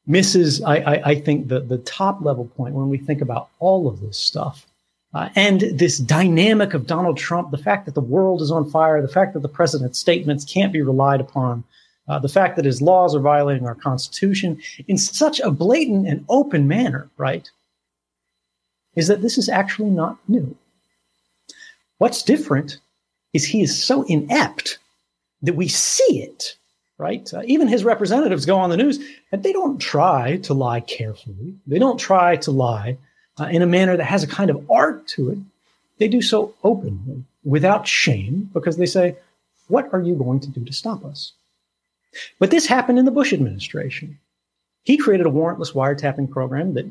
misses, 0.06 0.62
I, 0.62 0.76
I, 0.76 1.02
I, 1.10 1.14
think, 1.20 1.48
the, 1.48 1.60
the 1.60 1.78
top 1.78 2.22
level 2.22 2.46
point 2.56 2.74
when 2.74 2.88
we 2.88 2.98
think 2.98 3.20
about 3.20 3.48
all 3.58 3.88
of 3.88 4.00
this 4.00 4.16
stuff. 4.16 4.66
Uh, 5.14 5.28
and 5.34 5.60
this 5.60 5.98
dynamic 5.98 6.74
of 6.74 6.86
Donald 6.86 7.16
Trump, 7.16 7.50
the 7.50 7.58
fact 7.58 7.86
that 7.86 7.94
the 7.94 8.00
world 8.00 8.42
is 8.42 8.50
on 8.50 8.68
fire, 8.70 9.00
the 9.00 9.08
fact 9.08 9.32
that 9.34 9.40
the 9.40 9.48
president's 9.48 9.98
statements 9.98 10.44
can't 10.44 10.72
be 10.72 10.82
relied 10.82 11.20
upon, 11.20 11.64
uh, 12.08 12.18
the 12.18 12.28
fact 12.28 12.56
that 12.56 12.64
his 12.64 12.82
laws 12.82 13.14
are 13.14 13.20
violating 13.20 13.66
our 13.66 13.74
Constitution 13.74 14.60
in 14.86 14.98
such 14.98 15.40
a 15.40 15.50
blatant 15.50 16.06
and 16.06 16.24
open 16.28 16.68
manner, 16.68 17.08
right? 17.16 17.50
Is 18.94 19.08
that 19.08 19.22
this 19.22 19.38
is 19.38 19.48
actually 19.48 19.90
not 19.90 20.18
new. 20.28 20.56
What's 21.98 22.22
different 22.22 22.78
is 23.32 23.44
he 23.44 23.62
is 23.62 23.82
so 23.82 24.02
inept 24.04 24.78
that 25.42 25.56
we 25.56 25.68
see 25.68 26.22
it 26.22 26.56
right? 26.98 27.32
Uh, 27.32 27.42
even 27.44 27.68
his 27.68 27.84
representatives 27.84 28.46
go 28.46 28.56
on 28.58 28.70
the 28.70 28.76
news 28.76 28.98
and 29.32 29.42
they 29.42 29.52
don't 29.52 29.78
try 29.78 30.36
to 30.38 30.54
lie 30.54 30.80
carefully. 30.80 31.54
They 31.66 31.78
don't 31.78 31.98
try 31.98 32.36
to 32.36 32.50
lie 32.50 32.96
uh, 33.38 33.44
in 33.44 33.62
a 33.62 33.66
manner 33.66 33.96
that 33.96 34.04
has 34.04 34.22
a 34.22 34.28
kind 34.28 34.50
of 34.50 34.70
art 34.70 35.06
to 35.08 35.30
it. 35.30 35.38
They 35.98 36.08
do 36.08 36.22
so 36.22 36.54
openly, 36.62 37.24
without 37.44 37.88
shame, 37.88 38.50
because 38.52 38.76
they 38.76 38.86
say, 38.86 39.16
What 39.68 39.92
are 39.92 40.00
you 40.00 40.14
going 40.14 40.40
to 40.40 40.50
do 40.50 40.64
to 40.64 40.72
stop 40.72 41.04
us? 41.04 41.32
But 42.38 42.50
this 42.50 42.66
happened 42.66 42.98
in 42.98 43.06
the 43.06 43.10
Bush 43.10 43.32
administration. 43.32 44.18
He 44.84 44.96
created 44.96 45.26
a 45.26 45.30
warrantless 45.30 45.72
wiretapping 45.72 46.30
program 46.30 46.74
that, 46.74 46.86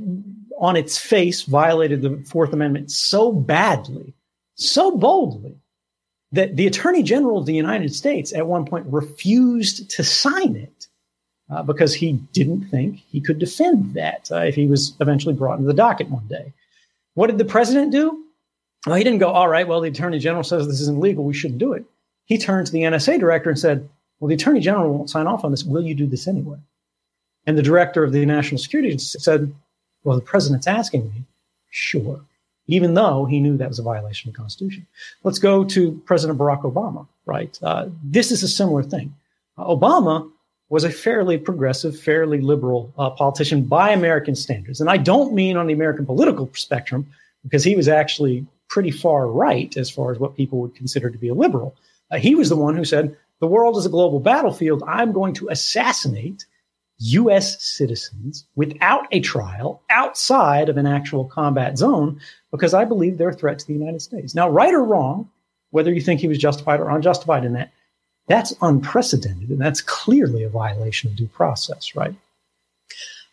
on 0.59 0.75
its 0.75 0.97
face, 0.97 1.43
violated 1.43 2.01
the 2.01 2.17
Fourth 2.27 2.51
Amendment 2.51 2.91
so 2.91 3.31
badly, 3.31 4.13
so 4.55 4.97
boldly, 4.97 5.57
that 6.31 6.55
the 6.55 6.67
Attorney 6.67 7.03
General 7.03 7.37
of 7.37 7.45
the 7.45 7.53
United 7.53 7.93
States 7.93 8.33
at 8.33 8.47
one 8.47 8.65
point 8.65 8.85
refused 8.87 9.89
to 9.91 10.03
sign 10.03 10.55
it 10.55 10.87
uh, 11.49 11.63
because 11.63 11.93
he 11.93 12.13
didn't 12.33 12.65
think 12.69 12.97
he 12.97 13.21
could 13.21 13.39
defend 13.39 13.93
that 13.93 14.29
uh, 14.31 14.37
if 14.37 14.55
he 14.55 14.67
was 14.67 14.95
eventually 14.99 15.33
brought 15.33 15.59
into 15.59 15.67
the 15.67 15.73
docket 15.73 16.09
one 16.09 16.27
day. 16.27 16.53
What 17.13 17.27
did 17.27 17.37
the 17.37 17.45
president 17.45 17.91
do? 17.91 18.23
Well, 18.85 18.95
he 18.95 19.03
didn't 19.03 19.19
go, 19.19 19.29
all 19.29 19.47
right, 19.47 19.67
well, 19.67 19.81
the 19.81 19.89
Attorney 19.89 20.19
General 20.19 20.43
says 20.43 20.67
this 20.67 20.81
isn't 20.81 20.99
legal. 20.99 21.23
We 21.23 21.33
shouldn't 21.33 21.59
do 21.59 21.73
it. 21.73 21.85
He 22.25 22.37
turned 22.37 22.67
to 22.67 22.73
the 22.73 22.81
NSA 22.81 23.19
director 23.19 23.49
and 23.49 23.59
said, 23.59 23.87
well, 24.19 24.27
the 24.27 24.35
Attorney 24.35 24.59
General 24.59 24.93
won't 24.93 25.09
sign 25.09 25.27
off 25.27 25.45
on 25.45 25.51
this. 25.51 25.63
Will 25.63 25.83
you 25.83 25.95
do 25.95 26.07
this 26.07 26.27
anyway? 26.27 26.57
And 27.45 27.57
the 27.57 27.63
director 27.63 28.03
of 28.03 28.11
the 28.11 28.25
National 28.25 28.57
Security 28.57 28.89
Agency 28.89 29.19
said, 29.19 29.53
well, 30.03 30.15
the 30.15 30.23
president's 30.23 30.67
asking 30.67 31.05
me. 31.13 31.23
Sure 31.69 32.21
even 32.67 32.93
though 32.93 33.25
he 33.25 33.39
knew 33.39 33.57
that 33.57 33.67
was 33.67 33.79
a 33.79 33.83
violation 33.83 34.29
of 34.29 34.33
the 34.33 34.39
Constitution. 34.39 34.85
Let's 35.23 35.39
go 35.39 35.63
to 35.65 36.01
President 36.05 36.39
Barack 36.39 36.63
Obama, 36.63 37.07
right? 37.25 37.57
Uh, 37.61 37.87
this 38.03 38.31
is 38.31 38.43
a 38.43 38.47
similar 38.47 38.83
thing. 38.83 39.15
Uh, 39.57 39.65
Obama 39.65 40.29
was 40.69 40.83
a 40.83 40.89
fairly 40.89 41.37
progressive, 41.37 41.99
fairly 41.99 42.41
liberal 42.41 42.91
uh, 42.97 43.11
politician 43.11 43.63
by 43.63 43.91
American 43.91 44.35
standards. 44.35 44.81
And 44.81 44.89
I 44.89 44.97
don't 44.97 45.33
mean 45.33 45.57
on 45.57 45.67
the 45.67 45.73
American 45.73 46.05
political 46.05 46.49
spectrum, 46.53 47.07
because 47.43 47.63
he 47.63 47.75
was 47.75 47.87
actually 47.87 48.47
pretty 48.67 48.89
far 48.89 49.27
right 49.27 49.77
as 49.77 49.91
far 49.91 50.11
as 50.11 50.17
what 50.17 50.35
people 50.35 50.59
would 50.59 50.75
consider 50.75 51.11
to 51.11 51.17
be 51.19 51.29
a 51.29 51.35
liberal. 51.35 51.75
Uh, 52.09 52.17
he 52.17 52.33
was 52.33 52.49
the 52.49 52.55
one 52.55 52.75
who 52.75 52.83
said, 52.83 53.15
the 53.39 53.47
world 53.47 53.77
is 53.77 53.85
a 53.85 53.89
global 53.89 54.19
battlefield. 54.19 54.81
I'm 54.87 55.11
going 55.11 55.35
to 55.35 55.49
assassinate 55.49 56.45
U.S. 56.99 57.61
citizens 57.63 58.45
without 58.55 59.07
a 59.11 59.19
trial 59.19 59.81
outside 59.89 60.69
of 60.69 60.77
an 60.77 60.85
actual 60.85 61.25
combat 61.25 61.77
zone 61.77 62.19
because 62.51 62.73
I 62.73 62.85
believe 62.85 63.17
they're 63.17 63.29
a 63.29 63.33
threat 63.33 63.59
to 63.59 63.67
the 63.67 63.73
United 63.73 64.01
States. 64.01 64.33
Now, 64.33 64.49
right 64.49 64.73
or 64.73 64.83
wrong, 64.83 65.29
whether 65.71 65.91
you 65.91 66.01
think 66.01 66.21
he 66.21 66.27
was 66.27 66.37
justified 66.37 66.79
or 66.79 66.89
unjustified 66.89 67.43
in 67.43 67.53
that, 67.53 67.71
that's 68.27 68.53
unprecedented 68.61 69.49
and 69.49 69.59
that's 69.59 69.81
clearly 69.81 70.43
a 70.43 70.49
violation 70.49 71.09
of 71.09 71.17
due 71.17 71.27
process, 71.27 71.95
right? 71.95 72.15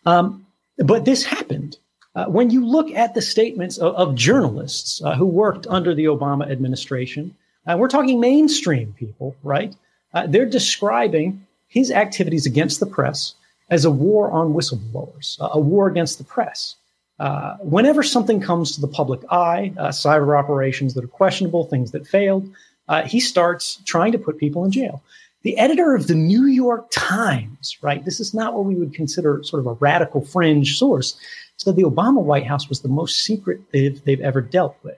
Um, 0.05 0.45
but 0.77 1.05
this 1.05 1.23
happened. 1.23 1.77
Uh, 2.15 2.25
when 2.25 2.49
you 2.49 2.65
look 2.65 2.91
at 2.91 3.13
the 3.13 3.21
statements 3.21 3.77
of, 3.77 3.95
of 3.95 4.15
journalists 4.15 5.01
uh, 5.03 5.15
who 5.15 5.25
worked 5.25 5.65
under 5.67 5.95
the 5.95 6.05
Obama 6.05 6.51
administration, 6.51 7.35
uh, 7.65 7.77
we're 7.77 7.87
talking 7.87 8.19
mainstream 8.19 8.93
people, 8.99 9.35
right? 9.41 9.75
Uh, 10.13 10.27
they're 10.27 10.45
describing 10.45 11.45
his 11.67 11.89
activities 11.89 12.45
against 12.45 12.79
the 12.79 12.85
press 12.85 13.33
as 13.69 13.85
a 13.85 13.91
war 13.91 14.31
on 14.31 14.53
whistleblowers, 14.53 15.39
a 15.39 15.59
war 15.59 15.87
against 15.87 16.17
the 16.17 16.23
press. 16.23 16.75
Uh, 17.19 17.55
whenever 17.61 18.03
something 18.03 18.41
comes 18.41 18.73
to 18.73 18.81
the 18.81 18.87
public 18.87 19.21
eye, 19.31 19.71
uh, 19.77 19.89
cyber 19.89 20.37
operations 20.37 20.93
that 20.93 21.03
are 21.03 21.07
questionable, 21.07 21.65
things 21.65 21.91
that 21.91 22.07
failed, 22.07 22.49
uh, 22.89 23.03
he 23.03 23.19
starts 23.19 23.79
trying 23.85 24.11
to 24.11 24.17
put 24.17 24.37
people 24.37 24.65
in 24.65 24.71
jail. 24.71 25.01
The 25.43 25.57
editor 25.57 25.93
of 25.93 26.07
the 26.07 26.15
New 26.15 26.45
York 26.45 26.87
Times, 26.91 27.77
right? 27.81 28.03
This 28.03 28.19
is 28.19 28.33
not 28.33 28.53
what 28.53 28.65
we 28.65 28.75
would 28.75 28.93
consider 28.93 29.41
sort 29.43 29.59
of 29.59 29.67
a 29.67 29.73
radical 29.73 30.21
fringe 30.25 30.77
source. 30.77 31.17
Said 31.57 31.75
the 31.75 31.83
Obama 31.83 32.21
White 32.21 32.47
House 32.47 32.67
was 32.67 32.81
the 32.81 32.89
most 32.89 33.23
secret 33.23 33.61
they've, 33.71 34.03
they've 34.03 34.21
ever 34.21 34.41
dealt 34.41 34.75
with. 34.83 34.97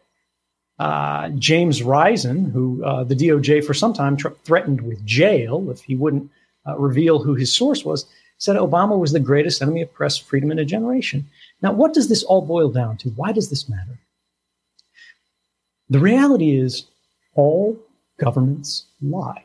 Uh, 0.77 1.29
James 1.29 1.83
Risen, 1.83 2.45
who 2.51 2.83
uh, 2.83 3.03
the 3.03 3.15
DOJ 3.15 3.63
for 3.63 3.73
some 3.73 3.93
time 3.93 4.17
threatened 4.17 4.81
with 4.81 5.05
jail 5.05 5.69
if 5.69 5.81
he 5.81 5.95
wouldn't 5.95 6.29
uh, 6.67 6.77
reveal 6.77 7.19
who 7.19 7.35
his 7.35 7.53
source 7.53 7.85
was, 7.85 8.05
said 8.37 8.55
Obama 8.55 8.97
was 8.99 9.11
the 9.11 9.19
greatest 9.19 9.61
enemy 9.61 9.81
of 9.81 9.93
press 9.93 10.17
freedom 10.17 10.51
in 10.51 10.59
a 10.59 10.65
generation. 10.65 11.27
Now, 11.61 11.71
what 11.71 11.93
does 11.93 12.09
this 12.09 12.23
all 12.23 12.41
boil 12.41 12.69
down 12.69 12.97
to? 12.97 13.09
Why 13.09 13.31
does 13.31 13.49
this 13.49 13.69
matter? 13.69 13.99
The 15.89 15.99
reality 15.99 16.57
is, 16.57 16.85
all 17.35 17.77
governments 18.17 18.85
lie. 19.01 19.43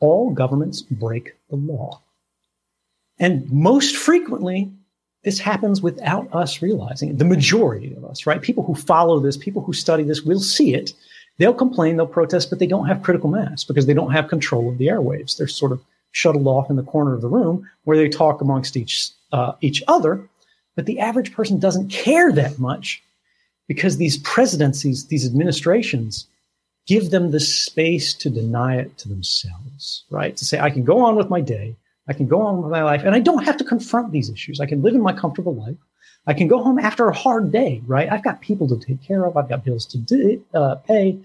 All 0.00 0.30
governments 0.30 0.82
break 0.82 1.34
the 1.50 1.56
law. 1.56 2.00
And 3.18 3.50
most 3.50 3.96
frequently, 3.96 4.70
this 5.24 5.40
happens 5.40 5.82
without 5.82 6.32
us 6.32 6.62
realizing 6.62 7.10
it. 7.10 7.18
The 7.18 7.24
majority 7.24 7.94
of 7.94 8.04
us, 8.04 8.26
right? 8.26 8.40
People 8.40 8.64
who 8.64 8.74
follow 8.74 9.18
this, 9.18 9.36
people 9.36 9.62
who 9.62 9.72
study 9.72 10.04
this 10.04 10.22
will 10.22 10.40
see 10.40 10.74
it. 10.74 10.92
They'll 11.38 11.54
complain, 11.54 11.96
they'll 11.96 12.06
protest, 12.06 12.50
but 12.50 12.60
they 12.60 12.66
don't 12.66 12.86
have 12.86 13.02
critical 13.02 13.28
mass 13.28 13.64
because 13.64 13.86
they 13.86 13.94
don't 13.94 14.12
have 14.12 14.28
control 14.28 14.68
of 14.68 14.78
the 14.78 14.86
airwaves. 14.86 15.36
They're 15.36 15.48
sort 15.48 15.72
of 15.72 15.80
shuttled 16.12 16.46
off 16.46 16.70
in 16.70 16.76
the 16.76 16.82
corner 16.82 17.14
of 17.14 17.20
the 17.20 17.28
room 17.28 17.68
where 17.84 17.96
they 17.96 18.08
talk 18.08 18.40
amongst 18.40 18.76
each 18.76 19.10
uh, 19.32 19.52
each 19.60 19.82
other. 19.88 20.28
But 20.76 20.86
the 20.86 21.00
average 21.00 21.32
person 21.32 21.58
doesn't 21.58 21.90
care 21.90 22.32
that 22.32 22.58
much 22.58 23.02
because 23.66 23.96
these 23.96 24.18
presidencies, 24.18 25.06
these 25.06 25.26
administrations, 25.26 26.26
give 26.86 27.10
them 27.10 27.30
the 27.30 27.40
space 27.40 28.14
to 28.14 28.30
deny 28.30 28.76
it 28.76 28.96
to 28.98 29.08
themselves, 29.08 30.04
right? 30.10 30.36
To 30.36 30.44
say, 30.44 30.58
I 30.58 30.70
can 30.70 30.84
go 30.84 31.00
on 31.00 31.16
with 31.16 31.28
my 31.28 31.40
day, 31.40 31.76
I 32.08 32.14
can 32.14 32.26
go 32.26 32.40
on 32.40 32.62
with 32.62 32.70
my 32.70 32.82
life, 32.82 33.02
and 33.04 33.14
I 33.14 33.20
don't 33.20 33.44
have 33.44 33.58
to 33.58 33.64
confront 33.64 34.10
these 34.10 34.30
issues. 34.30 34.60
I 34.60 34.66
can 34.66 34.82
live 34.82 34.94
in 34.94 35.02
my 35.02 35.12
comfortable 35.12 35.54
life. 35.54 35.76
I 36.26 36.34
can 36.34 36.48
go 36.48 36.62
home 36.62 36.78
after 36.78 37.08
a 37.08 37.14
hard 37.14 37.52
day, 37.52 37.82
right? 37.86 38.10
I've 38.10 38.24
got 38.24 38.40
people 38.40 38.68
to 38.68 38.78
take 38.78 39.02
care 39.02 39.24
of. 39.24 39.36
I've 39.36 39.48
got 39.48 39.64
bills 39.64 39.86
to 39.86 39.98
do, 39.98 40.44
uh, 40.54 40.76
pay. 40.76 41.18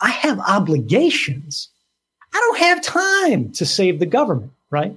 I 0.00 0.10
have 0.10 0.38
obligations. 0.40 1.68
I 2.32 2.38
don't 2.38 2.58
have 2.58 2.82
time 2.82 3.52
to 3.52 3.66
save 3.66 3.98
the 3.98 4.06
government, 4.06 4.52
right? 4.70 4.96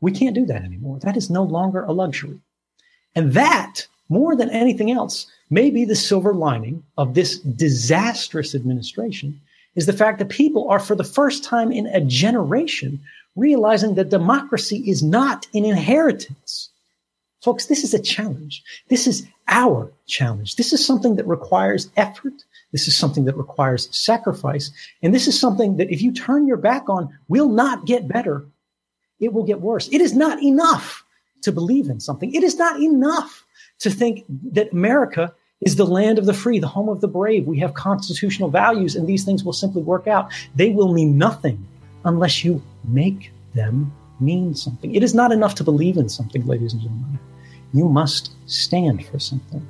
We 0.00 0.12
can't 0.12 0.34
do 0.34 0.46
that 0.46 0.62
anymore. 0.62 0.98
That 1.00 1.16
is 1.16 1.30
no 1.30 1.42
longer 1.42 1.84
a 1.84 1.92
luxury. 1.92 2.38
And 3.14 3.32
that, 3.32 3.86
more 4.08 4.36
than 4.36 4.50
anything 4.50 4.90
else, 4.90 5.26
may 5.50 5.70
be 5.70 5.84
the 5.84 5.96
silver 5.96 6.34
lining 6.34 6.82
of 6.98 7.14
this 7.14 7.38
disastrous 7.38 8.54
administration 8.54 9.40
is 9.74 9.86
the 9.86 9.92
fact 9.92 10.18
that 10.18 10.28
people 10.28 10.68
are 10.68 10.80
for 10.80 10.94
the 10.94 11.04
first 11.04 11.44
time 11.44 11.70
in 11.70 11.86
a 11.86 12.00
generation 12.00 13.00
realizing 13.36 13.94
that 13.94 14.08
democracy 14.08 14.82
is 14.88 15.02
not 15.02 15.46
an 15.54 15.64
inheritance. 15.64 16.70
Folks, 17.42 17.66
this 17.66 17.84
is 17.84 17.94
a 17.94 18.02
challenge. 18.02 18.62
This 18.88 19.06
is 19.06 19.26
our 19.48 19.92
challenge. 20.06 20.56
This 20.56 20.72
is 20.72 20.84
something 20.84 21.16
that 21.16 21.28
requires 21.28 21.90
effort. 21.96 22.32
This 22.76 22.88
is 22.88 22.94
something 22.94 23.24
that 23.24 23.38
requires 23.38 23.88
sacrifice. 23.96 24.70
And 25.02 25.14
this 25.14 25.26
is 25.26 25.40
something 25.40 25.78
that 25.78 25.90
if 25.90 26.02
you 26.02 26.12
turn 26.12 26.46
your 26.46 26.58
back 26.58 26.90
on 26.90 27.08
will 27.26 27.48
not 27.48 27.86
get 27.86 28.06
better. 28.06 28.44
It 29.18 29.32
will 29.32 29.44
get 29.44 29.62
worse. 29.62 29.88
It 29.88 30.02
is 30.02 30.14
not 30.14 30.42
enough 30.42 31.02
to 31.40 31.52
believe 31.52 31.88
in 31.88 32.00
something. 32.00 32.34
It 32.34 32.42
is 32.42 32.58
not 32.58 32.78
enough 32.82 33.46
to 33.78 33.88
think 33.88 34.26
that 34.52 34.72
America 34.72 35.32
is 35.62 35.76
the 35.76 35.86
land 35.86 36.18
of 36.18 36.26
the 36.26 36.34
free, 36.34 36.58
the 36.58 36.68
home 36.68 36.90
of 36.90 37.00
the 37.00 37.08
brave. 37.08 37.46
We 37.46 37.58
have 37.60 37.72
constitutional 37.72 38.50
values 38.50 38.94
and 38.94 39.06
these 39.06 39.24
things 39.24 39.42
will 39.42 39.54
simply 39.54 39.80
work 39.80 40.06
out. 40.06 40.30
They 40.54 40.68
will 40.68 40.92
mean 40.92 41.16
nothing 41.16 41.66
unless 42.04 42.44
you 42.44 42.62
make 42.84 43.32
them 43.54 43.90
mean 44.20 44.54
something. 44.54 44.94
It 44.94 45.02
is 45.02 45.14
not 45.14 45.32
enough 45.32 45.54
to 45.54 45.64
believe 45.64 45.96
in 45.96 46.10
something, 46.10 46.46
ladies 46.46 46.74
and 46.74 46.82
gentlemen. 46.82 47.18
You 47.72 47.88
must 47.88 48.32
stand 48.44 49.06
for 49.06 49.18
something. 49.18 49.66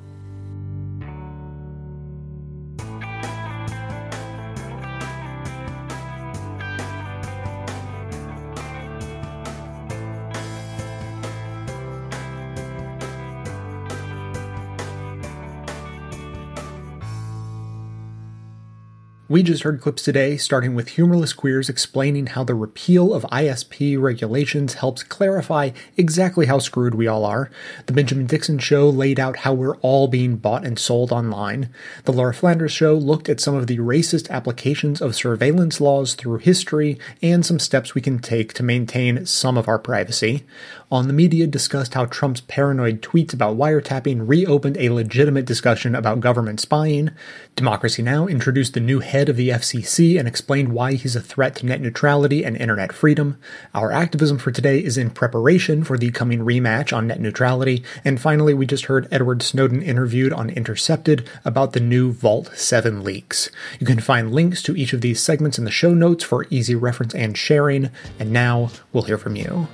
We 19.37 19.43
just 19.43 19.61
heard 19.61 19.81
clips 19.81 20.01
today, 20.01 20.35
starting 20.35 20.73
with 20.73 20.87
Humorless 20.87 21.31
Queers 21.33 21.69
explaining 21.69 22.25
how 22.25 22.43
the 22.43 22.55
repeal 22.55 23.13
of 23.13 23.21
ISP 23.25 24.01
regulations 24.01 24.73
helps 24.73 25.03
clarify 25.03 25.69
exactly 25.95 26.47
how 26.47 26.57
screwed 26.57 26.95
we 26.95 27.05
all 27.05 27.23
are. 27.23 27.51
The 27.85 27.93
Benjamin 27.93 28.25
Dixon 28.25 28.57
Show 28.57 28.89
laid 28.89 29.19
out 29.19 29.37
how 29.37 29.53
we're 29.53 29.77
all 29.77 30.07
being 30.07 30.37
bought 30.37 30.65
and 30.65 30.79
sold 30.79 31.11
online. 31.11 31.69
The 32.05 32.13
Laura 32.13 32.33
Flanders 32.33 32.71
Show 32.71 32.95
looked 32.95 33.29
at 33.29 33.39
some 33.39 33.53
of 33.53 33.67
the 33.67 33.77
racist 33.77 34.27
applications 34.31 35.03
of 35.03 35.15
surveillance 35.15 35.79
laws 35.79 36.15
through 36.15 36.39
history 36.39 36.97
and 37.21 37.45
some 37.45 37.59
steps 37.59 37.93
we 37.93 38.01
can 38.01 38.17
take 38.17 38.53
to 38.53 38.63
maintain 38.63 39.27
some 39.27 39.55
of 39.55 39.67
our 39.67 39.77
privacy. 39.77 40.47
On 40.89 41.07
the 41.07 41.13
Media 41.13 41.47
discussed 41.47 41.95
how 41.95 42.05
Trump's 42.05 42.39
paranoid 42.39 43.01
tweets 43.01 43.33
about 43.33 43.57
wiretapping 43.57 44.25
reopened 44.25 44.77
a 44.77 44.87
legitimate 44.87 45.43
discussion 45.43 45.93
about 45.93 46.21
government 46.21 46.61
spying. 46.61 47.11
Democracy 47.57 48.01
Now! 48.01 48.25
introduced 48.25 48.73
the 48.73 48.79
new 48.79 49.01
head 49.01 49.27
of 49.27 49.35
the 49.35 49.49
FCC 49.49 50.17
and 50.17 50.29
explained 50.29 50.71
why 50.71 50.93
he's 50.93 51.17
a 51.17 51.21
threat 51.21 51.55
to 51.57 51.65
net 51.65 51.81
neutrality 51.81 52.45
and 52.45 52.55
internet 52.55 52.93
freedom. 52.93 53.37
Our 53.73 53.91
activism 53.91 54.37
for 54.37 54.49
today 54.49 54.81
is 54.81 54.97
in 54.97 55.09
preparation 55.09 55.83
for 55.83 55.97
the 55.97 56.09
coming 56.09 56.39
rematch 56.39 56.95
on 56.95 57.07
net 57.07 57.19
neutrality. 57.19 57.83
And 58.05 58.17
finally, 58.17 58.53
we 58.53 58.65
just 58.65 58.85
heard 58.85 59.09
Edward 59.11 59.43
Snowden 59.43 59.81
interviewed 59.81 60.31
on 60.31 60.49
Intercepted 60.49 61.29
about 61.43 61.73
the 61.73 61.81
new 61.81 62.13
Vault 62.13 62.51
7 62.55 63.03
leaks. 63.03 63.49
You 63.81 63.85
can 63.85 63.99
find 63.99 64.31
links 64.31 64.63
to 64.63 64.77
each 64.77 64.93
of 64.93 65.01
these 65.01 65.21
segments 65.21 65.59
in 65.59 65.65
the 65.65 65.69
show 65.69 65.93
notes 65.93 66.23
for 66.23 66.47
easy 66.49 66.75
reference 66.75 67.13
and 67.13 67.37
sharing. 67.37 67.89
And 68.17 68.31
now 68.31 68.71
we'll 68.93 69.03
hear 69.03 69.17
from 69.17 69.35
you. 69.35 69.67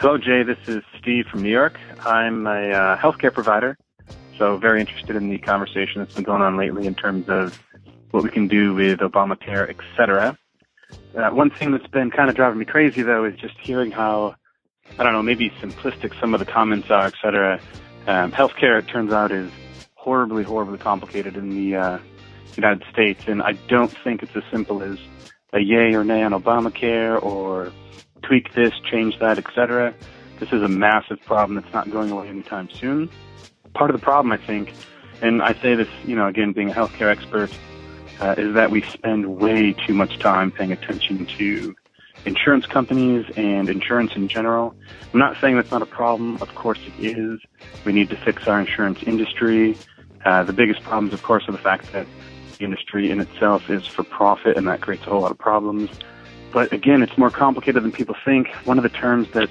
Hello, 0.00 0.16
Jay. 0.16 0.42
This 0.42 0.58
is 0.68 0.82
Steve 1.00 1.26
from 1.26 1.42
New 1.42 1.50
York. 1.50 1.78
I'm 2.00 2.46
a 2.46 2.70
uh, 2.70 2.96
healthcare 2.98 3.32
provider, 3.32 3.76
so 4.38 4.56
very 4.56 4.80
interested 4.80 5.16
in 5.16 5.28
the 5.28 5.38
conversation 5.38 6.00
that's 6.00 6.14
been 6.14 6.24
going 6.24 6.40
on 6.40 6.56
lately 6.56 6.86
in 6.86 6.94
terms 6.94 7.28
of 7.28 7.58
what 8.12 8.22
we 8.22 8.30
can 8.30 8.48
do 8.48 8.74
with 8.74 9.00
Obamacare, 9.00 9.68
etc. 9.68 10.38
Uh, 11.16 11.30
one 11.30 11.50
thing 11.50 11.72
that's 11.72 11.86
been 11.88 12.10
kind 12.10 12.30
of 12.30 12.36
driving 12.36 12.58
me 12.58 12.64
crazy, 12.64 13.02
though, 13.02 13.24
is 13.24 13.36
just 13.38 13.54
hearing 13.58 13.90
how, 13.90 14.36
I 14.98 15.02
don't 15.02 15.12
know, 15.12 15.22
maybe 15.22 15.50
simplistic 15.60 16.18
some 16.20 16.32
of 16.32 16.40
the 16.40 16.46
comments 16.46 16.90
are, 16.90 17.06
etc. 17.06 17.60
Um, 18.06 18.32
healthcare, 18.32 18.78
it 18.78 18.86
turns 18.86 19.12
out, 19.12 19.32
is 19.32 19.50
horribly, 19.94 20.44
horribly 20.44 20.78
complicated 20.78 21.36
in 21.36 21.50
the 21.50 21.76
uh, 21.76 21.98
United 22.56 22.84
States, 22.90 23.24
and 23.26 23.42
I 23.42 23.52
don't 23.68 23.94
think 24.04 24.22
it's 24.22 24.34
as 24.36 24.44
simple 24.50 24.82
as 24.82 24.98
a 25.52 25.60
yay 25.60 25.94
or 25.94 26.04
nay 26.04 26.22
on 26.22 26.32
Obamacare 26.32 27.22
or 27.22 27.72
tweak 28.22 28.54
this, 28.54 28.72
change 28.90 29.18
that, 29.20 29.38
etc. 29.38 29.94
This 30.40 30.50
is 30.52 30.62
a 30.62 30.68
massive 30.68 31.18
problem 31.24 31.60
that's 31.60 31.72
not 31.72 31.90
going 31.90 32.10
away 32.10 32.28
anytime 32.28 32.68
soon. 32.70 33.10
Part 33.74 33.90
of 33.90 33.98
the 33.98 34.04
problem, 34.04 34.32
I 34.32 34.44
think, 34.44 34.72
and 35.22 35.42
I 35.42 35.54
say 35.54 35.74
this, 35.74 35.88
you 36.04 36.14
know, 36.14 36.26
again, 36.26 36.52
being 36.52 36.70
a 36.70 36.74
healthcare 36.74 37.10
expert, 37.10 37.50
uh, 38.20 38.34
is 38.36 38.54
that 38.54 38.70
we 38.70 38.84
spend 38.92 39.38
way 39.38 39.74
too 39.86 39.94
much 39.94 40.18
time 40.18 40.50
paying 40.50 40.72
attention 40.72 41.26
to 41.38 41.74
insurance 42.24 42.66
companies 42.66 43.24
and 43.36 43.68
insurance 43.68 44.12
in 44.16 44.28
general. 44.28 44.74
I'm 45.12 45.18
not 45.18 45.36
saying 45.40 45.56
that's 45.56 45.70
not 45.70 45.82
a 45.82 45.86
problem. 45.86 46.36
Of 46.42 46.54
course 46.54 46.80
it 46.86 47.04
is. 47.04 47.40
We 47.84 47.92
need 47.92 48.10
to 48.10 48.16
fix 48.16 48.46
our 48.46 48.60
insurance 48.60 48.98
industry. 49.06 49.78
Uh, 50.24 50.42
the 50.42 50.52
biggest 50.52 50.82
problems, 50.82 51.14
of 51.14 51.22
course, 51.22 51.48
are 51.48 51.52
the 51.52 51.58
fact 51.58 51.92
that 51.92 52.06
industry 52.60 53.10
in 53.10 53.20
itself 53.20 53.70
is 53.70 53.86
for 53.86 54.02
profit, 54.02 54.56
and 54.56 54.66
that 54.68 54.80
creates 54.80 55.06
a 55.06 55.10
whole 55.10 55.20
lot 55.20 55.30
of 55.30 55.38
problems. 55.38 55.90
But 56.52 56.72
again, 56.72 57.02
it's 57.02 57.16
more 57.18 57.30
complicated 57.30 57.82
than 57.82 57.92
people 57.92 58.16
think. 58.24 58.48
One 58.64 58.78
of 58.78 58.82
the 58.82 58.88
terms 58.88 59.30
that 59.32 59.50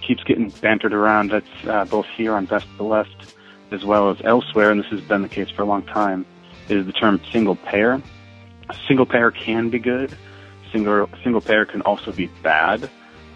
keeps 0.00 0.24
getting 0.24 0.48
bantered 0.48 0.92
around, 0.92 1.30
that's 1.30 1.66
uh, 1.66 1.84
both 1.84 2.06
here 2.16 2.34
on 2.34 2.46
Best 2.46 2.66
of 2.66 2.76
the 2.76 2.84
Left 2.84 3.34
as 3.70 3.84
well 3.84 4.10
as 4.10 4.18
elsewhere, 4.24 4.70
and 4.70 4.80
this 4.80 4.90
has 4.90 5.00
been 5.00 5.22
the 5.22 5.28
case 5.28 5.48
for 5.50 5.62
a 5.62 5.64
long 5.64 5.82
time, 5.82 6.26
is 6.68 6.86
the 6.86 6.92
term 6.92 7.20
single 7.32 7.56
payer. 7.56 8.02
Single 8.86 9.06
payer 9.06 9.30
can 9.30 9.70
be 9.70 9.78
good. 9.78 10.14
Single 10.70 11.08
single 11.22 11.40
payer 11.40 11.64
can 11.64 11.82
also 11.82 12.12
be 12.12 12.26
bad. 12.42 12.88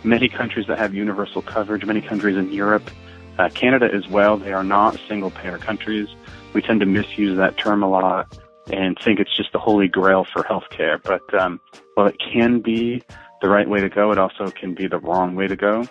Many 0.05 0.29
countries 0.29 0.67
that 0.69 0.79
have 0.79 0.95
universal 0.95 1.43
coverage, 1.43 1.85
many 1.85 2.01
countries 2.01 2.37
in 2.37 2.53
Europe, 2.53 2.91
uh, 3.39 3.49
Canada 3.51 3.89
as 3.93 4.07
well, 4.09 4.37
they 4.37 4.53
are 4.53 4.65
not 4.65 4.99
single 5.09 5.31
payer 5.31 5.59
countries. 5.59 6.09
We 6.55 6.63
tend 6.63 6.81
to 6.81 6.87
misuse 6.87 7.37
that 7.37 7.59
term 7.59 7.83
a 7.83 7.89
lot 7.89 8.39
and 8.73 8.99
think 9.03 9.21
it's 9.21 9.35
just 9.37 9.53
the 9.53 9.59
holy 9.59 9.89
grail 9.89 10.25
for 10.25 10.43
healthcare. 10.43 11.03
But 11.03 11.23
um, 11.41 11.61
while 11.95 12.07
it 12.07 12.17
can 12.19 12.61
be 12.61 13.03
the 13.41 13.49
right 13.49 13.69
way 13.69 13.81
to 13.81 13.89
go, 13.89 14.11
it 14.13 14.19
also 14.19 14.51
can 14.51 14.75
be 14.75 14.87
the 14.87 14.99
wrong 14.99 15.35
way 15.35 15.47
to 15.47 15.57
go. 15.57 15.85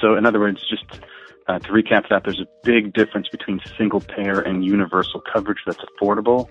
So, 0.00 0.16
in 0.16 0.26
other 0.26 0.40
words, 0.40 0.66
just 0.68 1.00
uh, 1.48 1.58
to 1.58 1.68
recap 1.68 2.08
that, 2.08 2.24
there's 2.24 2.40
a 2.40 2.46
big 2.62 2.92
difference 2.92 3.28
between 3.28 3.60
single 3.76 4.00
payer 4.00 4.40
and 4.40 4.64
universal 4.64 5.20
coverage 5.20 5.58
that's 5.66 5.80
affordable. 5.80 6.48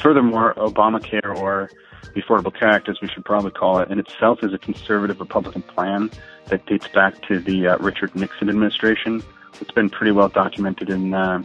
Furthermore, 0.00 0.54
Obamacare 0.54 1.36
or 1.36 1.70
the 2.14 2.22
Affordable 2.22 2.56
Care 2.56 2.68
Act, 2.68 2.88
as 2.88 3.00
we 3.00 3.08
should 3.08 3.24
probably 3.24 3.50
call 3.50 3.78
it, 3.78 3.90
in 3.90 3.98
itself 3.98 4.42
is 4.42 4.52
a 4.52 4.58
conservative 4.58 5.20
Republican 5.20 5.62
plan 5.62 6.10
that 6.46 6.66
dates 6.66 6.88
back 6.88 7.20
to 7.28 7.38
the 7.38 7.68
uh, 7.68 7.78
Richard 7.78 8.14
Nixon 8.14 8.48
administration. 8.48 9.22
It's 9.60 9.70
been 9.70 9.88
pretty 9.88 10.12
well 10.12 10.28
documented 10.28 10.90
in 10.90 11.14
uh, 11.14 11.42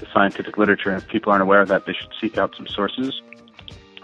the 0.00 0.06
scientific 0.12 0.56
literature. 0.58 0.90
And 0.90 1.02
if 1.02 1.08
people 1.08 1.32
aren't 1.32 1.42
aware 1.42 1.60
of 1.60 1.68
that, 1.68 1.86
they 1.86 1.92
should 1.92 2.10
seek 2.20 2.38
out 2.38 2.54
some 2.56 2.66
sources. 2.66 3.20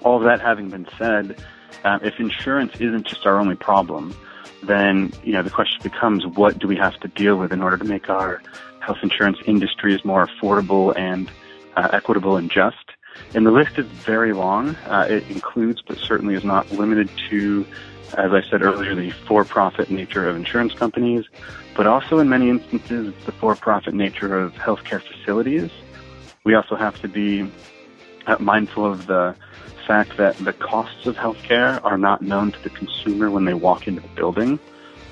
All 0.02 0.16
of 0.16 0.24
that 0.24 0.40
having 0.40 0.68
been 0.68 0.86
said, 0.98 1.42
uh, 1.84 1.98
if 2.02 2.18
insurance 2.18 2.74
isn't 2.80 3.06
just 3.06 3.26
our 3.26 3.38
only 3.38 3.56
problem, 3.56 4.14
then 4.62 5.12
you 5.22 5.32
know 5.32 5.42
the 5.42 5.50
question 5.50 5.78
becomes 5.82 6.26
what 6.26 6.58
do 6.58 6.66
we 6.66 6.76
have 6.76 6.98
to 7.00 7.08
deal 7.08 7.36
with 7.36 7.52
in 7.52 7.62
order 7.62 7.76
to 7.76 7.84
make 7.84 8.08
our 8.08 8.42
health 8.80 8.98
insurance 9.02 9.38
industry 9.46 9.94
is 9.94 10.04
more 10.04 10.26
affordable 10.26 10.96
and 10.96 11.30
uh, 11.76 11.88
equitable 11.92 12.36
and 12.36 12.50
just. 12.50 12.76
And 13.34 13.46
the 13.46 13.50
list 13.50 13.78
is 13.78 13.86
very 13.86 14.32
long. 14.32 14.70
Uh, 14.86 15.06
it 15.08 15.28
includes, 15.30 15.82
but 15.86 15.98
certainly 15.98 16.34
is 16.34 16.44
not 16.44 16.70
limited 16.72 17.08
to, 17.30 17.64
as 18.18 18.32
I 18.32 18.42
said 18.42 18.62
earlier, 18.62 18.94
the 18.94 19.10
for-profit 19.10 19.90
nature 19.90 20.28
of 20.28 20.36
insurance 20.36 20.74
companies, 20.74 21.24
but 21.76 21.86
also 21.86 22.18
in 22.18 22.28
many 22.28 22.50
instances, 22.50 23.14
the 23.24 23.32
for-profit 23.32 23.94
nature 23.94 24.38
of 24.38 24.52
healthcare 24.54 25.00
facilities 25.00 25.70
We 26.44 26.54
also 26.54 26.76
have 26.76 27.00
to 27.00 27.08
be 27.08 27.50
uh, 28.26 28.36
mindful 28.38 28.84
of 28.84 29.06
the 29.06 29.34
fact 29.86 30.18
that 30.18 30.36
the 30.36 30.52
costs 30.52 31.06
of 31.06 31.16
healthcare 31.16 31.82
are 31.82 31.96
not 31.96 32.20
known 32.20 32.52
to 32.52 32.62
the 32.62 32.68
consumer 32.68 33.30
when 33.30 33.46
they 33.46 33.54
walk 33.54 33.88
into 33.88 34.02
the 34.02 34.08
building. 34.08 34.58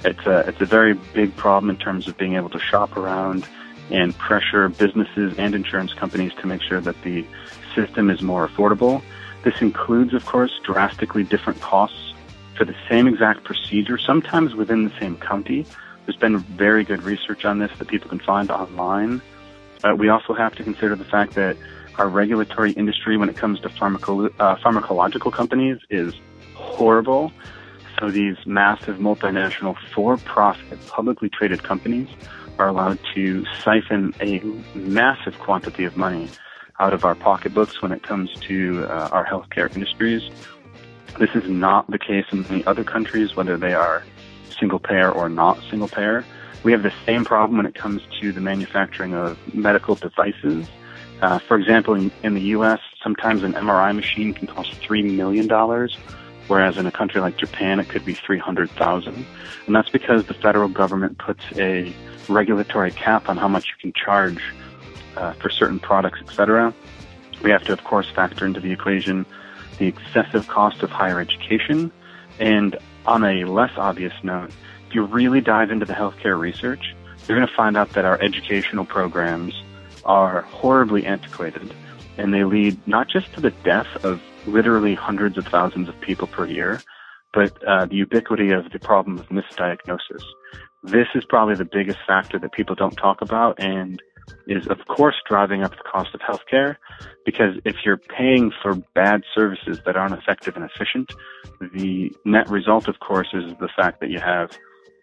It's 0.04 0.26
a, 0.26 0.40
it's 0.40 0.60
a 0.60 0.66
very 0.66 0.92
big 0.92 1.34
problem 1.36 1.70
in 1.70 1.78
terms 1.78 2.06
of 2.06 2.18
being 2.18 2.34
able 2.34 2.50
to 2.50 2.58
shop 2.58 2.98
around 2.98 3.48
and 3.90 4.16
pressure 4.18 4.68
businesses 4.68 5.34
and 5.38 5.54
insurance 5.54 5.94
companies 5.94 6.32
to 6.40 6.46
make 6.46 6.60
sure 6.60 6.82
that 6.82 7.00
the 7.02 7.24
system 7.74 8.10
is 8.10 8.20
more 8.20 8.46
affordable. 8.46 9.02
This 9.42 9.54
includes, 9.62 10.12
of 10.12 10.26
course, 10.26 10.52
drastically 10.64 11.24
different 11.24 11.62
costs 11.62 12.12
for 12.58 12.66
the 12.66 12.76
same 12.90 13.08
exact 13.08 13.44
procedure, 13.44 13.96
sometimes 13.96 14.54
within 14.54 14.84
the 14.84 14.92
same 15.00 15.16
county. 15.16 15.64
There's 16.04 16.16
been 16.16 16.40
very 16.40 16.84
good 16.84 17.02
research 17.04 17.46
on 17.46 17.58
this 17.58 17.70
that 17.78 17.88
people 17.88 18.10
can 18.10 18.20
find 18.20 18.50
online. 18.50 19.22
Uh, 19.84 19.94
we 19.96 20.08
also 20.08 20.32
have 20.32 20.54
to 20.54 20.64
consider 20.64 20.96
the 20.96 21.04
fact 21.04 21.34
that 21.34 21.56
our 21.98 22.08
regulatory 22.08 22.72
industry, 22.72 23.16
when 23.16 23.28
it 23.28 23.36
comes 23.36 23.60
to 23.60 23.68
pharmaco- 23.68 24.32
uh, 24.38 24.56
pharmacological 24.56 25.32
companies, 25.32 25.78
is 25.90 26.14
horrible. 26.54 27.32
So 28.00 28.10
these 28.10 28.36
massive 28.46 28.96
multinational 28.96 29.76
for-profit 29.94 30.86
publicly 30.88 31.28
traded 31.28 31.62
companies 31.62 32.08
are 32.58 32.68
allowed 32.68 32.98
to 33.14 33.44
siphon 33.64 34.14
a 34.20 34.40
massive 34.76 35.38
quantity 35.38 35.84
of 35.84 35.96
money 35.96 36.30
out 36.80 36.92
of 36.92 37.04
our 37.04 37.14
pocketbooks 37.14 37.80
when 37.82 37.92
it 37.92 38.02
comes 38.02 38.30
to 38.48 38.84
uh, 38.88 39.08
our 39.12 39.24
healthcare 39.24 39.72
industries. 39.74 40.22
This 41.18 41.30
is 41.34 41.44
not 41.48 41.90
the 41.90 41.98
case 41.98 42.24
in 42.32 42.42
many 42.42 42.64
other 42.66 42.84
countries, 42.84 43.36
whether 43.36 43.56
they 43.56 43.74
are 43.74 44.02
single 44.58 44.78
payer 44.78 45.10
or 45.10 45.28
not 45.28 45.62
single 45.70 45.88
payer. 45.88 46.24
We 46.62 46.72
have 46.72 46.82
the 46.82 46.92
same 47.06 47.24
problem 47.24 47.56
when 47.56 47.66
it 47.66 47.74
comes 47.74 48.02
to 48.20 48.32
the 48.32 48.40
manufacturing 48.40 49.14
of 49.14 49.38
medical 49.54 49.94
devices. 49.94 50.68
Uh, 51.20 51.38
for 51.38 51.56
example, 51.56 51.94
in, 51.94 52.10
in 52.22 52.34
the 52.34 52.40
U.S., 52.56 52.80
sometimes 53.02 53.42
an 53.42 53.52
MRI 53.54 53.94
machine 53.94 54.34
can 54.34 54.46
cost 54.46 54.74
three 54.74 55.02
million 55.02 55.46
dollars, 55.46 55.96
whereas 56.46 56.76
in 56.76 56.86
a 56.86 56.92
country 56.92 57.20
like 57.20 57.36
Japan, 57.36 57.80
it 57.80 57.88
could 57.88 58.04
be 58.04 58.14
three 58.14 58.38
hundred 58.38 58.70
thousand. 58.70 59.24
And 59.66 59.74
that's 59.74 59.90
because 59.90 60.26
the 60.26 60.34
federal 60.34 60.68
government 60.68 61.18
puts 61.18 61.42
a 61.56 61.92
regulatory 62.28 62.90
cap 62.92 63.28
on 63.28 63.36
how 63.36 63.48
much 63.48 63.68
you 63.68 63.74
can 63.80 63.92
charge 63.92 64.42
uh, 65.16 65.32
for 65.34 65.50
certain 65.50 65.78
products, 65.78 66.20
etc. 66.20 66.74
We 67.42 67.50
have 67.50 67.64
to, 67.64 67.72
of 67.72 67.82
course, 67.84 68.08
factor 68.10 68.46
into 68.46 68.60
the 68.60 68.72
equation 68.72 69.26
the 69.78 69.88
excessive 69.88 70.46
cost 70.48 70.82
of 70.82 70.90
higher 70.90 71.20
education. 71.20 71.90
And 72.38 72.76
on 73.04 73.24
a 73.24 73.44
less 73.44 73.72
obvious 73.76 74.12
note, 74.22 74.50
if 74.92 74.96
you 74.96 75.04
really 75.04 75.40
dive 75.40 75.70
into 75.70 75.86
the 75.86 75.94
healthcare 75.94 76.38
research, 76.38 76.94
you're 77.26 77.38
going 77.38 77.48
to 77.48 77.56
find 77.56 77.78
out 77.78 77.88
that 77.94 78.04
our 78.04 78.20
educational 78.20 78.84
programs 78.84 79.54
are 80.04 80.42
horribly 80.42 81.06
antiquated 81.06 81.74
and 82.18 82.34
they 82.34 82.44
lead 82.44 82.76
not 82.86 83.08
just 83.08 83.32
to 83.32 83.40
the 83.40 83.52
death 83.64 83.86
of 84.04 84.20
literally 84.46 84.94
hundreds 84.94 85.38
of 85.38 85.46
thousands 85.46 85.88
of 85.88 85.98
people 86.02 86.26
per 86.26 86.44
year, 86.44 86.82
but 87.32 87.56
uh, 87.66 87.86
the 87.86 87.94
ubiquity 87.94 88.50
of 88.50 88.70
the 88.70 88.78
problem 88.78 89.16
of 89.18 89.26
misdiagnosis. 89.30 90.22
This 90.82 91.06
is 91.14 91.24
probably 91.24 91.54
the 91.54 91.64
biggest 91.64 92.00
factor 92.06 92.38
that 92.38 92.52
people 92.52 92.74
don't 92.74 92.94
talk 92.98 93.22
about 93.22 93.58
and 93.58 93.98
is 94.46 94.66
of 94.66 94.76
course 94.88 95.16
driving 95.26 95.62
up 95.62 95.70
the 95.70 95.90
cost 95.90 96.14
of 96.14 96.20
healthcare 96.20 96.76
because 97.24 97.56
if 97.64 97.76
you're 97.82 97.96
paying 97.96 98.52
for 98.62 98.74
bad 98.94 99.22
services 99.34 99.80
that 99.86 99.96
aren't 99.96 100.12
effective 100.12 100.54
and 100.54 100.66
efficient, 100.66 101.14
the 101.72 102.14
net 102.26 102.50
result 102.50 102.88
of 102.88 103.00
course 103.00 103.28
is 103.32 103.54
the 103.58 103.70
fact 103.74 104.00
that 104.00 104.10
you 104.10 104.20
have 104.20 104.50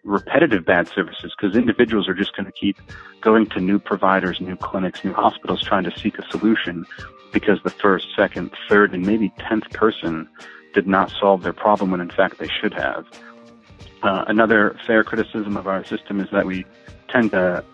repetitive 0.04 0.64
bad 0.64 0.88
services 0.88 1.34
because 1.36 1.56
individuals 1.56 2.08
are 2.08 2.14
just 2.14 2.34
going 2.34 2.46
to 2.46 2.52
keep 2.52 2.78
going 3.20 3.46
to 3.46 3.60
new 3.60 3.78
providers, 3.78 4.40
new 4.40 4.56
clinics, 4.56 5.04
new 5.04 5.12
hospitals 5.12 5.62
trying 5.62 5.84
to 5.84 5.98
seek 5.98 6.18
a 6.18 6.30
solution 6.30 6.86
because 7.32 7.62
the 7.62 7.70
first, 7.70 8.08
second, 8.16 8.50
third, 8.68 8.94
and 8.94 9.06
maybe 9.06 9.32
tenth 9.38 9.68
person 9.70 10.28
did 10.72 10.86
not 10.86 11.10
solve 11.10 11.42
their 11.42 11.52
problem 11.52 11.90
when 11.90 12.00
in 12.00 12.10
fact 12.10 12.38
they 12.38 12.48
should 12.48 12.72
have. 12.74 13.06
Uh, 14.02 14.24
another 14.28 14.76
fair 14.86 15.04
criticism 15.04 15.56
of 15.56 15.66
our 15.66 15.84
system 15.84 16.20
is 16.20 16.28
that 16.30 16.46
we 16.46 16.64
tend 17.08 17.30
to 17.32 17.64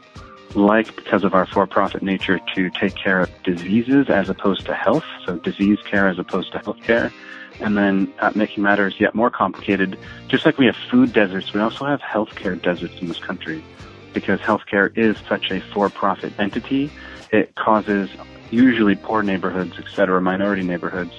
like, 0.54 0.94
because 0.96 1.24
of 1.24 1.34
our 1.34 1.46
for-profit 1.46 2.02
nature, 2.02 2.40
to 2.54 2.70
take 2.70 2.94
care 2.94 3.20
of 3.20 3.42
diseases 3.42 4.08
as 4.08 4.28
opposed 4.28 4.66
to 4.66 4.74
health, 4.74 5.04
so 5.24 5.36
disease 5.36 5.78
care 5.84 6.08
as 6.08 6.18
opposed 6.18 6.52
to 6.52 6.58
health 6.58 6.80
care. 6.82 7.12
And 7.60 7.76
then 7.76 8.12
uh, 8.20 8.32
making 8.34 8.62
matters 8.62 9.00
yet 9.00 9.14
more 9.14 9.30
complicated, 9.30 9.98
just 10.28 10.44
like 10.44 10.58
we 10.58 10.66
have 10.66 10.76
food 10.76 11.12
deserts, 11.12 11.52
we 11.52 11.60
also 11.60 11.84
have 11.86 12.00
healthcare 12.00 12.60
deserts 12.60 13.00
in 13.00 13.08
this 13.08 13.18
country. 13.18 13.64
Because 14.12 14.40
healthcare 14.40 14.96
is 14.96 15.16
such 15.28 15.50
a 15.50 15.60
for-profit 15.60 16.32
entity, 16.38 16.90
it 17.32 17.54
causes 17.54 18.10
usually 18.50 18.94
poor 18.94 19.22
neighborhoods, 19.22 19.74
et 19.78 19.86
cetera, 19.94 20.20
minority 20.20 20.62
neighborhoods, 20.62 21.12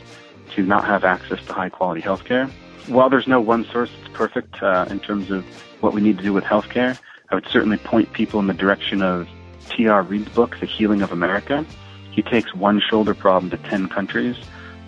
to 0.56 0.64
not 0.64 0.86
have 0.86 1.04
access 1.04 1.44
to 1.46 1.54
high-quality 1.54 2.02
healthcare. 2.02 2.50
While 2.88 3.10
there's 3.10 3.28
no 3.28 3.42
one 3.42 3.66
source 3.66 3.92
that's 4.00 4.14
perfect 4.14 4.64
uh, 4.64 4.86
in 4.90 5.00
terms 5.00 5.30
of 5.30 5.44
what 5.82 5.94
we 5.94 6.02
need 6.02 6.18
to 6.18 6.24
do 6.24 6.34
with 6.34 6.44
healthcare, 6.44 6.98
I 7.30 7.36
would 7.36 7.48
certainly 7.48 7.78
point 7.78 8.14
people 8.14 8.40
in 8.40 8.48
the 8.48 8.54
direction 8.54 9.02
of 9.02 9.28
T.R. 9.70 10.02
Reid's 10.02 10.30
book, 10.30 10.60
The 10.60 10.66
Healing 10.66 11.02
of 11.02 11.12
America. 11.12 11.66
He 12.12 12.22
takes 12.22 12.54
one 12.56 12.80
shoulder 12.80 13.14
problem 13.14 13.50
to 13.52 13.58
10 13.58 13.90
countries 13.90 14.38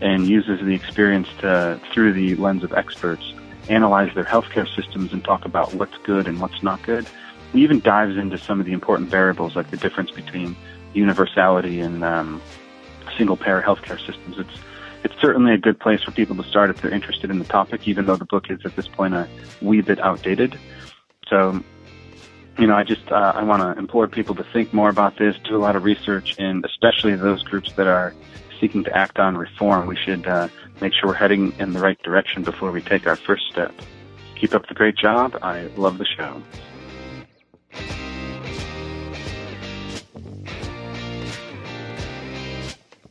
and 0.02 0.28
uses 0.28 0.60
the 0.62 0.74
experience 0.74 1.28
to, 1.40 1.80
through 1.94 2.14
the 2.14 2.36
lens 2.36 2.64
of 2.64 2.74
experts, 2.74 3.34
analyze 3.68 4.14
their 4.16 4.24
healthcare 4.24 4.68
systems 4.76 5.12
and 5.12 5.24
talk 5.24 5.46
about 5.46 5.74
what's 5.74 5.98
good 6.00 6.28
and 6.28 6.40
what's 6.40 6.64
not 6.64 6.82
good. 6.84 7.06
He 7.52 7.62
even 7.64 7.82
dives 7.82 8.18
into 8.18 8.38
some 8.38 8.60
of 8.60 8.66
the 8.66 8.74
important 8.74 9.10
variables 9.10 9.56
like 9.56 9.70
the 9.70 9.78
difference 9.78 10.12
between 10.12 10.56
universality 10.94 11.82
and 11.82 12.04
um, 12.04 12.42
single 13.18 13.36
payer 13.36 13.62
healthcare 13.62 14.00
systems. 14.06 14.40
It's 14.40 14.60
it's 15.02 15.16
certainly 15.22 15.54
a 15.54 15.58
good 15.58 15.80
place 15.80 16.04
for 16.04 16.12
people 16.12 16.36
to 16.36 16.44
start 16.44 16.70
if 16.70 16.82
they're 16.82 16.92
interested 16.92 17.30
in 17.30 17.40
the 17.40 17.46
topic, 17.46 17.88
even 17.88 18.06
though 18.06 18.18
the 18.18 18.26
book 18.26 18.52
is 18.52 18.60
at 18.66 18.76
this 18.76 18.88
point 18.88 19.14
a 19.14 19.30
wee 19.62 19.80
bit 19.80 19.98
outdated. 20.00 20.60
So 21.30 21.64
you 22.60 22.68
know, 22.68 22.76
I 22.76 22.84
just 22.84 23.10
uh, 23.10 23.32
I 23.36 23.44
want 23.44 23.62
to 23.62 23.80
implore 23.80 24.08
people 24.08 24.36
to 24.36 24.44
think 24.44 24.74
more 24.74 24.90
about 24.90 25.18
this, 25.18 25.36
do 25.46 25.56
a 25.56 25.58
lot 25.58 25.78
of 25.78 25.86
research, 25.86 26.36
and 26.38 26.64
especially 26.66 27.16
those 27.16 27.42
groups 27.44 27.72
that 27.74 27.88
are 27.88 28.14
seeking 28.60 28.84
to 28.84 28.96
act 28.96 29.18
on 29.18 29.38
reform. 29.38 29.88
We 29.88 29.96
should 29.96 30.28
uh, 30.28 30.50
make 30.82 30.94
sure 30.94 31.08
we're 31.08 31.14
heading 31.14 31.54
in 31.58 31.72
the 31.72 31.80
right 31.80 32.02
direction 32.04 32.44
before 32.44 32.72
we 32.72 32.82
take 32.82 33.08
our 33.08 33.16
first 33.16 33.44
step. 33.50 33.74
Keep 34.36 34.54
up 34.54 34.68
the 34.68 34.74
great 34.74 34.98
job. 34.98 35.38
I 35.42 35.68
love 35.78 35.98
the 35.98 36.06
show. 36.06 36.44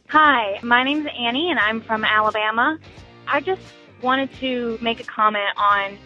Hi, 0.09 0.59
my 0.63 0.85
name's 0.85 1.09
Annie, 1.19 1.51
and 1.51 1.59
I'm 1.59 1.81
from 1.81 2.05
Alabama. 2.05 2.79
I 3.27 3.41
just 3.41 3.63
wanted 4.03 4.33
to 4.41 4.79
make 4.83 5.01
a 5.01 5.05
comment 5.05 5.49
on 5.57 5.97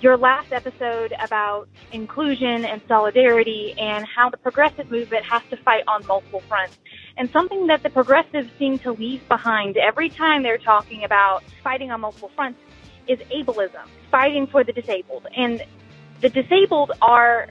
your 0.00 0.16
last 0.16 0.52
episode 0.52 1.12
about 1.20 1.68
inclusion 1.92 2.64
and 2.64 2.80
solidarity 2.88 3.74
and 3.78 4.04
how 4.06 4.28
the 4.28 4.36
progressive 4.36 4.90
movement 4.90 5.24
has 5.24 5.42
to 5.50 5.56
fight 5.56 5.82
on 5.86 6.06
multiple 6.06 6.40
fronts. 6.48 6.78
And 7.16 7.30
something 7.30 7.66
that 7.68 7.82
the 7.82 7.90
progressives 7.90 8.48
seem 8.58 8.78
to 8.80 8.92
leave 8.92 9.26
behind 9.28 9.76
every 9.76 10.08
time 10.08 10.42
they're 10.42 10.58
talking 10.58 11.04
about 11.04 11.42
fighting 11.62 11.90
on 11.90 12.00
multiple 12.00 12.30
fronts 12.34 12.60
is 13.06 13.18
ableism, 13.30 13.86
fighting 14.10 14.46
for 14.46 14.64
the 14.64 14.72
disabled. 14.72 15.26
And 15.36 15.64
the 16.20 16.28
disabled 16.28 16.92
are, 17.00 17.48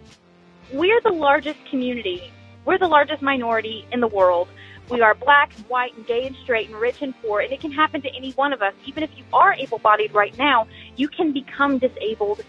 we're 0.72 1.02
the 1.02 1.12
largest 1.12 1.60
community, 1.70 2.32
we're 2.66 2.78
the 2.78 2.88
largest 2.88 3.22
minority 3.22 3.86
in 3.92 4.00
the 4.00 4.08
world 4.08 4.48
we 4.90 5.02
are 5.02 5.16
black, 5.16 5.52
and 5.58 5.66
white, 5.68 5.96
and 5.98 6.06
gay 6.06 6.26
and 6.26 6.36
straight, 6.44 6.70
and 6.70 6.80
rich 6.80 7.02
and 7.02 7.14
poor, 7.22 7.42
and 7.42 7.52
it 7.52 7.60
can 7.60 7.72
happen 7.72 8.02
to 8.02 8.16
any 8.16 8.32
one 8.34 8.54
of 8.54 8.62
us. 8.62 8.74
Even 8.86 9.04
if 9.04 9.10
you 9.18 9.24
are 9.34 9.54
able 9.54 9.80
bodied 9.80 10.14
right 10.14 10.38
now, 10.38 10.68
you 10.96 11.10
can 11.10 11.34
become 11.34 11.78
disabled 11.78 12.42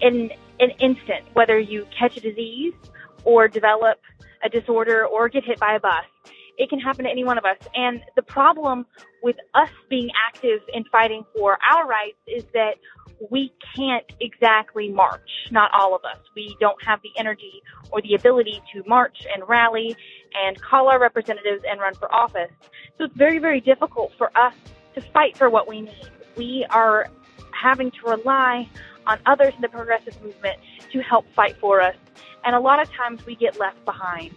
in 0.00 0.30
an 0.62 0.70
instant, 0.78 1.24
whether 1.34 1.58
you 1.58 1.86
catch 1.98 2.16
a 2.16 2.20
disease 2.20 2.74
or 3.24 3.48
develop 3.48 3.98
a 4.44 4.48
disorder 4.48 5.06
or 5.06 5.28
get 5.28 5.44
hit 5.44 5.58
by 5.60 5.74
a 5.74 5.80
bus. 5.80 6.04
It 6.58 6.68
can 6.68 6.78
happen 6.78 7.04
to 7.04 7.10
any 7.10 7.24
one 7.24 7.38
of 7.38 7.44
us. 7.44 7.56
And 7.74 8.02
the 8.16 8.22
problem 8.22 8.86
with 9.22 9.36
us 9.54 9.70
being 9.88 10.10
active 10.28 10.60
in 10.72 10.84
fighting 10.84 11.24
for 11.34 11.58
our 11.62 11.86
rights 11.86 12.18
is 12.26 12.44
that 12.52 12.74
we 13.30 13.52
can't 13.76 14.04
exactly 14.20 14.90
march. 14.90 15.28
Not 15.50 15.70
all 15.72 15.94
of 15.94 16.04
us. 16.04 16.18
We 16.34 16.56
don't 16.60 16.82
have 16.84 17.00
the 17.02 17.10
energy 17.16 17.62
or 17.90 18.02
the 18.02 18.14
ability 18.14 18.60
to 18.72 18.82
march 18.86 19.26
and 19.32 19.48
rally 19.48 19.96
and 20.34 20.60
call 20.60 20.88
our 20.88 21.00
representatives 21.00 21.62
and 21.68 21.80
run 21.80 21.94
for 21.94 22.12
office. 22.12 22.50
So 22.98 23.04
it's 23.04 23.16
very, 23.16 23.38
very 23.38 23.60
difficult 23.60 24.12
for 24.18 24.36
us 24.36 24.54
to 24.94 25.00
fight 25.12 25.36
for 25.36 25.48
what 25.48 25.68
we 25.68 25.82
need. 25.82 26.10
We 26.36 26.66
are 26.70 27.08
having 27.52 27.90
to 27.92 28.10
rely 28.10 28.68
on 29.06 29.18
others 29.26 29.52
in 29.54 29.62
the 29.62 29.68
progressive 29.68 30.20
movement 30.22 30.58
to 30.92 31.00
help 31.00 31.26
fight 31.34 31.56
for 31.60 31.80
us. 31.80 31.96
And 32.44 32.54
a 32.54 32.60
lot 32.60 32.80
of 32.80 32.90
times 32.92 33.24
we 33.26 33.36
get 33.36 33.58
left 33.58 33.84
behind. 33.84 34.34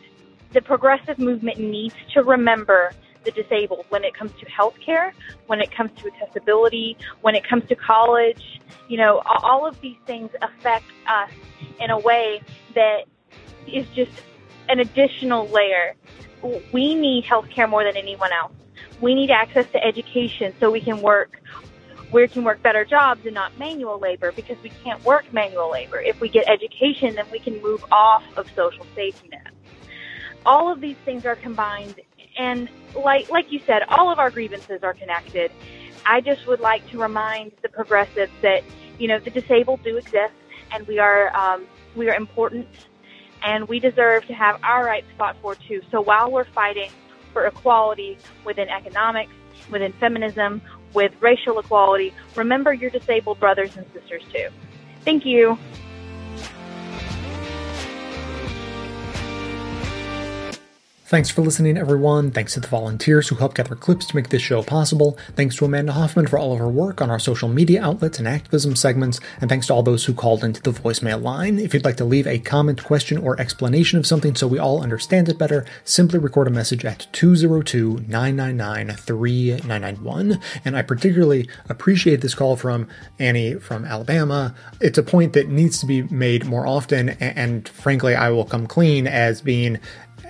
The 0.54 0.62
progressive 0.62 1.20
movement 1.20 1.60
needs 1.60 1.96
to 2.14 2.24
remember 2.24 2.92
the 3.26 3.32
disabled 3.32 3.86
when 3.90 4.04
it 4.04 4.14
comes 4.14 4.32
to 4.40 4.46
healthcare, 4.46 5.12
when 5.48 5.60
it 5.60 5.72
comes 5.76 5.92
to 6.00 6.12
accessibility, 6.14 6.96
when 7.22 7.36
it 7.36 7.48
comes 7.48 7.68
to 7.70 7.76
college. 7.76 8.62
You 8.88 8.98
know, 8.98 9.22
all 9.26 9.68
of 9.68 9.82
these 9.82 9.98
things 10.06 10.30
affect 10.42 10.86
us 11.08 11.32
in 11.80 11.90
a 11.90 12.00
way 12.00 12.42
that 12.76 13.06
is 13.68 13.88
just 13.90 14.12
an 14.70 14.80
additional 14.80 15.48
layer. 15.48 15.96
we 16.72 16.96
need 16.96 17.26
health 17.26 17.50
care 17.50 17.68
more 17.68 17.84
than 17.84 17.98
anyone 17.98 18.32
else. 18.32 18.54
We 19.02 19.16
need 19.16 19.32
access 19.32 19.70
to 19.72 19.84
education 19.84 20.54
so 20.60 20.72
we 20.72 20.80
can 20.80 21.02
work 21.02 21.42
we 22.16 22.28
can 22.30 22.46
work 22.46 22.62
better 22.64 22.86
jobs 22.86 23.26
and 23.26 23.36
not 23.36 23.58
manual 23.60 24.00
labor 24.00 24.32
because 24.32 24.56
we 24.64 24.70
can't 24.70 25.04
work 25.04 25.32
manual 25.34 25.70
labor. 25.70 26.00
If 26.00 26.22
we 26.22 26.30
get 26.30 26.48
education, 26.48 27.16
then 27.16 27.26
we 27.30 27.40
can 27.40 27.62
move 27.62 27.84
off 27.92 28.24
of 28.38 28.50
social 28.56 28.86
safety 28.96 29.28
nets. 29.28 29.50
All 30.46 30.72
of 30.72 30.80
these 30.80 30.96
things 31.04 31.26
are 31.26 31.36
combined, 31.36 31.96
and 32.38 32.70
like 32.96 33.30
like 33.30 33.52
you 33.52 33.60
said, 33.66 33.84
all 33.90 34.10
of 34.10 34.20
our 34.20 34.30
grievances 34.30 34.82
are 34.82 34.94
connected. 34.94 35.52
I 36.06 36.22
just 36.22 36.48
would 36.48 36.62
like 36.62 36.90
to 36.92 37.00
remind 37.00 37.52
the 37.62 37.70
progressives 37.70 38.32
that 38.42 38.64
you 38.98 39.10
know 39.10 39.20
the 39.20 39.32
disabled 39.32 39.84
do 39.84 39.98
exist, 39.98 40.36
and 40.72 40.88
we 40.88 41.00
are 41.00 41.36
um, 41.36 41.66
we 41.98 42.10
are 42.10 42.16
important, 42.16 42.68
and 43.44 43.68
we 43.68 43.80
deserve 43.80 44.26
to 44.28 44.34
have 44.34 44.58
our 44.64 44.86
rights 44.86 45.08
fought 45.18 45.36
for 45.42 45.56
too. 45.56 45.82
So 45.92 46.00
while 46.00 46.32
we're 46.32 46.46
fighting 46.46 46.92
for 47.34 47.46
equality 47.46 48.18
within 48.46 48.70
economics, 48.70 49.34
within 49.70 49.92
feminism, 49.94 50.62
with 50.96 51.14
racial 51.20 51.60
equality, 51.60 52.14
remember 52.36 52.74
your 52.74 52.90
disabled 52.90 53.40
brothers 53.40 53.76
and 53.78 53.86
sisters 53.94 54.24
too. 54.34 54.48
Thank 55.04 55.26
you. 55.26 55.58
Thanks 61.08 61.30
for 61.30 61.44
listening, 61.44 61.78
everyone. 61.78 62.32
Thanks 62.32 62.56
to 62.56 62.60
the 62.60 62.68
volunteers 62.68 63.28
who 63.28 63.36
helped 63.36 63.58
gather 63.58 63.76
clips 63.76 64.08
to 64.08 64.16
make 64.16 64.30
this 64.30 64.42
show 64.42 64.64
possible. 64.64 65.20
Thanks 65.36 65.56
to 65.58 65.66
Amanda 65.66 65.92
Hoffman 65.92 66.26
for 66.26 66.40
all 66.40 66.54
of 66.54 66.58
her 66.58 66.68
work 66.68 67.00
on 67.00 67.12
our 67.12 67.20
social 67.20 67.48
media 67.48 67.84
outlets 67.84 68.18
and 68.18 68.28
activism 68.28 68.76
segments. 68.76 69.20
And 69.40 69.48
thanks 69.48 69.68
to 69.68 69.76
all 69.76 69.84
those 69.84 70.06
who 70.06 70.16
called 70.16 70.44
into 70.44 70.64
the 70.64 70.72
voicemail 70.72 71.22
line. 71.22 71.60
If 71.60 71.76
you'd 71.76 71.86
like 71.86 71.98
to 71.98 72.06
leave 72.06 72.26
a 72.26 72.40
comment, 72.40 72.84
question, 72.84 73.20
or 73.20 73.40
explanation 73.40 74.00
of 74.00 74.08
something 74.08 74.34
so 74.34 74.48
we 74.48 74.58
all 74.58 74.82
understand 74.82 75.30
it 75.30 75.38
better, 75.38 75.64
simply 75.84 76.18
record 76.18 76.48
a 76.48 76.50
message 76.50 76.84
at 76.84 77.06
202 77.12 78.06
999 78.08 78.96
3991. 78.96 80.42
And 80.66 80.76
I 80.76 80.82
particularly 80.82 81.48
appreciate 81.70 82.22
this 82.22 82.34
call 82.34 82.56
from 82.56 82.88
Annie 83.20 83.60
from 83.60 83.86
Alabama. 83.86 84.56
It's 84.82 84.98
a 84.98 85.04
point 85.04 85.34
that 85.34 85.50
needs 85.50 85.80
to 85.82 85.86
be 85.86 86.02
made 86.02 86.46
more 86.46 86.66
often. 86.66 87.10
And 87.10 87.70
frankly, 87.70 88.16
I 88.16 88.32
will 88.32 88.46
come 88.46 88.66
clean 88.66 89.06
as 89.06 89.42
being 89.42 89.78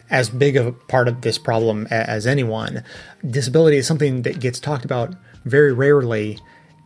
as 0.10 0.30
big 0.30 0.56
a 0.56 0.72
part 0.72 1.08
of 1.08 1.22
this 1.22 1.38
problem 1.38 1.88
as 1.90 2.28
anyone. 2.28 2.84
Disability 3.28 3.78
is 3.78 3.88
something 3.88 4.22
that 4.24 4.40
gets 4.40 4.60
talked 4.60 4.86
about 4.86 5.16
very 5.46 5.74
rarely, 5.74 6.40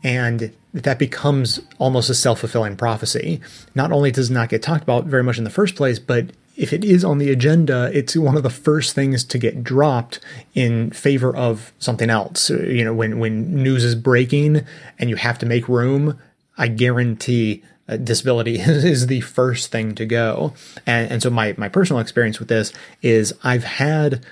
and 0.04 0.54
that 0.74 1.00
becomes 1.00 1.60
almost 1.78 2.10
a 2.10 2.16
self 2.16 2.40
fulfilling 2.40 2.76
prophecy. 2.76 3.42
Not 3.76 3.92
only 3.92 4.12
does 4.12 4.30
it 4.30 4.34
not 4.34 4.50
get 4.50 4.62
talked 4.62 4.84
about 4.84 5.06
very 5.06 5.24
much 5.24 5.38
in 5.38 5.44
the 5.44 5.50
first 5.50 5.76
place, 5.76 6.00
but 6.00 6.32
if 6.60 6.74
it 6.74 6.84
is 6.84 7.06
on 7.06 7.20
the 7.20 7.32
agenda, 7.32 7.90
it's 7.94 8.18
one 8.18 8.36
of 8.36 8.44
the 8.44 8.50
first 8.50 8.94
things 8.94 9.24
to 9.24 9.38
get 9.38 9.64
dropped 9.64 10.20
in 10.54 10.92
favor 10.92 11.34
of 11.36 11.72
something 11.80 12.10
else. 12.10 12.50
You 12.50 12.84
know, 12.84 12.94
when, 12.94 13.18
when 13.18 13.64
news 13.64 13.86
is 13.86 13.96
breaking 13.96 14.66
and 15.00 15.10
you 15.10 15.16
have 15.16 15.40
to 15.40 15.46
make 15.46 15.70
room, 15.70 16.20
I 16.58 16.68
guarantee 16.68 17.64
disability 17.98 18.60
is 18.60 19.08
the 19.08 19.22
first 19.22 19.72
thing 19.72 19.96
to 19.96 20.06
go. 20.06 20.54
And, 20.86 21.12
and 21.12 21.22
so 21.22 21.30
my, 21.30 21.56
my 21.58 21.70
personal 21.70 22.00
experience 22.00 22.40
with 22.40 22.48
this 22.48 22.74
is 23.02 23.34
I've 23.44 23.64
had 23.64 24.26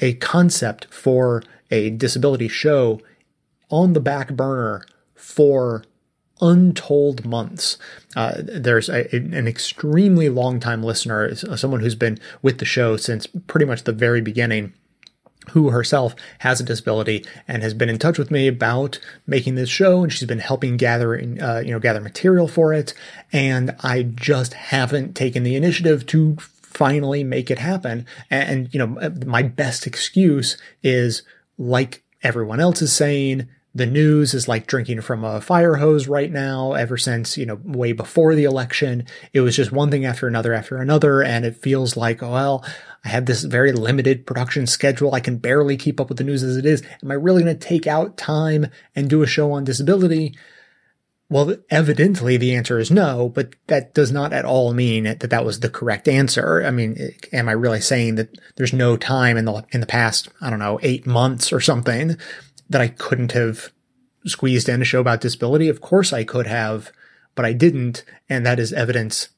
a 0.00 0.14
concept 0.14 0.86
for 0.92 1.42
a 1.70 1.90
disability 1.90 2.48
show 2.48 3.00
on 3.70 3.92
the 3.92 4.00
back 4.00 4.32
burner 4.32 4.84
for 5.14 5.84
untold 6.40 7.24
months. 7.24 7.78
Uh, 8.14 8.34
there's 8.38 8.88
a, 8.88 9.10
an 9.14 9.48
extremely 9.48 10.28
long 10.28 10.60
time 10.60 10.82
listener, 10.82 11.34
someone 11.34 11.80
who's 11.80 11.94
been 11.94 12.18
with 12.42 12.58
the 12.58 12.64
show 12.64 12.96
since 12.96 13.26
pretty 13.46 13.64
much 13.64 13.84
the 13.84 13.92
very 13.92 14.20
beginning 14.20 14.74
who 15.50 15.70
herself 15.70 16.14
has 16.40 16.60
a 16.60 16.64
disability 16.64 17.24
and 17.46 17.62
has 17.62 17.74
been 17.74 17.88
in 17.88 17.98
touch 17.98 18.18
with 18.18 18.30
me 18.30 18.48
about 18.48 18.98
making 19.26 19.54
this 19.54 19.68
show 19.68 20.02
and 20.02 20.12
she's 20.12 20.26
been 20.26 20.38
helping 20.38 20.76
gather 20.76 21.14
uh, 21.14 21.60
you 21.60 21.70
know 21.70 21.80
gather 21.80 22.00
material 22.00 22.48
for 22.48 22.72
it. 22.72 22.94
And 23.32 23.74
I 23.80 24.02
just 24.02 24.54
haven't 24.54 25.14
taken 25.14 25.42
the 25.42 25.56
initiative 25.56 26.06
to 26.06 26.36
finally 26.76 27.24
make 27.24 27.50
it 27.50 27.58
happen. 27.58 28.06
And, 28.30 28.50
and 28.50 28.74
you 28.74 28.78
know 28.78 29.10
my 29.24 29.42
best 29.42 29.86
excuse 29.86 30.56
is 30.82 31.22
like 31.58 32.02
everyone 32.22 32.60
else 32.60 32.82
is 32.82 32.92
saying 32.92 33.48
the 33.76 33.86
news 33.86 34.32
is 34.32 34.48
like 34.48 34.66
drinking 34.66 35.02
from 35.02 35.22
a 35.22 35.38
fire 35.38 35.74
hose 35.76 36.08
right 36.08 36.32
now 36.32 36.72
ever 36.72 36.96
since 36.96 37.36
you 37.36 37.44
know 37.44 37.60
way 37.62 37.92
before 37.92 38.34
the 38.34 38.44
election. 38.44 39.04
It 39.34 39.42
was 39.42 39.54
just 39.54 39.70
one 39.70 39.90
thing 39.90 40.06
after 40.06 40.26
another 40.26 40.54
after 40.54 40.78
another 40.78 41.22
and 41.22 41.44
it 41.44 41.56
feels 41.56 41.96
like 41.96 42.22
well 42.22 42.64
I 43.06 43.10
have 43.10 43.26
this 43.26 43.44
very 43.44 43.70
limited 43.70 44.26
production 44.26 44.66
schedule. 44.66 45.14
I 45.14 45.20
can 45.20 45.38
barely 45.38 45.76
keep 45.76 46.00
up 46.00 46.08
with 46.08 46.18
the 46.18 46.24
news 46.24 46.42
as 46.42 46.56
it 46.56 46.66
is. 46.66 46.82
Am 47.04 47.12
I 47.12 47.14
really 47.14 47.44
going 47.44 47.56
to 47.56 47.68
take 47.68 47.86
out 47.86 48.16
time 48.16 48.66
and 48.96 49.08
do 49.08 49.22
a 49.22 49.28
show 49.28 49.52
on 49.52 49.62
disability? 49.62 50.36
Well, 51.28 51.54
evidently 51.70 52.36
the 52.36 52.56
answer 52.56 52.80
is 52.80 52.90
no, 52.90 53.28
but 53.28 53.54
that 53.68 53.94
does 53.94 54.10
not 54.10 54.32
at 54.32 54.44
all 54.44 54.74
mean 54.74 55.04
that 55.04 55.20
that 55.20 55.44
was 55.44 55.60
the 55.60 55.70
correct 55.70 56.08
answer. 56.08 56.64
I 56.64 56.72
mean, 56.72 57.12
am 57.32 57.48
I 57.48 57.52
really 57.52 57.80
saying 57.80 58.16
that 58.16 58.36
there's 58.56 58.72
no 58.72 58.96
time 58.96 59.36
in 59.36 59.44
the, 59.44 59.64
in 59.70 59.80
the 59.80 59.86
past, 59.86 60.28
I 60.40 60.50
don't 60.50 60.58
know, 60.58 60.80
eight 60.82 61.06
months 61.06 61.52
or 61.52 61.60
something 61.60 62.16
that 62.68 62.80
I 62.80 62.88
couldn't 62.88 63.32
have 63.32 63.70
squeezed 64.24 64.68
in 64.68 64.82
a 64.82 64.84
show 64.84 64.98
about 64.98 65.20
disability? 65.20 65.68
Of 65.68 65.80
course 65.80 66.12
I 66.12 66.24
could 66.24 66.48
have, 66.48 66.90
but 67.36 67.44
I 67.44 67.52
didn't. 67.52 68.04
And 68.28 68.44
that 68.44 68.58
is 68.58 68.72
evidence 68.72 69.28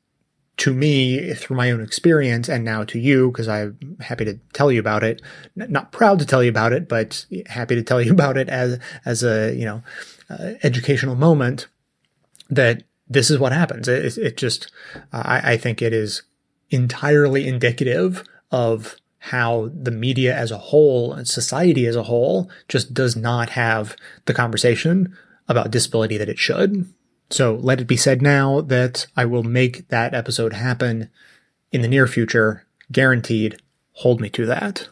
to 0.59 0.75
me 0.75 1.33
through 1.35 1.57
my 1.57 1.71
own 1.71 1.81
experience 1.81 2.49
and 2.49 2.65
now 2.65 2.85
to 2.85 2.99
you 2.99 3.31
because 3.31 3.49
I'm 3.49 3.97
happy 4.01 4.25
to 4.25 4.39
tell 4.53 4.71
you 4.71 4.81
about 4.81 5.05
it. 5.05 5.23
Not 5.55 5.93
proud 5.93 6.19
to 6.19 6.27
tell 6.27 6.43
you 6.43 6.51
about 6.51 6.73
it, 6.73 6.89
but 6.89 7.25
happy 7.47 7.77
to 7.77 7.83
tell 7.83 8.03
you 8.03 8.13
about 8.19 8.37
it 8.37 8.49
as 8.49 8.79
as 9.05 9.23
a 9.23 9.55
you 9.55 9.65
know 9.65 9.83
uh, 10.29 10.55
educational 10.63 11.15
moment. 11.15 11.69
That 12.51 12.83
this 13.09 13.31
is 13.31 13.39
what 13.39 13.53
happens. 13.53 13.89
It, 13.89 14.19
it 14.19 14.37
just 14.37 14.71
I, 15.13 15.53
I 15.53 15.57
think 15.57 15.81
it 15.81 15.93
is 15.93 16.23
entirely 16.71 17.47
indicative 17.47 18.25
of 18.51 18.97
how 19.19 19.71
the 19.75 19.91
media 19.91 20.35
as 20.35 20.51
a 20.51 20.59
whole 20.59 21.13
and 21.13 21.27
society 21.27 21.87
as 21.87 21.97
a 21.97 22.05
whole 22.05 22.51
just 22.69 22.95
does 22.95 23.17
not 23.17 23.51
have 23.51 23.97
the 24.27 24.35
conversation 24.35 25.17
about 25.49 25.71
disability 25.71 26.17
that 26.17 26.29
it 26.29 26.39
should. 26.39 26.87
So 27.31 27.57
let 27.57 27.81
it 27.81 27.87
be 27.87 27.97
said 27.97 28.23
now 28.23 28.61
that 28.63 29.07
I 29.17 29.25
will 29.25 29.43
make 29.43 29.89
that 29.89 30.15
episode 30.15 30.55
happen 30.55 31.11
in 31.71 31.83
the 31.83 31.89
near 31.89 32.07
future, 32.07 32.67
guaranteed. 32.91 33.61
Hold 33.93 34.21
me 34.21 34.31
to 34.31 34.47
that. 34.47 34.89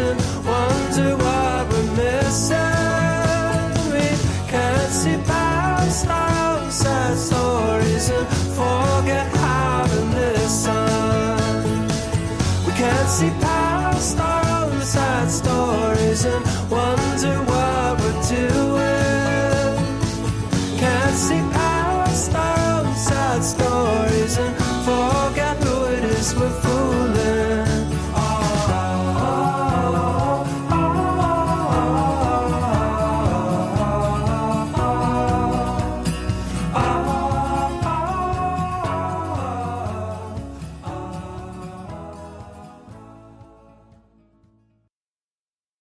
and 0.00 0.20
wonder 0.44 1.16
what 1.16 1.68
we're 1.72 1.96
missing. 1.96 2.73